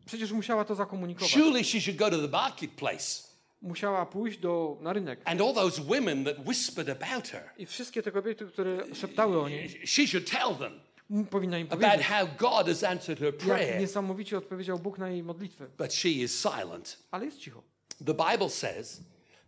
Przecież 0.07 0.33
musiała 0.33 0.65
to 0.65 0.75
zakomunikować. 0.75 1.31
Surely 1.33 1.65
she 1.65 1.81
should 1.81 1.99
go 1.99 2.11
to 2.11 2.19
the 2.19 2.29
marketplace. 2.29 3.29
Musiała 3.63 4.07
pójść 4.07 4.39
do, 4.39 4.79
na 4.81 4.93
rynek. 4.93 5.21
And 5.25 5.41
all 5.41 5.55
those 5.55 5.83
women 5.83 6.25
that 6.25 6.37
whispered 6.47 7.03
about 7.03 7.29
her, 7.29 7.51
I 7.59 7.67
wszystkie 7.67 8.03
te 8.03 8.13
kobiety, 8.13 8.47
które 8.47 8.95
szeptały 8.95 9.41
o 9.41 9.49
niej, 9.49 9.87
she 9.87 10.07
should 10.07 10.31
tell 10.31 10.55
them 10.57 10.81
powinna 11.31 11.59
im 11.59 11.67
about 11.67 11.81
powiedzieć, 11.81 12.07
how 12.07 12.27
God 12.39 12.67
has 12.67 12.85
answered 12.85 13.19
her 13.19 13.27
jak 13.35 13.37
prayer. 13.37 13.81
niesamowicie 13.81 14.39
odpowiedział 14.39 14.79
Bóg 14.79 14.99
na 14.99 15.09
jej 15.11 15.23
modlitwę. 15.23 15.67
But 15.79 15.93
she 15.95 16.09
is 16.09 16.41
silent. 16.43 16.99
Ale 17.11 17.25
jest 17.25 17.39
cicho. 17.39 17.63
The 18.07 18.15
Bible 18.15 18.51
says 18.51 19.01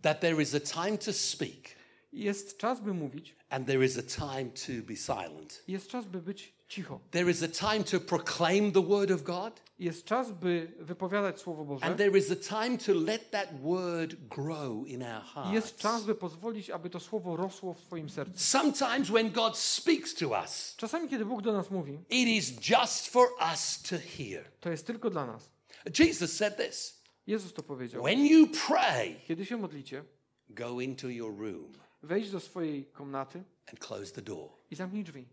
that 0.02 0.20
there 0.20 0.42
is 0.42 0.54
a 0.54 0.60
time 0.60 0.98
to 0.98 1.12
speak 1.12 1.68
Jest 2.12 2.58
czas, 2.58 2.80
by 2.80 2.94
mówić. 2.94 3.36
and 3.50 3.66
there 3.66 3.84
is 3.84 3.98
a 3.98 4.02
time 4.02 4.50
to 4.50 4.72
be 4.88 4.96
silent. 4.96 5.62
Jest 5.68 5.88
czas, 5.90 6.06
by 6.06 6.22
być 6.22 6.52
cicho. 6.70 7.00
There 7.10 7.30
is 7.30 7.42
a 7.42 7.48
time 7.48 7.84
to 7.84 8.00
proclaim 8.00 8.72
the 8.72 8.82
word 8.82 9.10
of 9.10 9.22
God 9.22 9.60
Jest 9.78 10.04
czas, 10.04 10.30
by 10.32 10.72
wypowiadać 10.80 11.40
Słowo 11.40 11.64
Boże. 11.64 11.84
and 11.84 11.96
there 11.96 12.18
is 12.18 12.30
a 12.30 12.36
time 12.36 12.78
to 12.78 12.94
let 12.94 13.30
that 13.30 13.48
word 13.62 14.14
grow 14.28 14.86
in 14.86 15.02
our 15.02 15.22
I 15.50 15.52
Jest 15.54 15.66
hearts. 15.68 15.82
czas, 15.82 16.04
by 16.04 16.14
pozwolić, 16.14 16.70
aby 16.70 16.90
to 16.90 17.00
Słowo 17.00 17.36
rosło 17.36 17.74
w 17.74 17.80
Twoim 17.82 18.10
sercu. 18.10 18.32
Sometimes 18.36 19.08
when 19.10 19.30
God 19.30 19.58
speaks 19.58 20.14
to 20.14 20.28
us, 20.44 20.74
Czasami, 20.76 21.08
kiedy 21.08 21.24
Bóg 21.24 21.42
do 21.42 21.52
nas 21.52 21.70
mówi, 21.70 21.98
it 22.10 22.28
is 22.28 22.52
just 22.70 23.08
for 23.08 23.28
us 23.52 23.82
to 23.82 23.96
hear. 24.18 24.44
to 24.60 24.70
jest 24.70 24.86
tylko 24.86 25.10
dla 25.10 25.26
nas. 25.26 25.50
Jesus 25.98 26.32
said 26.32 26.56
this 26.56 27.00
Jezus 27.26 27.52
to 27.52 27.62
powiedział. 27.62 28.02
When 28.02 28.26
you 28.26 28.46
pray, 28.68 29.16
Kiedy 29.28 29.46
się 29.46 29.56
modlicie, 29.56 30.04
go 30.50 30.80
into 30.80 31.08
your 31.08 31.36
room 31.38 31.72
wejdź 32.02 32.30
do 32.30 32.40
swojej 32.40 32.84
komnaty 32.84 33.42
and 33.70 33.78
close 33.80 34.12
the 34.12 34.22
door. 34.22 34.48
i 34.70 34.74
zamknij 34.76 35.04
drzwi. 35.04 35.26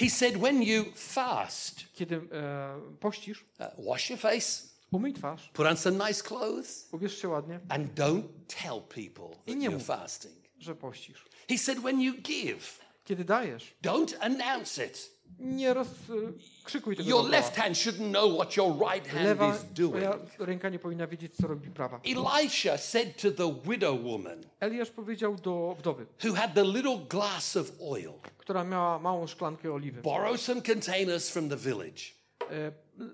He 0.00 0.10
said, 0.10 0.36
when 0.36 0.62
you 0.62 0.84
fast, 0.94 1.84
Kiedy 1.94 2.16
e, 2.16 2.80
pościsz, 3.00 3.44
uh, 3.60 3.84
wash 3.86 4.10
your 4.10 4.18
face, 4.18 4.68
umyj 4.92 5.12
twarz, 5.14 5.50
put 5.52 5.66
on 5.66 5.76
some 5.76 6.08
nice 6.08 6.22
clothes, 6.22 6.88
ubierz 6.92 7.18
się 7.22 7.28
ładnie, 7.28 7.60
and 7.68 7.94
don't 7.94 8.22
tell 8.62 8.80
people 8.80 9.28
that 9.46 9.56
you're 9.56 9.70
mów. 9.72 9.84
fasting. 9.86 10.34
że 10.58 10.74
pościsz. 10.74 11.24
He 11.48 11.58
said, 11.58 11.78
when 11.80 12.00
you 12.00 12.14
give, 12.14 12.78
Kiedy 13.04 13.24
dajesz, 13.24 13.74
don't 13.82 14.14
announce 14.20 14.86
it. 14.86 15.11
Nie 15.38 15.74
rozkrzykuj 15.74 16.96
tego 16.96 17.08
Your 17.10 17.30
left 17.30 17.56
hand 17.56 17.76
shouldn't 17.76 18.10
know 18.10 18.34
what 18.34 18.56
your 18.56 18.74
right 18.92 19.08
hand 19.08 19.24
Lewa 19.24 19.54
is 19.56 19.64
doing. 19.64 19.92
twoja 19.94 20.18
ręka 20.38 20.68
nie 20.68 20.78
powinna 20.78 21.06
wiedzieć, 21.06 21.34
co 21.34 21.46
robi 21.46 21.70
prawa. 21.70 22.00
Elisha 22.04 22.78
said 22.78 23.22
to 23.22 23.30
the 23.30 23.70
widow 23.70 24.00
woman 24.04 24.38
Eliasz 24.60 24.90
powiedział 24.90 25.34
do 25.34 25.74
wdowy, 25.78 26.06
who 26.24 26.34
had 26.34 26.54
the 26.54 26.64
little 26.64 26.98
glass 27.08 27.56
of 27.56 27.72
oil, 27.80 28.12
która 28.38 28.64
miała 28.64 28.98
małą 28.98 29.26
szklankę 29.26 29.72
oliwy, 29.72 30.02
borrow 30.02 30.40
some 30.40 30.62
containers 30.62 31.30
from 31.30 31.48
the 31.48 31.56
village, 31.56 32.02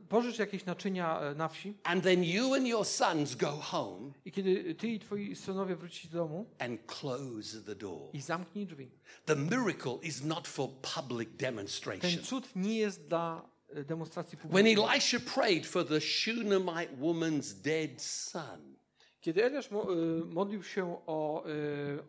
pożycz 0.08 0.38
jakieś 0.38 0.64
naczynia 0.64 1.20
e, 1.20 1.34
na 1.34 1.48
wsi 1.48 1.74
and 1.84 2.04
then 2.04 2.24
you 2.24 2.54
and 2.54 2.66
your 2.66 2.86
sons 2.86 3.34
go 3.34 3.50
home 3.50 4.12
i 4.24 4.32
kiedy 4.32 4.74
ty 4.74 4.88
i 4.88 4.98
twoi 4.98 5.36
synowie 5.36 5.76
wrócicie 5.76 6.08
do 6.08 6.18
domu 6.18 6.46
and 6.58 6.80
close 6.86 7.62
the 7.62 7.74
door. 7.74 8.10
i 8.12 8.20
zamknij 8.20 8.66
drzwi. 8.66 8.90
The 9.24 9.36
miracle 9.36 9.98
is 10.02 10.24
not 10.24 10.48
for 10.48 10.68
public 10.96 11.28
Ten 11.28 11.36
demonstration. 11.38 12.22
cud 12.24 12.48
nie 12.56 12.78
jest 12.78 13.06
dla 13.08 13.48
e, 13.68 13.84
demonstracji 13.84 14.38
When 14.38 14.48
publicznej. 14.50 14.90
Elisha 14.92 15.20
prayed 15.34 15.66
for 15.66 15.84
the 15.88 16.00
Shunammite 16.00 16.96
woman's 17.00 17.54
dead 17.62 18.02
son, 18.02 18.76
Kiedy 19.20 19.44
Eliasz 19.44 19.70
mo, 19.70 19.92
e, 19.92 19.96
modlił 20.24 20.62
się 20.62 21.00
o, 21.06 21.44
e, 21.46 21.50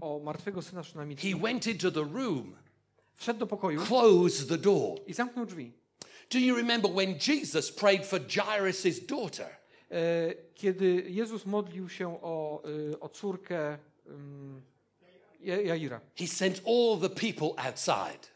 o 0.01 0.19
martwego 0.23 0.61
syna 0.61 0.83
he 0.83 0.89
Szunamity, 0.89 1.35
went 1.35 1.67
into 1.67 1.91
the 1.91 2.03
room, 2.13 2.55
wszedł 3.15 3.39
do 3.39 3.47
pokoju 3.47 3.81
closed 3.81 4.49
the 4.49 4.57
door. 4.57 4.99
i 5.07 5.13
zamknął 5.13 5.45
drzwi. 5.45 5.73
Do 6.29 6.39
you 6.39 6.55
remember 6.55 6.91
when 6.91 7.17
Jesus 7.19 7.71
prayed 7.71 8.05
for 8.05 8.19
Jairus' 8.35 8.99
daughter? 9.05 9.47
E, 9.91 10.33
Kiedy 10.55 11.05
Jezus 11.09 11.45
modlił 11.45 11.89
się 11.89 12.21
o, 12.21 12.63
e, 12.93 12.99
o 12.99 13.09
córkę 13.09 13.77
um, 14.05 14.61
Ja- 15.41 15.61
Jaira, 15.61 16.01
He 16.15 16.27
sent 16.27 16.61
all 16.67 16.99
the 17.01 17.09
people 17.09 17.63
outside. 17.67 18.27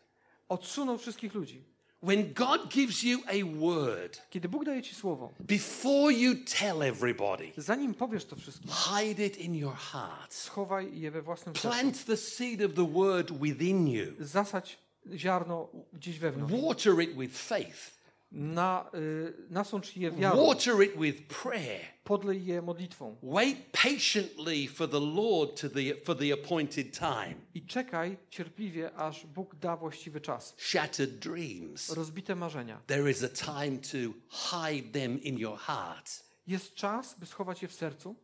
odsunął 0.49 0.97
wszystkich 0.97 1.33
ludzi. 1.33 1.63
When 2.03 2.33
God 2.33 2.69
gives 2.69 3.03
you 3.03 3.19
a 3.27 3.59
word, 3.59 4.21
Kiedy 4.29 4.49
Bóg 4.49 4.65
daje 4.65 4.81
ci 4.81 4.95
słowo, 4.95 5.33
before 5.39 6.13
you 6.13 6.35
tell 6.59 6.81
everybody, 6.83 7.51
zanim 7.57 7.93
powiesz 7.93 8.25
to 8.25 8.35
wszystkim, 8.35 8.71
hide 8.71 9.25
it 9.25 9.37
in 9.37 9.55
your 9.55 9.75
heart. 9.75 10.33
schowaj 10.33 10.99
je 10.99 11.11
we 11.11 11.21
własnym 11.21 11.55
sercu. 11.55 11.69
Plant 11.69 12.05
the 12.05 12.17
seed 12.17 12.61
of 12.61 12.73
the 12.73 12.87
word 12.93 13.31
within 13.41 13.87
you. 13.87 14.05
Zasadź 14.19 14.77
ziarno 15.15 15.69
gdzieś 15.93 16.19
wewnątrz. 16.19 16.53
Water 16.67 17.01
it 17.01 17.17
with 17.17 17.37
faith. 17.37 18.03
Na, 18.31 18.89
y, 18.93 19.33
nasącz 19.49 19.97
je 19.97 20.11
wiarą. 20.11 20.47
Water 20.47 20.83
it 20.83 20.91
with 20.99 21.27
prayer. 21.43 21.81
Podlej 22.03 22.45
je 22.45 22.61
modlitwą. 22.61 23.15
Wait 23.23 23.57
patiently 23.71 24.67
for 24.67 24.89
the 24.89 24.99
Lord 24.99 25.61
to 25.61 25.69
the, 25.69 25.95
for 26.03 26.17
the 26.17 26.33
appointed 26.33 26.99
time. 26.99 27.33
I 27.53 27.61
czekaj 27.65 28.17
cierpliwie, 28.29 28.95
aż 28.95 29.25
Bóg 29.25 29.55
da 29.55 29.77
właściwy 29.77 30.21
czas. 30.21 30.55
Shattered 30.57 31.19
dreams. 31.19 31.89
Rozbite 31.89 32.35
marzenia. 32.35 32.81
There 32.87 33.11
is 33.11 33.23
a 33.23 33.29
time 33.29 33.77
to 33.77 33.97
hide 34.29 34.91
them 34.99 35.21
in 35.23 35.37
your 35.37 35.57
heart. 35.59 36.23
Jest 36.47 36.75
czas, 36.75 37.15
by 37.19 37.25
schować 37.25 37.61
je 37.61 37.67
w 37.67 37.73
sercu, 37.73 38.15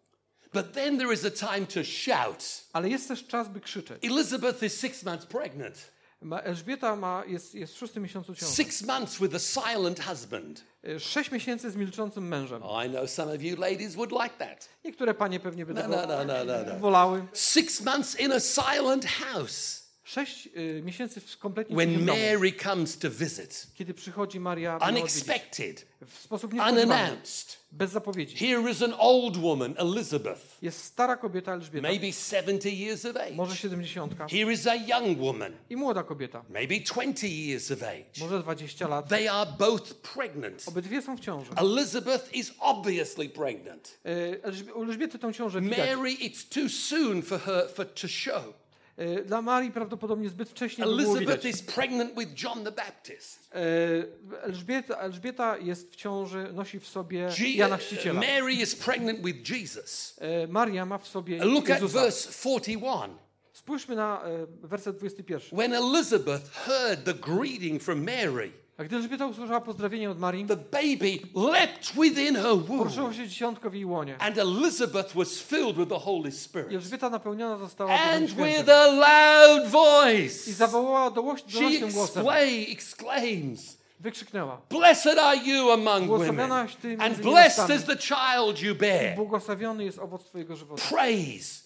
But 0.53 0.73
then 0.73 0.97
there 0.97 1.13
is 1.13 1.25
a 1.25 1.32
time 1.32 1.67
to 1.67 1.84
shout. 1.84 2.63
ale 2.73 2.89
jest 2.89 3.07
też 3.07 3.27
czas, 3.27 3.49
by 3.49 3.61
krzyczeć. 3.61 4.05
Elizabeth 4.05 4.63
is 4.63 4.80
six 4.80 5.03
months 5.03 5.25
pregnant. 5.25 5.91
Ma, 6.22 6.39
Elżbieta 6.41 6.95
ma, 6.95 7.24
jest, 7.28 7.55
jest 7.55 7.74
w 7.76 7.78
szóstym 7.78 8.03
miesiącu 8.03 8.36
ciąży. 8.36 8.53
Six 8.55 8.82
months 8.82 9.20
with 9.20 9.36
a 9.36 9.39
silent 9.39 9.99
husband. 10.03 10.63
Y, 10.88 10.99
Sześć 10.99 11.32
miesięcy 11.32 11.72
z 11.72 11.76
milczącym 11.76 12.28
mężem. 12.28 12.63
I 12.86 12.89
know 12.89 13.09
some 13.09 13.36
of 13.36 13.41
you 13.41 13.57
ladies 13.57 13.95
would 13.95 14.11
like 14.11 14.36
that. 14.38 14.70
Niektóre 14.86 15.13
panie 15.13 15.39
pewnie 15.39 15.65
by 15.65 15.74
No, 15.74 15.82
tego 15.82 15.95
no, 15.95 16.07
no, 16.07 16.26
no, 16.26 16.45
no, 16.45 16.53
no. 16.74 16.80
wolały. 16.80 17.28
Six 17.34 17.82
months 17.82 18.20
in 18.20 18.32
a 18.32 18.39
silent 18.39 19.05
house. 19.05 19.88
Sześć 20.10 20.49
y, 20.57 20.82
miesięcy 20.86 21.22
kompletnie 21.39 21.76
When. 21.76 22.05
Mary 22.05 22.53
comes 22.64 22.97
to 22.97 23.10
visit, 23.12 23.68
Kiedy 23.74 23.93
przychodzi 23.93 24.39
Maria 24.39 24.80
unexpected, 24.89 25.86
w 26.07 26.18
sposób 26.18 26.53
unannounced. 26.53 27.57
bez 27.72 27.91
zapowiedzi. 27.91 28.38
Here 28.38 28.72
is 28.72 28.82
an 28.82 28.93
old 28.97 29.38
woman, 29.38 29.76
Elizabeth, 29.78 30.41
Jest 30.62 30.84
stara 30.84 31.18
kobieta 31.18 31.53
Elżbieta, 31.53 31.88
maybe 31.88 32.12
70 32.14 32.66
years 32.66 33.05
of 33.05 33.16
age. 33.16 33.32
może 33.36 33.55
70, 33.55 34.14
Here 34.32 34.53
is 34.53 34.68
a 34.68 34.76
young 34.76 35.20
woman, 35.20 35.53
i 35.70 35.76
młoda 35.76 36.03
kobieta, 36.03 36.43
maybe 36.49 36.76
20 36.80 37.28
years 37.28 37.72
of 37.72 37.84
age. 37.84 38.05
może 38.20 38.39
20 38.43 38.88
lat. 38.88 39.10
They 39.10 39.32
are 39.32 39.51
both 39.60 39.93
pregnant. 39.93 40.64
Obydwie 40.68 41.01
są 41.01 41.18
w 41.18 41.20
ciąży. 41.20 41.51
Elizabeth 41.55 42.34
is 42.36 42.51
obviously 42.60 43.30
pregnant. 43.30 43.99
Y, 44.05 44.41
Elżbiety 44.76 45.20
tą 45.20 45.34
ciążę 45.34 45.62
widać. 45.62 45.78
Mary, 45.78 46.12
it's 46.12 46.62
too 46.62 46.70
soon 46.70 47.22
for 47.22 47.39
her 47.39 47.70
for, 47.76 47.86
to 47.93 48.07
show. 48.07 48.59
Y, 48.99 49.25
Dla 49.25 49.41
Marii 49.41 49.71
prawdopodobnie 49.71 50.29
zbyt 50.29 50.49
wcześnie 50.49 50.83
Elizabeth 50.83 51.45
is 51.45 51.61
pregnant 51.61 52.15
with 52.15 52.43
John 52.43 52.63
the 52.63 52.71
Baptist. 52.71 53.49
Y, 53.55 54.41
Elżbieta, 54.41 54.95
Elżbieta 54.97 55.57
jest 55.57 55.91
w 55.91 55.95
ciąży, 55.95 56.53
nosi 56.53 56.79
w 56.79 56.87
sobie 56.87 57.29
Jana 57.55 57.77
Chrzciciela. 57.77 58.21
Mary 58.21 58.53
is 58.53 58.75
pregnant 58.75 59.21
with 59.21 59.49
Jesus. 59.49 60.19
Y, 60.43 60.47
Maria 60.47 60.85
ma 60.85 60.97
w 60.97 61.07
sobie 61.07 61.45
Look 61.45 61.69
at 61.69 61.81
Jezusa. 61.81 61.99
verse 61.99 62.31
41. 62.31 63.17
Spójrzmy 63.53 63.95
na 63.95 64.21
e, 64.23 64.47
werset 64.67 64.97
21. 64.97 65.41
When 65.51 65.73
Elizabeth 65.73 66.49
heard 66.67 67.03
the 67.03 67.13
greeting 67.13 67.81
from 67.83 68.03
Mary, 68.03 68.51
A 68.80 68.84
gdy 68.84 68.95
Elżbieta 68.95 69.25
usłyszała 69.27 69.61
pozdrowienie 69.61 70.09
od 70.11 70.19
Marii, 70.19 70.45
the 70.45 70.55
baby 70.57 71.19
leapt 71.51 71.93
within 72.01 72.36
her 72.36 72.57
poruszyło 72.67 73.05
womb, 73.07 73.15
się 73.15 73.27
dziesiątko 73.27 73.69
w 73.69 73.73
jej 73.73 73.86
łonie. 73.86 74.17
and 74.19 74.38
Elizabeth 74.38 75.13
was 75.15 75.39
filled 75.41 75.77
with 75.77 75.89
the 75.89 75.99
Holy 75.99 76.30
I 76.30 76.32
Spirit. 76.32 76.71
Elżbieta 76.73 77.09
napełniona 77.09 77.57
została 77.57 77.91
And 77.99 78.32
with 78.32 78.69
a 78.69 78.88
loud 78.88 79.67
I 79.67 79.69
voice, 79.69 80.53
zawołała 80.53 81.11
dołoś- 81.11 81.43
she 81.47 81.59
donośnym 81.59 81.91
głosem. 81.91 82.23
excla- 82.25 82.71
exclaims, 82.73 83.77
Wykrzyknęła. 83.99 84.61
Blessed 84.69 85.19
are 85.19 85.38
you 85.38 85.71
among 85.71 86.07
women, 86.07 86.51
and 86.99 87.17
blessed 87.21 87.69
is 87.75 87.84
the 87.86 87.97
child 87.97 88.61
you 88.61 88.75
bear. 88.75 89.15
Błogosławiony 89.15 89.86
jest 89.86 89.99
owoc 89.99 90.25
Twojego 90.25 90.55
żywota. 90.55 90.82
Praise 90.89 91.63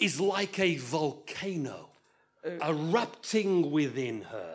is 0.00 0.20
like 0.38 0.62
a 0.62 0.66
volcano 0.90 1.88
erupting 2.60 3.66
within 3.76 4.22
her. 4.24 4.51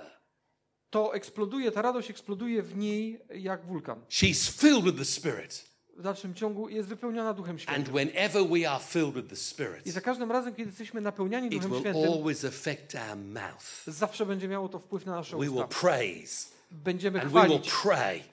To 0.89 1.13
eksploduje, 1.13 1.71
ta 1.71 1.81
radość 1.81 2.09
eksploduje 2.09 2.61
w 2.63 2.77
niej 2.77 3.19
jak 3.35 3.65
wulkan. 3.65 4.01
She's 4.09 4.51
filled 4.59 4.83
with 4.85 4.97
the 4.97 5.05
Spirit. 5.05 5.67
W 5.97 6.01
dalszym 6.01 6.33
ciągu 6.33 6.69
jest 6.69 6.89
wypełniona 6.89 7.33
Duchem 7.33 7.51
And 7.55 7.61
Świętym. 7.61 7.93
whenever 7.93 8.43
we 8.47 8.69
are 8.71 8.83
filled 8.83 9.13
with 9.15 9.27
the 9.27 9.33
I 9.35 9.37
Spirit, 9.37 9.87
za 9.87 10.01
każdym 10.01 10.31
razem, 10.31 10.55
kiedy 10.55 10.69
jesteśmy 10.69 11.01
napełniani 11.01 11.47
it 11.47 11.53
Duchem 11.53 11.71
will 11.71 11.79
Świętym, 11.79 12.11
always 12.13 12.45
affect 12.45 12.95
our 12.95 13.17
mouth. 13.17 13.83
zawsze 13.87 14.25
będzie 14.25 14.47
miało 14.47 14.69
to 14.69 14.79
wpływ 14.79 15.05
na 15.05 15.15
nasze 15.15 15.37
We 15.37 15.43
will 15.45 15.53
usta. 15.53 15.67
praise 15.67 16.47
Będziemy 16.71 17.21
and 17.21 17.31
we 17.31 17.39
will 17.41 17.49
chwalić, 17.59 17.71
pray 17.81 18.23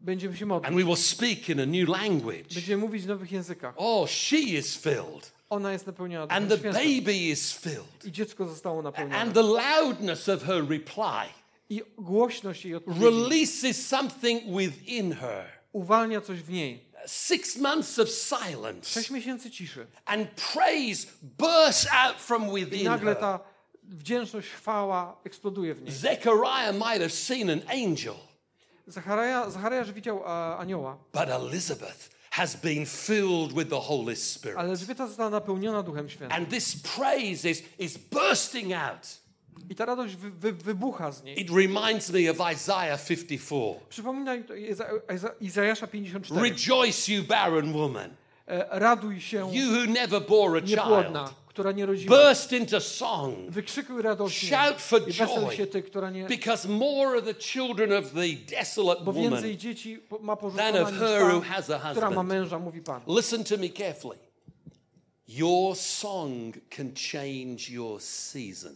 będziemy 0.00 0.36
się 0.36 0.46
modlić, 0.46 0.68
and 0.68 0.76
we 0.76 0.84
will 0.84 0.96
speak 0.96 1.48
in 1.48 1.60
a 1.60 1.66
new 1.66 1.88
language. 1.88 2.54
będziemy 2.54 2.80
mówić 2.82 3.02
w 3.02 3.06
nowych 3.06 3.32
językach. 3.32 3.74
Oh, 3.76 4.10
she 4.10 4.36
is 4.38 4.76
filled 4.78 5.32
Ona 5.50 5.72
jest 5.72 5.86
napełniona 5.86 6.34
and 6.34 6.48
Duchem 6.48 6.72
the 6.72 6.80
Świętym. 6.80 7.00
baby 7.04 7.16
is 7.16 7.52
filled. 7.52 8.04
I 8.04 8.12
dziecko 8.12 8.44
zostało 8.46 8.82
napełnione. 8.82 9.16
And 9.18 9.34
the 9.34 9.42
loudness 9.42 10.28
of 10.28 10.42
her 10.42 10.68
reply 10.68 11.28
I 11.70 11.82
głośność 11.98 12.64
jej 12.64 12.74
odpowiedzi 12.74 13.04
releases 13.04 13.86
something 13.88 14.42
within 14.58 15.12
her. 15.12 15.44
uwalnia 15.72 16.20
coś 16.20 16.42
w 16.42 16.50
niej. 16.50 16.90
Six 17.06 17.56
months 17.56 17.98
of 17.98 18.08
silence 18.10 18.90
Sześć 18.90 19.10
miesięcy 19.10 19.50
ciszy. 19.50 19.86
and 20.04 20.28
praise 20.52 21.06
bursts 21.22 21.86
out 21.92 22.16
from 22.20 22.48
I 22.58 22.64
within 22.64 22.84
nagle 22.84 23.12
her. 23.14 23.20
ta 23.20 23.40
wdzięczność, 23.82 24.48
chwała 24.48 25.20
eksploduje 25.24 25.74
w 25.74 25.82
niej. 25.82 25.92
Zechariah 25.92 26.72
might 26.72 27.00
have 27.00 27.10
seen 27.10 27.50
an 27.50 27.60
angel, 27.68 28.14
Zachariasz 28.86 29.92
widział 29.92 30.22
a, 30.26 30.58
anioła, 30.58 30.98
but 31.12 31.28
Elizabeth 31.28 32.10
has 32.30 32.56
been 32.56 32.86
filled 32.86 33.52
with 33.52 33.70
the 33.70 33.80
Holy 33.80 34.16
Spirit. 34.16 34.58
ale 34.58 34.68
Elżbieta 34.70 35.06
została 35.06 35.30
napełniona 35.30 35.82
Duchem 35.82 36.08
Świętym. 36.08 36.38
And 36.38 36.48
this 36.50 36.76
praise 36.96 37.50
is, 37.50 37.62
is 37.78 37.98
bursting 37.98 38.72
out. 38.72 39.20
I 39.70 39.74
ta 39.74 39.84
radość 39.84 40.16
wy, 40.16 40.30
wy, 40.30 40.52
wybucha 40.52 41.12
z 41.12 41.22
niej. 41.24 41.40
It 41.40 41.50
reminds 41.50 42.10
me 42.10 42.30
of 42.30 42.52
Isaiah 42.52 43.06
54. 43.06 43.80
Przypomina 43.88 44.32
Izajasza 45.40 45.86
54. 45.86 46.40
Rejoice, 46.50 47.12
you 47.12 47.22
barren 47.24 47.72
woman, 47.72 48.10
E, 48.46 48.66
Raduj 48.80 49.20
się, 49.20 49.54
you 49.54 49.70
who 49.72 49.86
never 49.86 50.20
bore 50.20 50.58
a 50.58 50.64
niepłodna, 50.64 51.24
child. 51.24 51.34
która 51.46 51.72
nie 51.72 51.86
rodziła. 51.86 52.16
Burst 52.16 52.52
into 52.52 52.80
song, 52.80 53.50
Wykrzykuj 53.50 54.02
radośnie 54.02 54.48
Shout 54.48 54.80
for 54.80 55.00
joy. 55.06 55.56
się 55.56 55.66
ty, 55.66 55.82
która 55.82 56.10
nie... 56.10 56.26
because 56.26 56.68
more 56.68 57.08
are 57.10 57.22
the 57.22 57.34
children 57.40 57.92
of 57.92 58.10
the 58.12 58.56
desolate 58.56 59.04
Bo 59.04 59.12
woman. 59.12 59.30
więcej 59.32 59.56
dzieci 59.56 59.98
ma 60.20 60.36
than 60.36 60.50
porzucona 60.50 60.80
of 60.82 60.90
niż 60.92 61.00
her 61.00 61.22
who 61.34 61.40
has 61.40 61.70
a 61.70 61.78
która 61.78 62.10
ma 62.10 62.16
husband. 62.22 62.28
męża, 62.28 62.58
mówi 62.58 62.80
Pan. 62.80 63.00
Listen 63.08 63.44
to 63.44 63.56
me 63.58 63.68
carefully. 63.68 64.18
Your 65.28 65.76
song 65.76 66.54
can 66.76 66.92
change 67.12 67.70
your 67.72 68.00
season. 68.02 68.74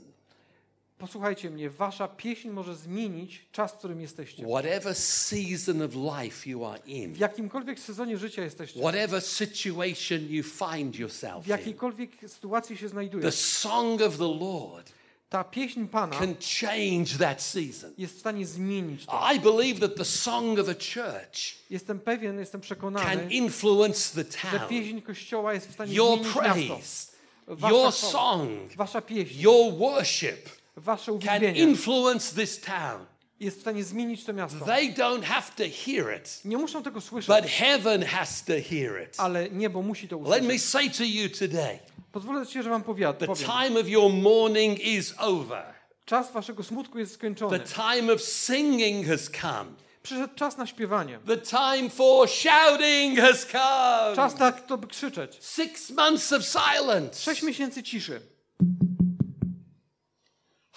Posłuchajcie 1.09 1.51
mnie, 1.51 1.71
wasza 1.71 2.09
pieśń 2.09 2.49
może 2.51 2.77
zmienić 2.77 3.47
czas, 3.53 3.73
w 3.73 3.77
którym 3.77 4.01
jesteście. 4.01 4.47
Whatever 4.47 4.95
season 4.95 5.83
of 5.83 5.91
life 5.95 6.51
you 6.51 6.65
are 6.65 6.79
in, 6.87 7.15
W 7.15 7.19
jakimkolwiek 7.19 7.81
sezonie 7.81 8.19
życia 8.19 8.43
jesteście, 8.45 8.81
whatever 8.81 9.23
situation 9.23 10.19
you 10.29 10.45
find 10.45 10.97
w 10.97 10.99
yourself 10.99 11.45
in, 11.47 11.51
jakiejkolwiek 11.51 12.11
sytuacji 12.27 12.77
się 12.77 12.83
the 12.83 12.89
znajdujesz, 12.89 13.35
song 13.35 14.03
of 14.03 14.17
the 14.19 14.25
Lord 14.41 14.93
ta 15.29 15.45
pieśń 15.45 15.85
Pana 15.87 16.17
can 16.19 16.35
change 16.61 17.19
that 17.19 17.43
season. 17.43 17.93
jest 17.99 18.17
w 18.17 18.19
stanie 18.21 18.47
zmienić 18.47 19.07
to. 19.07 19.29
I 19.35 19.41
believe 19.41 19.81
that 19.81 19.97
the 19.97 20.05
song 20.05 20.59
of 20.59 20.69
a 20.69 20.75
church 20.75 21.55
Jestem 21.71 22.01
pewien, 22.01 22.39
jestem 22.39 22.61
can 22.61 22.65
przekonany, 22.67 23.35
influence 23.35 24.25
the 24.25 24.31
że 24.53 24.59
town. 24.59 24.69
pieśń 24.69 25.01
Kościoła 25.01 25.55
jest 25.55 25.69
w 25.69 25.73
stanie 25.73 25.95
Your 25.95 26.19
zmienić 26.19 26.35
miasto. 26.37 26.41
praise, 26.41 27.13
Wasza 27.47 27.69
your 27.75 27.93
song, 27.93 28.51
wasza 28.77 29.01
pieśń, 29.03 29.41
your 29.41 29.75
worship 29.79 30.49
wasze 30.77 31.05
can 31.07 31.15
uwielbienie 31.15 31.61
influence 31.61 32.35
this 32.35 32.61
town. 32.61 33.07
jest 33.41 33.59
w 33.59 33.61
stanie 33.61 33.85
zmienić 33.85 34.25
to 34.25 34.33
miasto. 34.33 34.65
They 34.65 34.95
don't 34.95 35.23
have 35.23 35.47
to 35.57 35.65
hear 35.85 36.17
it, 36.21 36.41
Nie 36.45 36.57
muszą 36.57 36.83
tego 36.83 37.01
słyszeć, 37.01 37.37
but 37.37 37.51
heaven 37.51 38.03
has 38.03 38.45
to 38.45 38.53
hear 38.53 39.03
it. 39.09 39.15
ale 39.19 39.51
niebo 39.51 39.83
musi 39.83 40.09
to 40.09 40.17
Let 40.17 40.27
me 40.45 40.55
usłyszeć. 40.55 40.63
say 40.65 40.91
to 40.91 41.05
you 41.05 41.29
today 41.29 41.79
Pozwolę 42.13 42.47
ci, 42.47 42.63
że 42.63 42.71
wam 42.71 42.83
powiad- 42.83 43.17
the 43.19 43.27
powiem. 43.27 43.47
time 43.51 43.81
of 43.81 43.89
your 43.89 44.13
mourning 44.13 44.81
is 44.81 45.15
over, 45.19 45.65
Czas 46.05 46.33
waszego 46.33 46.63
smutku 46.63 46.99
jest 46.99 47.13
the 47.13 47.19
skończony. 47.19 47.61
time 47.61 48.13
of 48.13 48.23
singing 48.23 49.07
has 49.07 49.31
come, 49.41 49.65
Przyszedł 50.03 50.35
czas 50.35 50.57
na 50.57 50.67
śpiewanie. 50.67 51.19
the 51.27 51.37
time 51.39 51.91
for 51.91 52.29
shouting 52.29 53.19
has 53.21 53.47
come. 53.47 54.17
Czas 54.17 54.39
na 54.39 54.53
to, 54.53 54.79
by 54.79 54.87
krzyczeć. 54.87 55.39
Six 55.41 55.91
months 55.91 56.33
of 56.33 56.43
silence. 56.45 57.21
Sześć 57.23 57.43
miesięcy 57.43 57.83
ciszy. 57.83 58.21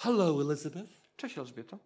Hello, 0.00 0.40
Elizabeth. 0.40 0.88
Cześć 1.16 1.38
Elżbieto. 1.38 1.78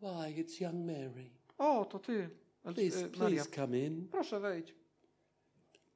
Why, 0.00 0.30
it's 0.42 0.60
young 0.60 0.86
Mary. 0.86 1.30
O, 1.58 1.84
to 1.84 1.98
ty, 1.98 2.30
El- 2.64 2.74
Please, 2.74 2.98
e, 3.00 3.02
Maria. 3.02 3.44
please 3.44 3.50
come 3.56 3.78
in. 3.78 4.08
Proszę 4.08 4.40
wejdź. 4.40 4.74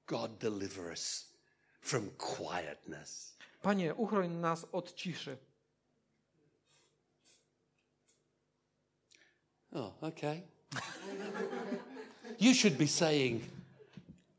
God 0.07 0.39
deliver 0.39 0.93
us 0.93 1.33
from 1.81 2.11
quietness. 2.11 3.37
Panie, 3.63 3.95
uchroń 3.95 4.31
nas 4.31 4.67
od 4.73 4.93
ciszy. 4.95 5.37
Oh, 9.73 9.93
okay. 10.01 10.43
you 12.41 12.55
should 12.55 12.77
be 12.77 12.87
saying, 12.87 13.43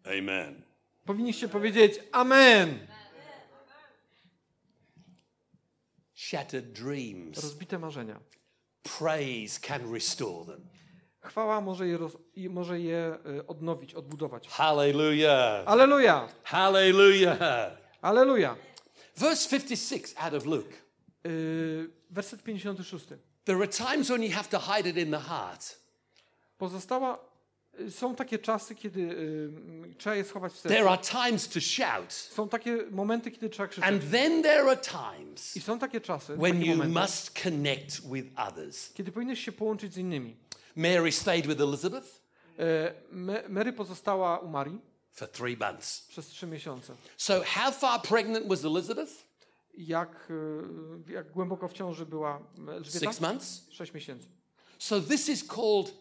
Amen. 0.05 0.61
Powinniście 1.05 1.47
powiedzieć 1.49 1.99
Amen. 2.11 2.87
Shattered 6.29 6.73
dreams, 6.73 7.43
Rozbite 7.43 7.79
marzenia. 7.79 8.19
praise 8.83 9.59
can 9.59 9.93
restore 9.93 10.45
them. 10.45 10.69
Chwała 11.19 11.61
może 11.61 11.87
je, 11.87 11.97
roz, 11.97 12.17
może 12.49 12.79
je 12.79 12.97
e, 12.97 13.47
odnowić, 13.47 13.93
odbudować. 13.93 14.47
Hallelujah. 14.47 15.63
Aleluja! 15.65 16.27
Hallelujah. 16.43 17.37
Aleluja! 18.01 18.55
Verse 19.15 19.49
56 19.49 20.15
out 20.17 20.33
of 20.33 20.45
Luke. 20.45 20.73
Yy, 21.23 21.89
werset 22.09 22.41
56. 22.41 23.05
There 23.45 23.57
are 23.57 23.67
times 23.67 24.09
when 24.09 24.23
you 24.23 24.31
have 24.33 24.49
to 24.49 24.59
hide 24.59 24.89
it 24.89 24.97
in 24.97 25.11
the 25.11 25.19
heart. 25.19 25.79
Pozostała, 26.57 27.15
y, 27.15 27.17
są 27.89 28.15
takie 28.15 28.39
czasy, 28.39 28.75
kiedy 28.75 28.99
y, 29.01 29.95
trzeba 29.97 30.15
je 30.15 30.23
schować 30.23 30.53
w 30.53 30.61
There 30.61 30.75
sercu. 30.75 30.89
are 30.89 31.01
times 31.25 31.47
to 31.49 31.61
shout. 31.61 32.13
Są 32.13 32.49
takie 32.49 32.77
momenty, 32.91 33.31
kiedy 33.31 33.49
trzeba 33.49 33.67
krzyczeć. 33.67 33.89
And 33.89 34.11
then 34.11 34.43
there 34.43 34.61
are 34.61 34.77
times 34.77 35.57
I 35.57 35.61
są 35.61 35.79
takie 35.79 36.01
czasy, 36.01 36.35
when 36.37 36.53
takie 36.57 36.65
you 36.71 36.77
momenty, 36.77 36.99
must 36.99 37.43
connect 37.43 38.01
with 38.13 38.27
others. 38.39 38.93
kiedy 38.93 39.11
powinieneś 39.11 39.45
się 39.45 39.51
połączyć 39.51 39.93
z 39.93 39.97
innymi. 39.97 40.35
Mary 40.75 41.11
stayed 41.11 41.47
with 41.47 41.61
Elizabeth 41.61 42.25
E, 42.59 42.93
Mary 43.49 43.73
pozostała 43.73 44.39
u 44.39 44.47
Marii 44.49 44.81
for 45.11 45.27
three 45.31 45.57
months. 45.57 46.01
przez 46.07 46.27
trzy 46.27 46.47
miesiące. 46.47 46.95
So, 47.17 47.41
how 47.45 47.71
far 47.71 48.01
pregnant 48.01 48.47
was 48.47 48.65
Elizabeth? 48.65 49.11
Jak, 49.77 50.27
y, 51.09 51.13
jak 51.13 51.31
głęboko 51.31 51.67
w 51.67 51.73
ciąży 51.73 52.05
była 52.05 52.39
Elżbieta? 52.69 53.11
Six 53.11 53.21
months. 53.21 53.65
Sześć 53.71 53.93
miesięcy. 53.93 54.27
So, 54.79 55.01
this 55.01 55.29
is 55.29 55.47
called 55.47 55.93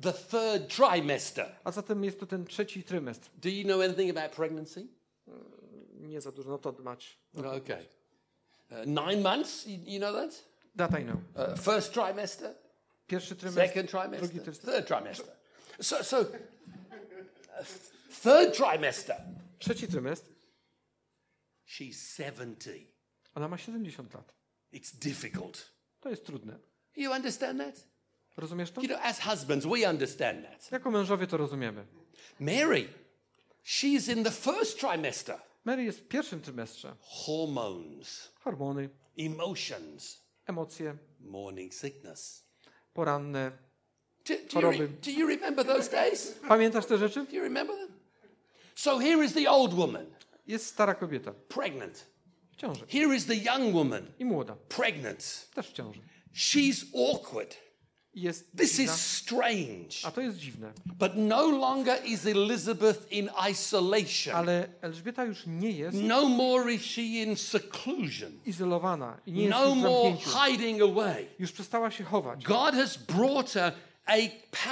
the 0.00 0.12
third 0.12 0.68
trimester. 0.68 1.46
A 1.64 1.72
zatem 1.72 2.04
jest 2.04 2.20
to 2.20 2.26
ten 2.26 2.44
trzeci 2.44 2.82
trymestr. 2.82 3.30
Do 3.42 3.48
you 3.48 3.64
know 3.64 3.80
anything 3.80 4.18
about 4.18 4.32
pregnancy? 4.32 4.86
Nie 6.00 6.20
za 6.20 6.32
dużo, 6.32 6.50
no 6.50 6.58
to 6.58 6.72
mać. 6.82 7.18
Okay. 7.34 7.86
Uh, 8.70 8.86
nine 8.86 9.22
months, 9.22 9.66
you, 9.66 9.78
you 9.86 9.98
know 9.98 10.14
that? 10.14 10.44
That 10.76 11.00
I 11.00 11.04
know. 11.04 11.16
Uh, 11.36 11.58
first 11.58 11.92
trimester, 11.92 12.54
Pierwszy 13.06 13.36
trymestr, 13.36 13.68
second 13.68 13.90
trimester, 13.90 14.18
drugi 14.28 14.40
trymestr. 14.40 14.66
third 14.66 14.86
trimester. 14.88 15.32
So, 15.80 16.04
so 16.04 16.24
third 18.22 18.54
trimester, 18.56 19.16
Trzeci 19.58 19.88
trymestr, 19.88 20.30
she's 21.64 22.02
70. 22.16 22.64
ona 23.34 23.48
ma 23.48 23.56
70 23.58 24.14
lat. 24.14 24.34
It's 24.72 24.98
difficult. 24.98 25.72
To 26.00 26.10
jest 26.10 26.26
trudne. 26.26 26.58
You 26.96 27.12
understand 27.12 27.60
that? 27.60 27.86
Rozumiesz 28.36 28.70
to? 28.70 28.80
You 28.82 28.88
know, 28.88 29.00
as 29.02 29.18
husbands, 29.20 29.66
we 29.66 29.90
understand 29.90 30.44
that. 30.44 30.72
Jako 30.72 30.90
mężowie 30.90 31.26
to 31.26 31.36
rozumiemy. 31.36 31.86
Mary, 32.40 32.88
she's 33.64 34.12
in 34.16 34.24
the 34.24 34.30
first 34.30 34.80
trimester. 34.80 35.38
Mary 35.64 35.84
jest 35.84 35.98
w 36.00 36.08
pierwszym 36.08 36.40
trymestrze. 36.40 36.94
hormones, 37.00 38.32
Hormony, 38.44 38.88
emotions, 39.18 40.20
emocje, 40.46 40.96
morning 41.20 41.74
sickness. 41.74 42.44
poranne. 42.94 43.52
Do, 44.28 44.34
do, 44.34 44.40
you, 44.42 44.48
Choroby. 44.52 44.88
do 44.88 45.10
you 45.10 45.26
remember 45.28 45.64
those 45.66 45.90
days? 45.90 46.32
Pamiętasz 46.48 46.86
te 46.86 46.98
rzeczy? 46.98 47.24
Do 47.24 47.32
you 47.36 47.42
remember 47.42 47.76
them? 47.76 47.88
So 48.74 48.98
here 48.98 49.24
is 49.24 49.32
the 49.34 49.50
old 49.50 49.74
woman, 49.74 50.06
Jest 50.46 50.66
stara 50.66 50.94
kobieta 50.94 51.32
pregnant. 51.48 52.06
w 52.52 52.56
ciąży 52.56 52.86
Here 52.86 53.16
is 53.16 53.26
the 53.26 53.34
young 53.36 53.74
woman, 53.74 54.06
i 54.18 54.24
młoda 54.24 54.56
pregnant. 54.68 55.48
też 55.54 55.68
w 55.68 55.72
ciąży. 55.72 56.00
She's 56.34 56.84
awkward. 57.12 57.56
Jest 58.16 58.56
This 58.56 58.76
dziwna, 58.76 58.94
is 58.94 59.00
strange. 59.00 59.88
a 60.04 60.10
to 60.10 60.20
jest 60.20 60.38
dziwne. 60.38 60.72
But 60.86 61.12
no 61.16 61.50
longer 61.50 61.98
is 62.04 62.26
Elizabeth 62.26 63.12
in 63.12 63.30
isolation. 63.52 64.34
Ale 64.36 64.68
Elżbieta 64.80 65.24
już 65.24 65.42
nie 65.46 65.70
jest 65.70 65.98
No 66.00 66.28
more 66.28 66.72
is 66.74 66.82
she 66.82 67.02
in 67.02 67.36
seclusion. 67.36 68.32
izolowana 68.46 69.16
i 69.26 69.32
nie 69.32 69.42
jest 69.44 69.50
No 69.50 69.74
w 69.74 69.78
more 69.78 70.16
hiding 70.16 70.82
away. 70.82 71.26
Już 71.38 71.52
przestała 71.52 71.90
się 71.90 72.04
chować. 72.04 72.44
God 72.44 72.74
has 72.74 72.96
brought 72.96 73.52
her 73.52 73.72
a 74.06 74.14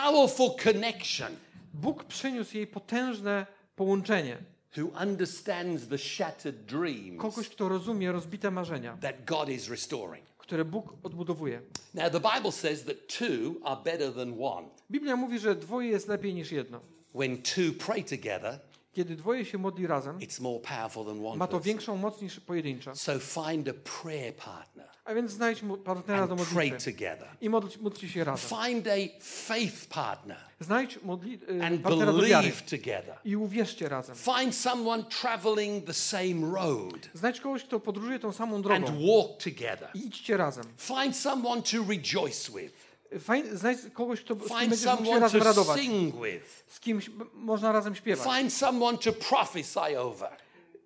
powerful 0.03 0.51
connection 0.65 1.33
Bóg 1.75 2.05
przyniósł 2.05 2.57
jej 2.57 2.67
potężne 2.67 3.47
połączenie. 3.77 4.39
who 4.77 4.89
understands 5.03 5.89
the 5.89 5.99
shattered 5.99 6.65
dreams 6.67 7.21
Kogoś, 7.21 7.49
kto 7.49 7.69
rozumie 7.69 8.13
rozbite 8.13 8.51
marzenia, 8.51 8.97
that 9.01 9.25
God 9.25 9.49
is 9.49 9.69
restoring. 9.69 10.25
Które 10.45 10.65
Bóg 10.65 10.95
odbudowuje. 11.03 11.61
Now, 11.95 12.11
the 12.11 12.21
Bible 12.35 12.53
says 12.53 12.85
that 12.85 12.97
two 13.19 13.55
are 13.65 13.83
better 13.85 14.15
than 14.15 14.43
one. 14.43 14.69
Biblia 14.91 15.17
mówi, 15.17 15.39
że 15.39 15.55
dwoje 15.55 15.89
jest 15.89 16.09
lepiej 16.09 16.35
niż 16.35 16.53
jedno. 16.53 16.81
When 17.15 17.43
two 17.43 17.87
pray 17.87 18.05
together, 18.05 18.61
Kiedy 18.93 19.17
dwoje 19.17 19.45
się 19.45 19.59
modli 19.59 19.87
razem, 19.87 20.19
it's 20.19 20.41
more 20.41 20.61
powerful 20.61 21.05
than 21.05 21.27
one 21.27 21.37
ma 21.37 21.47
to 21.47 21.61
większą 21.61 21.97
moc 21.97 22.23
niż 22.23 22.41
pojedyncza. 22.41 22.95
So 22.95 23.19
find 23.19 23.69
a 23.69 23.73
prayer 24.03 24.37
partner 24.37 24.94
A 25.05 25.15
więc 25.15 25.31
znajdź 25.31 25.61
partnera 25.85 26.27
do 26.27 26.33
and 26.35 26.43
pray 26.43 26.71
modlitwy 26.71 26.93
together. 26.93 27.29
i 27.41 27.51
módl, 27.51 27.69
módlcie 27.81 28.09
się 28.09 28.25
razem. 28.25 28.59
Find 28.59 28.87
a 28.89 29.21
faith 29.21 29.87
partner 29.89 30.37
Znajdź 30.61 30.99
modli, 31.03 31.39
y, 31.51 31.65
and 31.65 31.83
partnera 31.83 32.13
do 32.13 32.19
wiary 32.23 32.49
believe 32.49 32.63
together. 32.79 33.17
i 33.25 33.37
uwierzcie 33.37 33.89
razem. 33.89 34.17
Find 34.17 34.55
someone 34.57 35.05
traveling 35.05 35.85
the 35.87 35.95
same 35.95 36.55
road 36.57 37.09
Znajdź 37.15 37.41
kogoś, 37.41 37.65
kto 37.65 37.81
podróżuje 37.81 38.19
tą 38.19 38.33
samą 38.33 38.57
and 38.57 38.65
drogą 38.65 38.87
walk 38.87 39.43
together. 39.45 39.89
i 39.95 40.07
idźcie 40.07 40.37
razem. 40.37 40.65
Find 40.79 41.17
someone 41.17 41.63
to 41.63 41.77
rejoice 41.89 42.53
with. 42.53 42.95
Fajn, 43.21 43.57
znajdź 43.57 43.79
kogoś, 43.93 44.21
kto, 44.21 44.35
z 44.35 44.39
kim 44.39 44.49
Find 44.49 44.61
będziesz 44.71 44.85
mógł 44.87 44.97
się 44.99 45.05
someone 45.05 45.21
razem 45.21 45.41
to 45.41 45.45
radować. 45.47 45.81
sing 45.81 46.15
with. 46.15 46.65
Z 46.69 46.81
kimś 46.81 47.11
można 47.35 47.73
razem 47.73 47.95
śpiewać. 47.95 48.37
Find 48.39 48.53
someone 48.53 48.99
to 48.99 49.13
prophesy 49.13 49.99
over. 49.99 50.31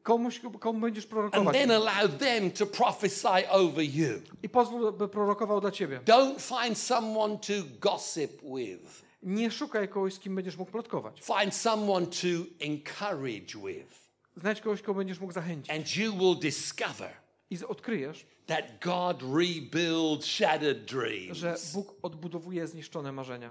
Komuś, 0.09 0.41
komu 0.61 0.81
będziesz 0.81 1.05
And 1.05 1.11
prorokować. 1.11 1.55
then 1.57 1.71
allow 1.71 2.19
them 2.19 2.51
to 2.51 2.67
prophesy 2.67 3.49
over 3.51 3.85
you. 3.85 4.23
I 4.43 4.49
pozwól, 4.49 4.93
by 4.93 5.09
prorokował 5.09 5.61
dla 5.61 5.71
ciebie. 5.71 6.01
Don't 6.05 6.41
find 6.65 6.79
someone 6.79 7.39
to 7.39 7.53
gossip 7.81 8.43
with. 8.43 9.03
Nie 9.23 9.51
szukaj 9.51 9.89
kogoś, 9.89 10.15
z 10.15 10.19
kim 10.19 10.35
będziesz 10.35 10.57
mógł 10.57 10.71
plotkować. 10.71 11.21
Find 11.23 11.55
someone 11.55 12.07
to 12.07 12.27
encourage 12.61 13.55
with. 13.67 14.09
Znajdź 14.37 14.61
kogoś, 14.61 14.83
kogo 14.83 14.99
będziesz 14.99 15.21
mógł 15.21 15.33
zachęcić. 15.33 15.71
And 15.71 15.97
you 15.97 16.13
will 16.13 16.39
discover 16.41 17.11
I 17.51 17.59
odkryjesz, 17.65 18.27
that 18.47 18.65
God 18.85 19.23
rebuilds 19.23 20.27
shattered 20.27 20.85
dreams. 20.85 21.37
że 21.39 21.57
Bóg 21.75 21.95
odbudowuje 22.03 22.67
zniszczone 22.67 23.13
marzenia. 23.13 23.51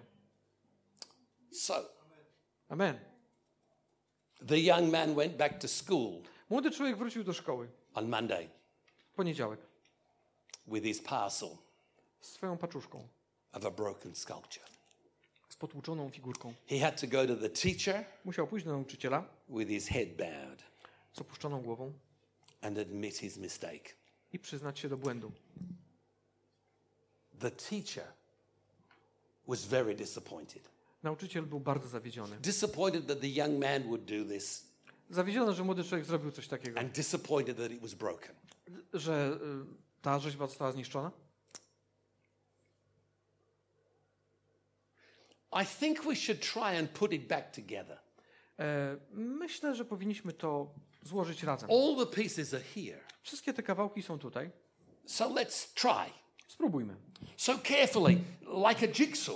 So, 1.52 1.74
Amen. 2.70 3.00
the 4.48 4.60
young 4.60 4.92
man 4.92 5.16
went 5.16 5.38
back 5.38 5.60
to 5.62 5.68
school 5.68 6.22
Młody 6.50 6.72
człowiek 6.72 6.98
wrócił 6.98 7.24
do 7.24 7.34
szkoły 7.34 7.70
on 7.94 8.10
Monday 8.10 8.50
poniedziałek 9.16 9.60
with 10.68 10.86
his 10.86 11.02
parcel 11.02 11.50
z 12.22 12.28
swoją 12.32 12.58
paczuszką, 12.58 13.08
of 13.52 13.66
a 13.66 13.72
broken 13.72 14.16
sculpture. 14.16 14.66
z 15.50 15.56
potłuczoną 15.56 16.10
figurką. 16.10 16.54
He 16.70 16.80
had 16.80 17.02
to 17.02 17.08
go 17.08 17.28
to 17.28 17.36
the 17.36 17.50
teacher 17.50 18.06
Musiał 18.26 18.48
pójść 18.48 18.66
do 18.66 18.72
nauczyciela 18.72 19.30
with 19.50 19.70
his 19.70 19.88
head 19.88 20.10
bowed 20.10 20.64
z 21.14 21.22
opuszczoną 21.22 21.62
głową 21.62 21.94
and 22.62 22.78
admit 22.78 23.18
his 23.18 23.38
mistake. 23.38 23.96
i 24.34 24.40
przyznać 24.40 24.80
się 24.80 24.90
do 24.90 24.98
błędu. 24.98 25.32
The 27.40 27.52
teacher 27.52 28.14
was 29.48 29.66
very 29.66 29.96
disappointed. 29.96 30.70
Nauczyciel 31.04 31.46
był 31.46 31.60
bardzo 31.60 31.90
zawiedziony. 31.90 32.40
Disappointed 32.40 33.08
that 33.08 33.22
the 33.22 33.28
young 33.28 33.60
man 33.60 33.84
would 33.84 34.06
do 34.06 34.26
this 34.34 34.67
Zawiedziony, 35.10 35.54
że 35.54 35.64
młody 35.64 35.84
człowiek 35.84 36.06
zrobił 36.06 36.32
coś 36.32 36.48
takiego, 36.48 36.80
and 36.80 36.92
disappointed 36.92 37.58
that 37.58 37.72
it 37.72 37.82
was 37.82 37.94
broken. 37.94 38.36
że 38.94 39.40
y, 39.72 40.02
ta 40.02 40.20
rzeźba 40.20 40.48
została 40.48 40.72
zniszczona. 40.72 41.12
I 45.62 45.66
think 45.66 46.04
we 46.04 46.16
should 46.16 46.40
try 46.54 46.78
and 46.80 46.90
put 46.92 47.14
it 47.14 47.28
back 47.28 47.56
together. 47.56 48.00
E, 48.60 48.98
myślę, 49.14 49.76
że 49.76 49.86
powinniśmy 49.86 50.34
to 50.34 50.74
złożyć 51.04 51.44
razem. 51.44 51.70
All 51.72 51.96
the 52.06 52.16
pieces 52.16 52.54
are 52.54 52.64
here. 52.64 53.00
Wszystkie 53.22 53.54
te 53.54 53.64
kawałki 53.64 54.04
są 54.04 54.20
tutaj. 54.20 54.52
So 55.06 55.30
let's 55.30 55.74
try. 55.74 56.14
Spróbujmy. 56.48 56.96
So 57.38 57.58
carefully, 57.58 58.18
like 58.70 58.86
a 58.86 58.94
jigsaw, 58.94 59.36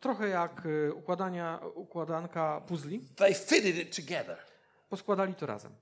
Trochę 0.00 0.28
jak 0.28 0.66
y, 0.66 0.94
układania, 0.94 1.60
układanka 1.74 2.60
puzli. 2.60 3.00
they 3.16 3.34
fitted 3.34 3.76
it 3.76 3.96
together. 3.96 4.36
Poskładali 4.88 5.34
to 5.34 5.46
razem. 5.46 5.72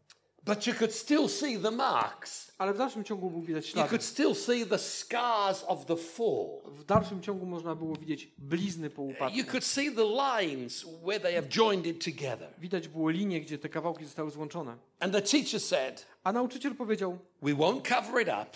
But 0.46 0.66
you 0.66 0.74
could 0.74 0.94
still 0.94 1.28
see 1.28 1.59
the 1.59 1.70
marks. 1.70 2.52
Ale 2.59 2.72
w 2.74 2.78
dalszym 2.78 3.05
ciągu 3.05 3.30
było 3.30 3.42
widać 3.42 3.66
You 3.66 3.72
ślady. 3.72 3.88
could 3.88 4.02
still 4.05 4.34
see 4.34 4.66
the 4.66 4.78
scars 4.78 5.64
of 5.66 5.86
the 5.86 5.96
fall. 5.96 6.61
W 6.66 6.84
dalszym 6.84 7.22
ciągu 7.22 7.46
można 7.46 7.74
było 7.74 7.96
widzieć 7.96 8.32
blizny 8.38 8.90
po 8.90 9.02
upadku. 9.02 9.38
You 9.38 9.44
could 9.44 9.64
see 9.64 9.92
the 9.94 10.05
lines 10.05 10.84
where 11.05 11.20
they 11.20 11.34
have 11.34 11.46
joined 11.48 11.86
it 11.86 12.05
together. 12.05 12.48
Widać 12.59 12.88
było 12.88 13.11
linie, 13.11 13.40
gdzie 13.40 13.59
te 13.59 13.68
kawałki 13.68 14.05
zostały 14.05 14.30
złączone. 14.30 14.76
And 15.00 15.12
the 15.12 15.22
teacher 15.22 15.61
said, 15.61 16.07
A 16.24 16.32
nauczyciel 16.32 16.74
powiedział, 16.74 17.18
We 17.42 17.52
won't 17.55 17.88
cover 17.96 18.22
it 18.22 18.28
up. 18.28 18.46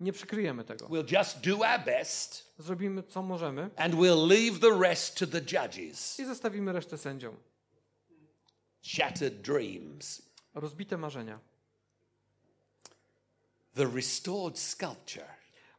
nie 0.00 0.12
przykryjemy 0.12 0.64
tego. 0.64 0.86
We'll 0.86 1.18
just 1.18 1.40
do 1.40 1.56
our 1.56 1.84
best 1.86 2.54
Zrobimy 2.58 3.02
co 3.02 3.22
możemy 3.22 3.70
and 3.76 3.94
we'll 3.94 4.28
leave 4.28 4.60
the 4.60 4.80
rest 4.80 5.18
to 5.18 5.26
the 5.26 5.40
judges. 5.40 6.18
i 6.20 6.24
zostawimy 6.24 6.72
resztę 6.72 6.98
sędziom. 6.98 7.36
Shattered 8.86 9.42
dreams. 9.42 10.22
Rozbite 10.54 10.96
marzenia. 10.96 11.38
The 13.74 13.86
restored 13.86 14.58
sculpture 14.58 15.26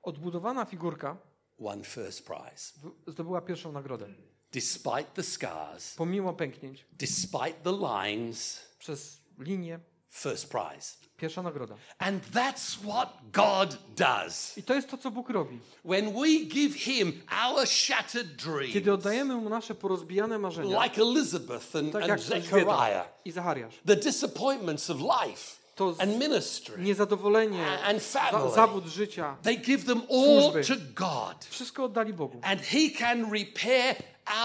Odbudowana 0.03 0.66
figurka 0.66 1.18
won 1.60 1.84
first 1.84 2.26
prize. 2.26 2.74
zdobyła 3.08 3.41
pierwszą 3.41 3.72
nagrodę. 3.72 4.08
Despite 4.51 5.03
the 5.14 5.24
scars, 5.24 5.95
Pomimo 5.95 6.34
pęknięć, 6.34 6.86
despite 6.91 7.53
the 7.64 7.72
lines, 7.72 8.66
przez 8.80 9.22
linię, 9.39 9.80
first 10.10 10.49
prize. 10.49 11.07
Pierwsza 11.18 11.41
nagroda. 11.41 11.76
And 11.99 12.24
that's 12.34 12.78
what 12.84 13.09
God 13.34 13.78
does. 13.97 14.57
I 14.57 14.63
to 14.63 14.74
jest 14.74 14.89
to, 14.89 14.97
co 14.97 15.11
Bóg 15.11 15.30
robi. 15.30 15.59
When 15.86 16.13
we 16.15 16.28
give 16.45 16.76
Him 16.76 17.13
our 17.47 17.65
shattered 17.68 18.36
dreams, 18.36 18.74
Kiedy 18.74 18.93
oddajemy 18.93 19.36
Mu 19.36 19.49
nasze 19.49 19.76
porozbijane 19.76 20.39
marzenia, 20.39 20.84
like 20.84 21.01
Elizabeth 21.01 21.76
and, 21.76 21.93
tak 21.93 22.09
and 22.09 22.22
Zechariah, 22.22 23.05
i 23.26 23.32
Zachariasz, 23.32 23.74
the 23.86 23.95
disappointments 23.95 24.89
of 24.89 24.97
life 25.01 25.57
To 25.76 25.93
z- 25.93 26.01
and 26.01 26.18
ministry, 26.20 26.84
niezadowolenie, 26.84 27.82
and 27.84 28.01
za, 28.03 28.20
family. 28.20 28.55
zawód 28.55 28.86
życia, 28.86 29.36
they 29.43 29.57
give 29.57 29.86
them 29.86 30.01
all 30.11 30.41
Służby. 30.51 30.63
to 30.63 30.74
God. 30.95 31.45
wszystko 31.49 31.84
oddali 31.84 32.13
Bogu. 32.13 32.39
And 32.43 32.61
He 32.61 32.89
can 32.99 33.32
repair 33.32 33.95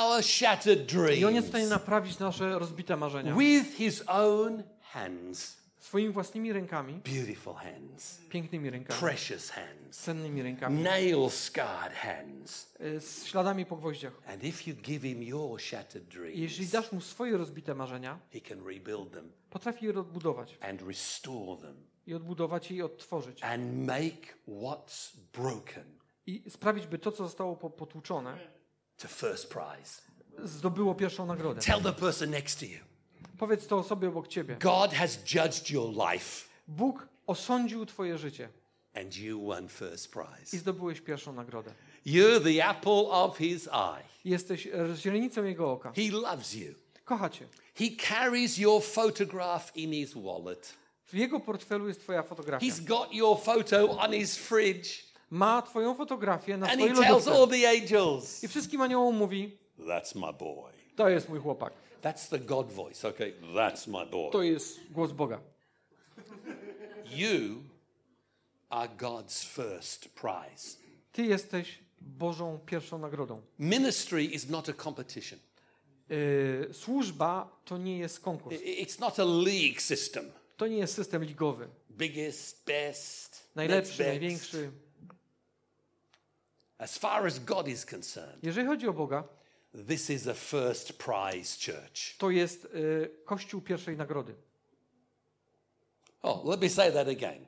our 0.00 0.22
shattered 0.22 0.92
I 1.18 1.24
On 1.24 1.34
jest 1.34 1.46
w 1.46 1.50
stanie 1.50 1.64
dreams 1.66 1.70
naprawić 1.70 2.18
nasze 2.18 2.58
rozbite 2.58 2.96
marzenia. 2.96 3.34
with 3.36 3.76
His 3.76 4.02
own 4.06 4.62
hands. 4.82 5.61
Swoimi 5.82 6.12
własnymi 6.12 6.52
rękami, 6.52 6.94
Beautiful 6.94 7.54
hands, 7.54 8.18
pięknymi 8.28 8.70
rękami, 8.70 9.00
precious 9.00 9.50
hands, 9.50 9.98
cennymi 9.98 10.42
rękami, 10.42 10.82
nail 10.82 11.30
scarred 11.30 11.92
hands. 11.96 12.74
y, 12.80 13.00
z 13.00 13.24
śladami 13.26 13.66
po 13.66 13.76
gwoździach. 13.76 14.12
And 14.26 14.44
if 14.44 14.70
you 14.70 14.76
give 14.76 15.02
Him 15.02 15.22
your 15.22 15.60
shattered 15.60 16.14
I 16.34 16.40
jeśli 16.40 16.56
dreams, 16.66 16.72
dasz 16.72 16.92
Mu 16.92 17.00
swoje 17.00 17.36
rozbite 17.36 17.74
marzenia, 17.74 18.18
He 18.32 18.40
can 18.40 18.58
rebuild 18.66 19.12
them 19.12 19.32
potrafi 19.50 19.84
je 19.86 19.90
odbudować. 20.00 20.58
and 20.60 20.82
restore 20.82 21.60
them 21.62 21.76
I 22.06 22.14
odbudować 22.14 22.70
je 22.70 22.76
i 22.76 22.82
odtworzyć. 22.82 23.42
and 23.42 23.86
make 23.86 24.34
what's 24.48 25.16
broken 25.32 25.84
I 26.26 26.50
sprawić, 26.50 26.86
by 26.86 26.98
to, 26.98 27.12
co 27.12 27.24
zostało 27.24 27.56
po- 27.56 27.70
potłuczone, 27.70 28.38
to 28.96 29.08
first 29.08 29.48
prize. 29.48 30.02
zdobyło 30.44 30.94
pierwszą 30.94 31.26
nagrodę. 31.26 31.60
Tell 31.60 31.82
the 31.82 31.92
person 31.92 32.30
next 32.30 32.58
to 32.60 32.64
you 32.66 32.78
Powiedz 33.42 33.66
to 33.66 33.78
osobie 33.78 34.08
obok 34.08 34.28
ciebie. 34.28 34.56
God 34.60 34.92
has 34.92 35.18
judged 35.34 35.70
your 35.70 35.90
life 36.12 36.48
Bóg 36.68 37.08
osądził 37.26 37.86
twoje 37.86 38.18
życie 38.18 38.48
and 38.94 39.16
you 39.16 39.46
won 39.46 39.68
first 39.68 40.06
i 40.06 40.08
prize. 40.08 40.58
zdobyłeś 40.58 41.00
pierwszą 41.00 41.32
nagrodę. 41.32 41.72
You're 42.06 42.40
the 42.40 42.68
apple 42.70 43.10
of 43.10 43.38
His 43.38 43.68
eye. 43.68 44.04
Jesteś 44.24 44.68
źrenicą 44.96 45.44
Jego 45.44 45.72
oka. 45.72 45.92
He 45.92 46.10
loves 46.10 46.54
you. 46.54 46.74
Kocha 47.04 47.30
cię. 47.30 47.46
He 47.74 47.84
carries 48.08 48.58
your 48.58 48.82
photograph 48.82 49.76
in 49.76 49.92
His 49.92 50.14
wallet. 50.14 50.74
W 51.06 51.14
jego 51.14 51.40
portfelu 51.40 51.88
jest 51.88 52.00
twoja 52.00 52.22
fotografia. 52.22 52.66
He's 52.66 52.84
got 52.84 53.14
your 53.14 53.40
photo 53.40 53.98
on 53.98 54.12
his 54.12 54.36
fridge. 54.36 55.04
Ma 55.30 55.62
twoją 55.62 55.94
fotografię 55.94 56.56
na 56.56 56.66
And 56.66 56.74
swojej 56.74 56.94
he 56.94 57.02
tells 57.02 57.28
all 57.28 57.34
lodówce. 57.34 57.60
the 57.60 57.68
angels, 57.68 58.44
I 58.44 58.48
wszystkim 58.48 58.80
aniołom 58.80 59.16
mówi, 59.16 59.58
That's 59.78 60.14
my 60.14 60.32
boy. 60.32 60.72
to 60.96 61.08
jest 61.08 61.28
mój 61.28 61.38
chłopak. 61.38 61.81
That's 62.02 62.28
the 62.28 62.38
God 62.38 62.72
voice. 62.72 63.08
Okay, 63.08 63.32
that's 63.54 63.86
my 63.86 64.06
To 64.06 64.30
boy. 64.30 64.46
jest 64.46 64.80
głos 64.90 65.12
Boga. 65.12 65.40
You 67.10 67.62
are 68.70 68.88
God's 68.88 69.44
first 69.44 70.08
prize. 70.08 70.76
Ty 71.12 71.22
jesteś 71.22 71.78
Bożą 72.00 72.58
pierwszą 72.66 72.98
nagrodą. 72.98 73.42
Ministry 73.58 74.24
is 74.24 74.48
not 74.48 74.68
a 74.68 74.72
competition, 74.72 75.38
Yy, 76.08 76.68
służba 76.74 77.60
to 77.64 77.78
nie 77.78 77.98
jest 77.98 78.20
konkurs. 78.20 78.56
It's 78.60 79.00
not 79.00 79.20
a 79.20 79.24
league 79.24 79.80
system. 79.80 80.32
To 80.56 80.66
nie 80.66 80.76
jest 80.76 80.94
system 80.94 81.24
ligowy. 81.24 81.68
Biggest, 81.90 82.64
best, 82.66 83.48
Najlepszy, 83.54 83.98
best. 83.98 84.08
największy. 84.10 84.70
As 86.78 86.98
far 86.98 87.26
as 87.26 87.38
God 87.38 87.68
is 87.68 87.86
concerned, 87.86 88.38
Jeżeli 88.44 88.66
chodzi 88.66 88.88
o 88.88 88.92
Boga, 88.92 89.24
this 89.86 90.10
is 90.10 90.26
a 90.26 90.34
first 90.34 90.92
prize 90.98 91.56
church. 91.56 92.16
to 92.18 92.30
jest 92.30 92.68
yy, 92.74 93.10
Kościół 93.24 93.60
pierwszej 93.60 93.96
nagrody. 93.96 94.34
Oh, 96.22 96.50
let 96.50 96.60
me 96.60 96.68
say 96.68 96.92
that 96.92 97.08
again. 97.08 97.46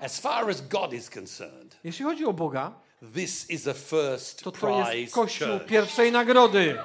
As 0.00 0.20
far 0.20 0.50
as 0.50 0.60
God 0.68 0.92
is 0.92 1.10
concerned, 1.10 1.76
Jeśli 1.84 2.04
chodzi 2.04 2.24
o 2.24 2.32
Boga, 2.32 2.80
this 3.14 3.50
is 3.50 3.68
a 3.68 3.74
first 3.74 4.42
to 4.42 4.52
to 4.52 4.78
jest 4.78 4.90
prize 4.90 5.12
Kościół 5.12 5.48
church. 5.48 5.66
pierwszej 5.68 6.12
nagrody. 6.12 6.78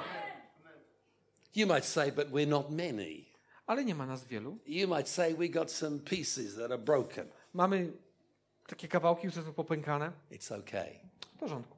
You 1.54 1.66
might 1.66 1.84
say, 1.84 2.12
but 2.12 2.28
we're 2.28 2.48
not 2.48 2.70
many. 2.70 3.24
Ale 3.66 3.84
nie 3.84 3.94
ma 3.94 4.06
nas 4.06 4.24
wielu. 4.24 4.58
You 4.66 4.88
might 4.88 5.08
say 5.08 5.34
we 5.34 5.48
got 5.48 5.72
some 5.72 5.98
pieces 5.98 6.54
that 6.56 6.70
are 6.70 6.78
broken. 6.78 7.28
Mamy 7.54 7.92
takie 8.66 8.88
kawałki, 8.88 9.28
które 9.28 9.44
są 9.44 9.52
popękane. 9.52 10.12
It's 10.30 10.58
okay. 10.60 10.98
W 11.20 11.38
porządku. 11.38 11.77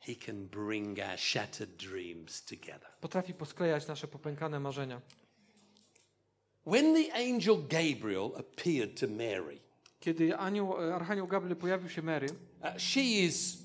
He 0.00 0.14
can 0.14 0.46
bring 0.46 1.00
our 1.00 1.18
shattered 1.18 1.76
dreams 1.76 2.42
together. 2.44 2.88
Potrafi 3.00 3.34
posklejać 3.34 3.86
nasze 3.86 4.08
popękane 4.08 4.60
marzenia. 4.60 5.00
When 6.66 6.94
the 6.94 7.12
angel 7.14 7.56
Gabriel 7.68 8.30
appeared 8.36 9.00
to 9.00 9.06
Mary, 9.08 9.58
Kiedy 10.00 10.36
anioł, 10.36 10.82
e, 10.82 10.94
Archanioł 10.94 11.26
Gabriel 11.26 11.56
pojawił 11.56 11.88
się 11.88 12.02
Mary, 12.02 12.26
uh, 12.62 12.78
she 12.78 13.00
is 13.00 13.58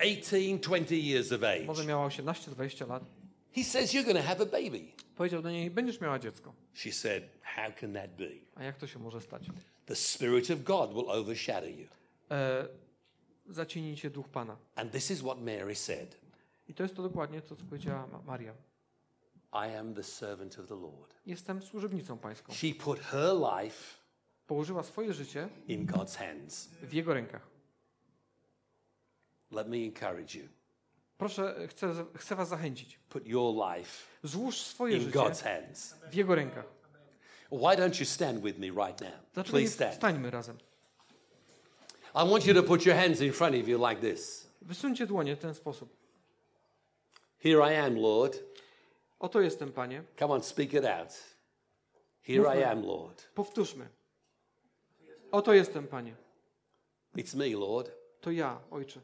18, 0.00 0.58
20 0.58 0.94
years 0.94 1.32
of 1.32 1.40
może 1.66 1.82
age. 1.82 1.88
miała 1.88 2.08
18-20 2.08 2.88
lat, 2.88 3.02
He 3.52 3.64
says, 3.64 3.92
You're 3.94 4.04
going 4.04 4.16
to 4.16 4.22
have 4.22 4.40
a 4.42 4.46
baby. 4.46 4.92
powiedział 5.16 5.42
do 5.42 5.50
niej, 5.50 5.70
będziesz 5.70 6.00
miała 6.00 6.18
dziecko. 6.18 6.54
She 6.74 6.92
said, 6.92 7.24
How 7.42 7.72
can 7.80 7.92
that 7.92 8.16
be? 8.16 8.28
A 8.54 8.64
jak 8.64 8.76
to 8.78 8.86
się 8.86 8.98
może 8.98 9.20
stać? 9.20 9.42
The 9.86 9.96
Spirit 9.96 10.50
of 10.50 10.62
God 10.62 10.90
will 10.94 11.10
overshadow 11.10 11.70
you. 11.70 11.86
E, 12.30 12.68
zacieni 13.50 13.96
cię 13.96 14.10
duch 14.10 14.28
Pana. 14.28 14.56
And 14.76 14.92
this 14.92 15.10
is 15.10 15.20
what 15.20 15.38
Mary 15.40 15.74
said 15.74 16.16
I 16.68 16.74
to 16.74 16.82
jest 16.82 16.96
to 16.96 17.02
dokładnie 17.02 17.42
to, 17.42 17.56
co 17.56 17.64
powiedziała 17.64 18.06
Ma- 18.06 18.22
Maria. 18.26 18.52
I 19.52 19.76
am 19.76 19.94
the 19.94 20.02
servant 20.02 20.58
of 20.58 20.66
the 20.68 20.74
Lord. 20.74 21.14
Jestem 21.26 21.62
służebnicą 21.62 22.18
pańską. 22.18 22.52
She 22.52 22.74
put 22.74 23.00
her 23.00 23.32
life 23.34 23.98
Położyła 24.46 24.82
swoje 24.82 25.12
życie 25.12 25.48
in 25.68 25.86
God's 25.86 26.16
hands. 26.16 26.68
w 26.82 26.92
jego 26.92 27.14
rękach. 27.14 27.46
Let 29.50 29.68
me 29.68 29.76
encourage 29.76 30.38
you. 30.38 30.48
Proszę, 31.18 31.68
chcę, 31.68 32.04
chcę 32.16 32.36
was 32.36 32.48
zachęcić. 32.48 32.98
Put 33.08 33.26
your 33.26 33.54
life 33.76 33.90
Złóż 34.22 34.60
swoje 34.60 34.96
in 34.96 35.02
życie 35.02 35.18
God's 35.18 35.42
hands. 35.44 35.94
w 36.10 36.14
jego 36.14 36.34
rękach. 36.34 36.66
Why 37.52 37.76
don't 37.76 38.00
you 38.00 38.06
stand 38.06 38.40
with 38.42 38.58
me 38.58 38.66
right 38.66 39.00
now? 39.00 39.12
Dlaczego 39.34 39.58
Please 39.58 39.74
stand. 39.74 39.92
wstańmy 39.92 40.30
razem? 40.30 40.58
I 42.14 42.22
want 42.22 42.46
you 42.46 42.54
to 42.54 42.62
put 42.62 42.86
your 42.86 42.94
hands 42.94 43.20
in 43.20 43.32
front 43.32 43.54
of 43.56 43.68
you 43.68 43.78
like 43.88 44.00
this. 44.00 44.46
Wysuńcie 44.62 45.06
dłonie 45.06 45.36
w 45.36 45.38
ten 45.38 45.54
sposób. 45.54 45.88
Here 47.38 47.60
I 47.60 47.74
am, 47.74 47.96
Lord. 47.98 48.42
Oto 49.20 49.40
jestem, 49.40 49.72
Panie. 49.72 50.02
Come 50.18 50.34
on, 50.34 50.42
speak 50.42 50.74
it 50.74 50.84
out. 50.84 51.12
Here 52.22 52.42
I 52.42 52.56
Mówmy. 52.56 52.70
am, 52.70 52.86
Lord. 52.86 53.28
Powtórzmy. 53.34 53.88
Oto 55.32 55.52
jestem, 55.52 55.86
Panie. 55.86 56.14
It's 57.16 57.34
me, 57.34 57.56
Lord. 57.56 57.90
To 58.20 58.30
ja, 58.30 58.60
Ojcze. 58.70 59.00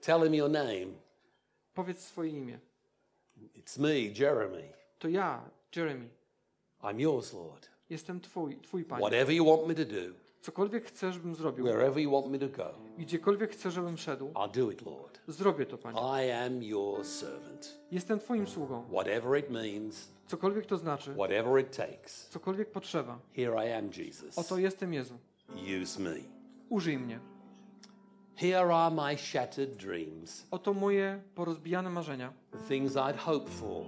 Tell 0.00 0.22
him 0.22 0.34
your 0.34 0.50
name. 0.50 0.86
Powiedz 1.74 2.06
swoje 2.06 2.30
imię. 2.30 2.58
It's 3.54 3.78
me, 3.78 3.94
Jeremy. 4.18 4.72
To 4.98 5.08
ja, 5.08 5.50
Jeremy. 5.76 6.08
I'm 6.82 7.00
yours, 7.00 7.32
Lord. 7.32 7.68
Jestem 7.90 8.20
Twój, 8.20 8.56
Twój 8.56 8.84
Panie. 8.84 9.00
Whatever 9.00 9.34
you 9.34 9.44
want 9.44 9.68
me 9.68 9.74
to 9.74 9.84
do, 9.84 10.14
Cokolwiek 10.48 10.84
chcesz, 10.84 11.14
żebym 11.14 11.34
zrobił, 11.34 11.64
wherever 11.66 12.02
you 12.02 12.10
want 12.10 12.26
me 12.26 12.38
to 12.38 12.48
go, 12.48 12.74
gdziekolwiek 12.98 13.50
chcesz, 13.52 13.74
żebym 13.74 13.96
szedł, 13.96 14.28
I'll 14.34 14.50
do 14.50 14.70
it, 14.70 14.82
Lord. 14.86 15.20
zrobię 15.26 15.66
to, 15.66 15.78
Panie. 15.78 16.00
I 16.26 16.30
am 16.30 16.62
your 16.62 17.04
servant. 17.04 17.78
Jestem 17.90 18.18
Twoim 18.18 18.46
sługą. 18.46 18.84
Whatever 18.90 19.38
it 19.40 19.50
means, 19.50 20.08
Cokolwiek 20.26 20.66
to 20.66 20.76
znaczy, 20.76 21.14
whatever 21.14 21.60
it 21.60 21.76
takes, 21.76 22.28
cokolwiek 22.28 22.70
potrzeba. 22.70 23.18
here 23.36 23.68
I 23.68 23.72
am, 23.72 23.90
Jesus. 23.98 24.38
Oto 24.38 24.58
jestem 24.58 24.92
Jezu. 24.94 25.14
Use 25.82 26.00
me. 26.02 26.16
Użyj 26.68 26.98
mnie. 26.98 27.20
Here 28.36 28.74
are 28.74 28.94
my 28.94 29.16
shattered 29.18 29.76
dreams, 29.76 30.46
Oto 30.50 30.74
moje 30.74 31.22
porozbijane 31.34 31.90
marzenia. 31.90 32.32
the 32.50 32.58
things 32.68 32.92
I'd 32.96 33.16
hoped 33.16 33.48
for 33.54 33.84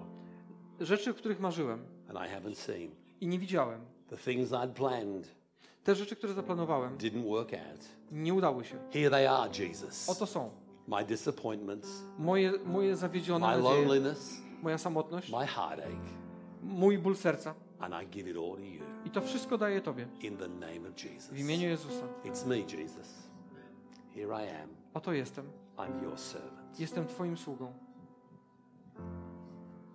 Rzeczy, 0.81 1.11
o 1.11 1.15
których 1.15 1.41
marzyłem 1.41 1.85
and 2.09 2.19
I 2.19 2.35
haven't 2.35 2.55
seen, 2.55 2.91
i 3.21 3.27
nie 3.27 3.39
widziałem. 3.39 3.81
the 4.09 4.17
things 4.17 4.51
I'd 4.51 4.73
planned 4.73 5.40
Te 5.85 5.95
rzeczy, 5.95 6.17
które 6.17 6.33
zaplanowałem, 6.35 6.99
didn't 6.99 7.29
work 7.29 7.53
out. 7.55 7.89
nie 8.13 8.35
udały 8.35 8.65
się. 8.65 8.77
Here 8.93 9.11
they 9.11 9.31
are, 9.31 9.51
Jesus. 9.59 10.09
Oto 10.09 10.27
są. 10.27 10.51
My 10.89 11.05
disappointments, 11.05 12.03
Moje, 12.19 12.53
moje 12.65 12.97
zawiedzione 12.97 13.47
my 13.47 13.63
nadzieje, 13.63 13.85
loneliness, 13.87 14.41
moja 14.63 14.79
samotność, 14.79 15.33
my 15.33 15.47
heartache, 15.47 15.91
mój 16.63 16.99
ból 16.99 17.17
serca. 17.17 17.55
and 17.81 17.95
I 18.03 18.07
give 18.07 18.31
it 18.31 18.37
all 18.37 18.55
to 18.57 18.61
you 18.63 18.83
I 19.07 19.11
to 19.11 19.21
wszystko 19.21 19.59
daję 19.59 19.81
Tobie. 19.81 20.09
in 20.23 20.37
the 20.37 20.49
name 20.49 20.89
of 20.89 20.97
Jesus. 21.05 21.31
W 21.31 21.39
imieniu 21.39 21.69
Jezusa. 21.69 22.07
It's 22.25 22.47
me, 22.47 22.57
Jesus. 22.57 23.29
Here 24.15 24.45
I 24.45 24.49
am. 24.63 24.69
Oto 24.95 25.13
jestem. 25.13 25.47
I'm 25.79 26.03
your 26.03 26.19
servant. 26.19 26.81
Jestem 26.81 27.07
Twoim 27.07 27.37
sługą. 27.37 27.73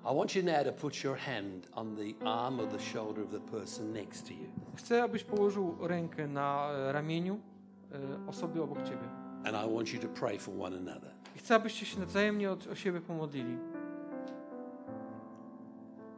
I 0.06 0.12
want 0.12 0.36
you 0.36 0.44
now 0.44 0.64
to 0.64 0.72
put 0.72 1.04
your 1.04 1.16
hand 1.16 1.68
on 1.74 1.96
the 1.96 2.16
arm 2.26 2.60
or 2.60 2.68
the 2.68 2.80
shoulder 2.80 3.24
of 3.24 3.32
the 3.32 3.40
person 3.40 3.94
next 3.94 4.28
to 4.28 4.34
you. 4.34 4.50
Chcę, 4.76 5.04
abyś 5.04 5.24
położył 5.24 5.88
rękę 5.88 6.28
na 6.28 6.70
ramieniu 6.92 7.40
osoby 8.28 8.62
obok 8.62 8.84
Ciebie. 8.84 9.10
And 9.46 9.56
I 9.56 9.76
want 9.76 9.94
you 9.94 10.00
to 10.00 10.08
pray 10.08 10.40
for 10.40 10.54
one 10.62 10.78
another. 10.78 11.12
I 11.36 11.40
chcę, 11.40 11.56
abyście 11.56 11.86
się 11.86 12.06
wzajemnie 12.06 12.52
od, 12.52 12.68
o 12.68 12.76
siebie 12.76 13.02
pomodlili. 13.02 13.58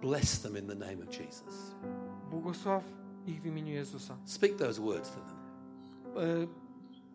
Bless 0.01 0.41
them 0.41 0.57
in 0.57 0.67
the 0.67 0.75
name 0.75 1.03
of 1.09 1.19
Jesus. 1.19 1.75
Błogosław 2.29 2.83
ich 3.27 3.41
w 3.41 3.45
imieniu 3.45 3.73
Jezusa. 3.73 4.17
Speak 4.25 4.57
those 4.57 4.81
words 4.81 5.11
to 5.11 5.19
them. 5.19 5.37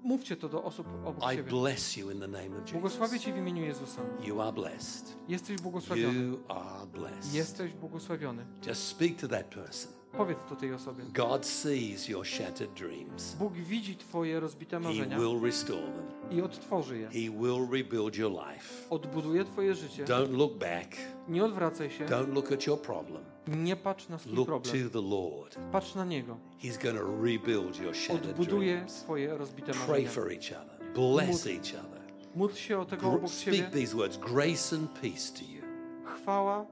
Mówcie 0.03 0.36
to 0.36 0.48
do 0.48 0.64
osób 0.64 0.86
obok 1.05 1.32
I 1.32 1.36
siebie. 1.36 1.50
bless 1.50 1.96
you 1.96 2.11
in 2.11 2.20
the 2.20 2.28
name 2.28 2.59
of 2.59 2.72
Błogosławię 2.72 3.12
Jesus. 3.12 3.26
Cię 3.26 3.32
w 3.32 3.36
imieniu 3.36 3.64
Jezusa. 3.64 4.03
You 4.24 4.40
are 4.40 4.53
blessed. 4.53 5.16
Jesteś 5.28 5.57
błogosławiony. 5.61 6.18
You 6.20 6.38
are 6.48 6.86
blessed. 6.86 7.34
Jesteś 7.34 7.72
błogosławiony. 7.72 8.46
Just 8.66 8.82
speak 8.86 9.16
to 9.20 9.28
that 9.28 9.46
person. 9.55 9.92
Powiedz 10.16 10.38
to 10.48 10.56
tej 10.56 10.72
osobie. 10.72 11.04
God 11.14 11.46
sees 11.46 12.08
your 12.08 12.26
shattered 12.26 12.74
dreams. 12.74 13.34
Bóg 13.38 13.52
widzi 13.52 13.96
Twoje 13.96 14.40
rozbite 14.40 14.76
He 14.76 14.82
marzenia 14.82 15.18
will 15.18 15.40
restore 15.42 15.82
them. 15.82 16.38
i 16.38 16.42
odtworzy 16.42 16.98
je. 16.98 17.06
He 17.08 17.30
will 17.40 17.68
rebuild 17.72 18.16
your 18.16 18.32
life. 18.32 18.86
Odbuduje 18.90 19.44
Twoje 19.44 19.74
życie. 19.74 20.04
Don't 20.04 20.36
look 20.36 20.52
back. 20.58 20.96
Nie 21.28 21.44
odwracaj 21.44 21.90
się. 21.90 22.06
Don't 22.06 22.34
look 22.34 22.52
at 22.52 22.66
your 22.66 22.80
problem. 22.80 23.24
Nie 23.48 23.76
patrz 23.76 24.08
na 24.08 24.18
swój 24.18 24.32
Look 24.32 24.46
problem. 24.46 24.84
to 24.84 24.90
the 24.90 25.08
Lord. 25.08 25.56
Patrz 25.72 25.94
na 25.94 26.04
Niego. 26.04 26.36
He's 26.62 26.82
going 26.82 26.98
to 26.98 27.22
rebuild 27.22 27.80
your 27.80 27.94
shattered 27.96 28.30
Odbuduje 28.30 28.74
dreams. 28.76 29.02
Twoje 29.02 29.36
rozbite 29.38 29.72
Pray 29.72 29.86
marzenia. 30.04 30.10
for 30.10 30.32
each 30.32 30.52
other. 30.52 30.92
Bless 30.94 31.46
each 31.46 31.74
other. 31.74 32.02
Módl 32.34 32.54
się 32.54 32.78
o 32.78 32.84
tego 32.84 33.02
Gr- 33.10 33.14
obok 33.16 33.30
Ciebie. 33.30 33.58
Speak 33.58 33.72
these 33.72 33.96
words 33.96 34.16
grace 34.18 34.76
and 34.76 34.90
peace 35.00 35.32
to 35.38 35.44
you 35.52 35.62
Chwała, 36.04 36.66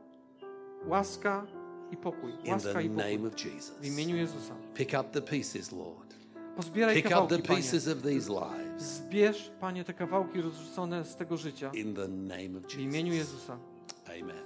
łaska 0.86 1.47
i 1.93 1.97
pokój. 1.97 2.30
in 2.45 2.53
Łaska 2.53 2.72
the 2.72 2.82
i 2.84 2.88
pokój. 2.88 3.05
name 3.12 3.28
of 3.28 3.34
W 3.34 3.45
Jesus. 3.45 3.84
imieniu 3.84 4.16
Jezusa. 4.16 4.55
Pick 4.74 4.95
up 5.01 5.11
the 5.12 5.22
pieces, 5.22 5.72
Lord. 5.72 6.11
Pozbieraj 6.57 6.95
Pick 6.95 7.07
up 7.07 7.12
kawałki, 7.12 7.36
the 7.36 7.43
Panie. 7.43 7.57
pieces 7.62 7.88
of 7.88 8.03
these 8.03 8.28
lives 8.32 8.82
Zbierz, 8.82 9.51
Panie, 9.61 9.84
te 9.84 9.95
kawałki 9.95 10.41
rozrzucone 10.43 11.05
z 11.05 11.16
tego 11.16 11.36
życia. 11.36 11.70
in 11.74 11.95
the 11.95 12.09
name 12.09 12.59
of 12.59 12.72
W 12.72 12.78
imieniu 12.80 13.12
Jesus. 13.14 13.32
Jezusa. 13.32 13.59
Amen. 14.07 14.43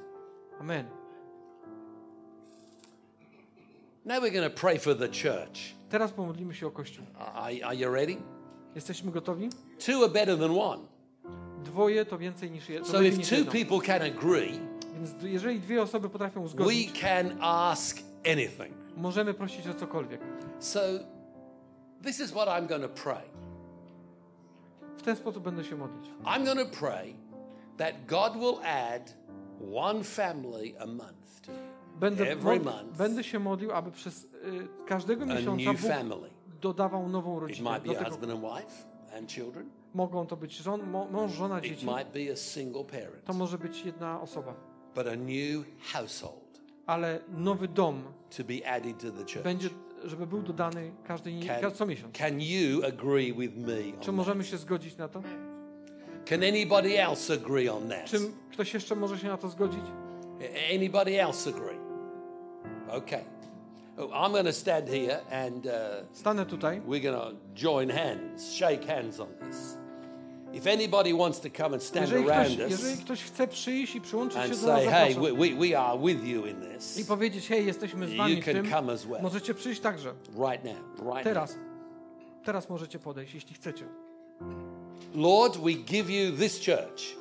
Amen. 0.60 0.86
Now 4.04 4.20
we're 4.20 4.30
going 4.32 4.44
to 4.44 4.50
pray 4.60 4.78
for 4.78 4.94
the 4.94 5.08
church. 5.08 5.74
Teraz 5.90 6.12
pomodlimy 6.12 6.54
się 6.54 6.66
o 6.66 6.70
Kościół. 6.70 7.04
Are, 7.18 7.64
are 7.64 7.76
you 7.76 7.92
ready? 7.94 8.16
Jesteśmy 8.74 9.12
gotowi? 9.12 9.48
Two 9.86 9.98
are 10.04 10.08
better 10.12 10.38
than 10.38 10.50
one. 10.58 10.82
Dwoje 11.64 12.04
to 12.04 12.18
więcej 12.18 12.50
niż 12.50 12.68
jedno. 12.68 12.88
So 12.88 13.02
if 13.02 13.18
two 13.44 13.50
people 13.52 13.80
can 13.86 14.02
agree, 14.02 14.58
Więc 14.94 15.14
jeżeli 15.22 15.60
dwie 15.60 15.82
osoby 15.82 16.08
potrafią 16.10 16.40
we 16.40 16.46
uzgodnić, 16.46 17.00
can 17.00 17.38
ask 17.40 17.98
anything. 18.32 18.74
Możemy 18.96 19.34
prosić 19.34 19.68
o 19.68 19.74
cokolwiek. 19.74 20.20
So, 20.58 20.80
this 22.04 22.20
is 22.20 22.30
what 22.30 22.48
I'm 22.48 22.66
going 22.66 22.82
to 22.82 23.02
pray. 23.02 23.22
W 24.96 25.02
ten 25.02 25.16
sposób 25.16 25.44
będę 25.44 25.64
się 25.64 25.76
modlić. 25.76 26.10
I'm 26.24 26.44
going 26.44 26.70
to 26.70 26.78
pray 26.78 27.14
that 27.76 27.94
God 28.06 28.32
will 28.36 28.58
add 28.64 29.14
one 29.74 30.04
family 30.04 30.74
a 30.80 30.86
month 30.86 31.40
to 31.46 31.52
you, 31.52 31.58
Będę, 32.00 32.30
Every 32.32 32.60
month. 32.60 32.96
będę 32.98 33.24
się 33.24 33.38
modlił, 33.38 33.72
aby 33.72 33.90
przez 33.90 34.24
y, 34.24 34.28
każdego 34.86 35.26
miesiąca 35.26 35.72
Bóg 35.72 35.80
family. 35.80 36.30
dodawał 36.60 37.08
nową 37.08 37.36
It 37.36 37.40
rodzinę. 37.42 37.70
might 37.70 37.88
be 37.92 38.00
a 38.00 38.04
husband 38.04 38.32
and 38.32 38.40
wife 38.40 38.84
and 39.18 39.32
children. 39.32 39.66
mogą 39.94 40.26
to 40.26 40.36
być 40.36 40.56
żon, 40.56 40.90
mąż, 41.10 41.32
żona, 41.32 41.58
It 41.58 41.64
dzieci. 41.64 41.86
might 41.86 42.08
be 42.12 42.32
a 42.32 42.36
single 42.36 42.84
parent. 42.84 43.24
To 43.24 43.32
może 43.32 43.58
być 43.58 43.84
jedna 43.84 44.20
osoba. 44.20 44.54
But 44.94 45.06
a 45.06 45.16
new 45.16 45.64
household 45.92 46.60
Ale 46.86 47.20
nowy 47.28 47.68
dom 47.68 48.02
to 48.36 48.44
be 48.44 48.66
added 48.66 48.98
to 48.98 49.10
the 49.10 49.24
church. 49.24 49.42
będzie, 49.44 49.68
żeby 50.04 50.26
był 50.26 50.42
dodany 50.42 50.92
każdy, 51.04 51.30
Can, 51.60 51.72
co 51.72 51.86
miesiąc. 51.86 52.16
can 52.16 52.40
you 52.40 52.84
agree 52.84 53.32
with 53.32 53.56
me 53.56 54.00
Czy 54.00 54.12
możemy 54.12 54.44
się 54.44 54.56
zgodzić 54.56 54.96
na 54.96 55.08
to? 55.08 55.22
Can 56.24 56.42
anybody 56.42 57.02
else 57.02 57.34
agree 57.34 57.68
on 57.68 57.88
that? 57.88 58.04
Czy 58.04 58.18
ktoś 58.52 58.74
jeszcze 58.74 58.94
może 58.94 59.18
się 59.18 59.28
na 59.28 59.36
to 59.36 59.48
zgodzić? 59.48 59.84
Anybody 60.74 61.22
else 61.22 61.50
agree? 61.50 61.78
Okay. 62.88 63.24
Oh, 63.96 64.08
I'm 64.12 64.32
going 64.32 64.46
to 64.46 64.52
stand 64.52 64.88
here 64.88 65.20
and 65.30 65.66
uh, 65.66 65.72
Stanę 66.12 66.46
tutaj. 66.46 66.80
we're 66.80 67.00
going 67.00 67.14
to 67.14 67.32
join 67.54 67.90
hands, 67.90 68.52
shake 68.54 68.84
hands 68.86 69.20
on 69.20 69.28
this. 69.40 69.76
If 70.54 70.72
anybody 70.72 71.16
wants 71.16 71.40
to 71.40 71.48
come 71.56 71.74
and 71.74 71.82
stand 71.82 72.06
Jeżeli 72.08 72.24
ktoś, 72.24 72.36
around 72.36 72.58
jeżeli 72.70 72.94
us 72.94 73.00
ktoś 73.04 73.22
chce 73.22 73.48
przyjść 73.48 73.94
i 73.94 74.00
przyłączyć 74.00 74.42
się 74.42 74.48
do 74.48 74.54
nas, 74.54 74.60
say, 74.60 74.86
hey, 74.86 75.14
zapraszam. 75.14 75.22
we, 75.38 75.48
we, 75.48 75.68
we 75.68 75.78
are 75.78 75.98
with 75.98 76.24
you 76.24 76.46
in 76.46 76.56
I 76.62 76.74
this, 76.78 77.06
powiedzieć, 77.06 77.48
hej, 77.48 77.66
jesteśmy 77.66 78.08
z 78.08 78.12
You 78.12 78.18
wami 78.18 78.42
w 78.42 78.44
can 78.44 78.54
tym, 78.54 78.70
come 78.70 78.92
as 78.92 79.06
well. 79.06 79.22
możecie 79.22 79.54
przyjść 79.54 79.80
także. 79.80 80.14
right 80.50 80.64
now, 80.64 81.06
right 81.06 81.24
Teraz. 81.24 81.56
Teraz 82.44 82.68
możecie 82.68 82.98
podejść, 82.98 83.34
jeśli 83.34 83.54
chcecie. 83.54 83.84
now. 84.40 84.50
Lord, 85.14 85.56
we 85.56 85.72
give 85.72 86.10
you 86.10 86.36
this 86.38 86.58
church. 86.66 87.16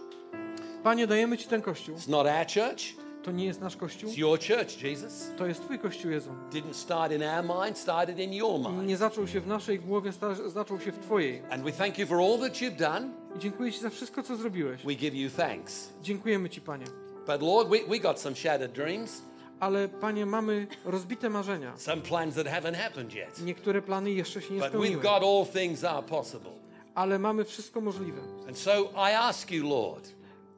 Panie, 0.84 1.07
dajemy 1.07 1.38
Ci 1.38 1.47
ten 1.47 1.61
kościół. 1.61 1.95
It's 1.95 2.09
not 2.09 2.27
our 2.27 2.45
church, 2.45 2.84
To 3.23 3.31
nie 3.31 3.45
jest 3.45 3.61
nasz 3.61 3.75
kościół, 3.77 4.09
it's 4.09 4.17
your 4.17 4.39
church, 4.39 4.81
Jesus. 4.84 5.31
to 5.38 5.45
jest 5.45 5.61
Twój 5.61 5.79
kościół, 5.79 6.11
Jezu. 6.11 6.29
Didn't 6.51 6.73
start 6.73 7.11
in 7.13 7.23
our 7.23 7.43
mind, 7.63 7.77
started 7.77 8.19
in 8.19 8.34
your 8.34 8.59
mind. 8.59 8.88
Nie 8.88 8.97
zaczął 8.97 9.27
się 9.27 9.41
w 9.41 9.47
naszej 9.47 9.79
głowie, 9.79 10.11
zaczął 10.47 10.79
się 10.79 10.91
w 10.91 10.99
Twojej. 10.99 11.41
And 11.49 11.63
we 11.63 11.71
thank 11.71 11.97
you 11.97 12.07
for 12.07 12.17
all 12.17 12.39
that 12.39 12.53
you've 12.53 12.75
done. 12.75 13.22
I 13.36 13.39
dziękuję 13.39 13.71
Ci 13.71 13.79
za 13.79 13.89
wszystko, 13.89 14.23
co 14.23 14.36
zrobiłeś. 14.36 14.84
We 14.86 14.95
give 14.95 15.13
you 15.15 15.29
thanks. 15.38 15.89
Dziękujemy 16.01 16.49
Ci, 16.49 16.61
Panie. 16.61 16.86
But 17.27 17.41
Lord, 17.41 17.69
we, 17.69 17.77
we 17.89 17.99
got 17.99 18.19
some 18.19 18.36
shattered 18.36 18.71
dreams, 18.71 19.21
Ale, 19.59 19.88
Panie, 19.88 20.25
mamy 20.25 20.67
rozbite 20.86 21.29
marzenia. 21.29 21.73
some 21.77 22.01
plans 22.01 22.36
that 22.36 22.47
haven't 22.47 22.75
happened 22.75 23.13
yet. 23.13 23.39
Niektóre 23.45 23.81
plany 23.81 24.11
jeszcze 24.11 24.41
się 24.41 24.53
nie 24.53 24.59
But 24.59 24.69
spełniły. 24.69 25.01
God, 25.01 25.23
all 25.23 25.45
things 25.53 25.84
are 25.84 26.03
possible. 26.03 26.51
Ale 26.95 27.19
mamy 27.19 27.43
wszystko 27.45 27.81
możliwe. 27.81 28.21
And 28.47 28.57
so 28.57 28.71
I 28.95 29.13
ask 29.13 29.51
you, 29.51 29.69
Lord, 29.69 30.09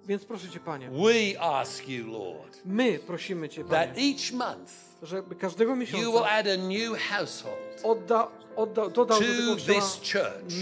Więc 0.06 0.26
proszę 0.26 0.50
Cię, 0.50 0.60
Panie. 0.60 0.90
we 0.90 1.42
ask 1.42 1.88
you, 1.88 2.12
Lord, 2.12 2.62
My 2.66 3.00
prosimy 3.00 3.50
Cię, 3.50 3.64
that 3.64 3.90
Panie, 3.90 4.12
each 4.14 4.32
month 4.34 4.72
żeby 5.04 5.36
każdego 5.36 5.72
you 5.72 5.78
will 5.78 5.86
miesiąca 6.02 6.30
add 6.30 6.48
a 6.48 6.58
new 6.58 7.00
household 7.10 7.82
odda, 7.84 8.28
odda, 8.56 8.90
dodał 8.90 9.20
do 9.20 9.56
tego 9.66 9.82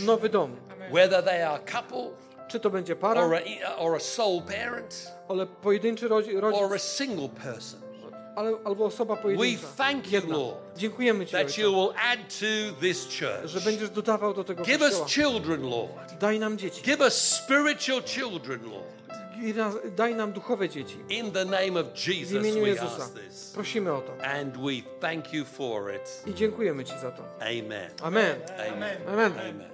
nowy 0.06 0.30
dom. 0.30 0.56
Whether 0.92 1.24
they 1.24 1.44
are 1.44 1.56
a 1.56 1.72
couple 1.82 2.10
Czy 2.48 2.60
to 2.60 2.70
będzie 2.70 2.96
para, 2.96 3.22
or 3.26 3.36
a, 3.36 3.76
or 3.78 3.96
a 3.96 4.00
sole 4.00 4.42
parent 4.42 5.12
ale 5.30 5.46
pojedynczy 5.46 6.10
rodzi- 6.10 6.38
or 6.38 6.46
a 6.46 6.50
rodzic, 6.52 6.82
single 6.82 7.30
person. 7.30 7.80
ale, 8.36 8.52
albo 8.66 8.86
osoba 8.86 9.16
pojedyncza. 9.16 9.68
We 9.68 9.74
thank 9.78 10.12
you. 10.12 10.22
Lord, 10.28 10.58
Dziękujemy 10.78 11.26
Ci, 11.26 11.32
That 11.32 11.42
Ojcze, 11.46 11.62
you 11.62 11.72
will 11.74 11.94
add 12.12 12.20
to 12.40 12.76
this 12.82 13.06
church. 13.20 13.46
że 13.46 13.62
będziesz 13.62 13.90
dodawał 13.90 14.34
do 14.34 14.44
tego 14.44 14.64
Give 14.64 14.82
us 14.82 15.00
kościoła. 15.00 15.10
children, 15.10 15.62
Lord. 15.70 16.14
Daj 16.20 16.40
nam 16.40 16.58
dzieci. 16.58 16.82
Give 16.84 17.02
us 17.02 17.14
spiritual 17.14 18.04
children, 18.04 18.60
Lord. 18.72 18.94
Daj 19.96 20.16
nam 20.16 20.32
duchowe 20.34 20.70
dzieci. 20.70 20.98
In 21.10 21.32
the 21.32 21.46
name 21.46 21.80
of 21.80 21.88
W 21.94 22.08
Jesus, 22.08 22.32
imieniu 22.34 22.62
we 22.62 22.68
Jezusa. 22.70 23.04
ask 23.04 23.14
this. 23.14 23.52
Prosimy 23.54 23.92
o 23.94 24.02
to. 24.02 24.14
And 24.26 24.58
we 24.58 24.72
thank 25.02 25.34
you 25.34 25.46
for 25.46 25.96
it. 25.96 26.24
I 26.28 26.34
dziękujemy 26.34 26.84
Ci 26.84 26.94
za 27.02 27.12
to. 27.12 27.24
Amen. 27.40 27.90
Amen. 28.02 28.36
Amen. 28.74 28.98
Amen. 29.08 29.32
Amen. 29.40 29.73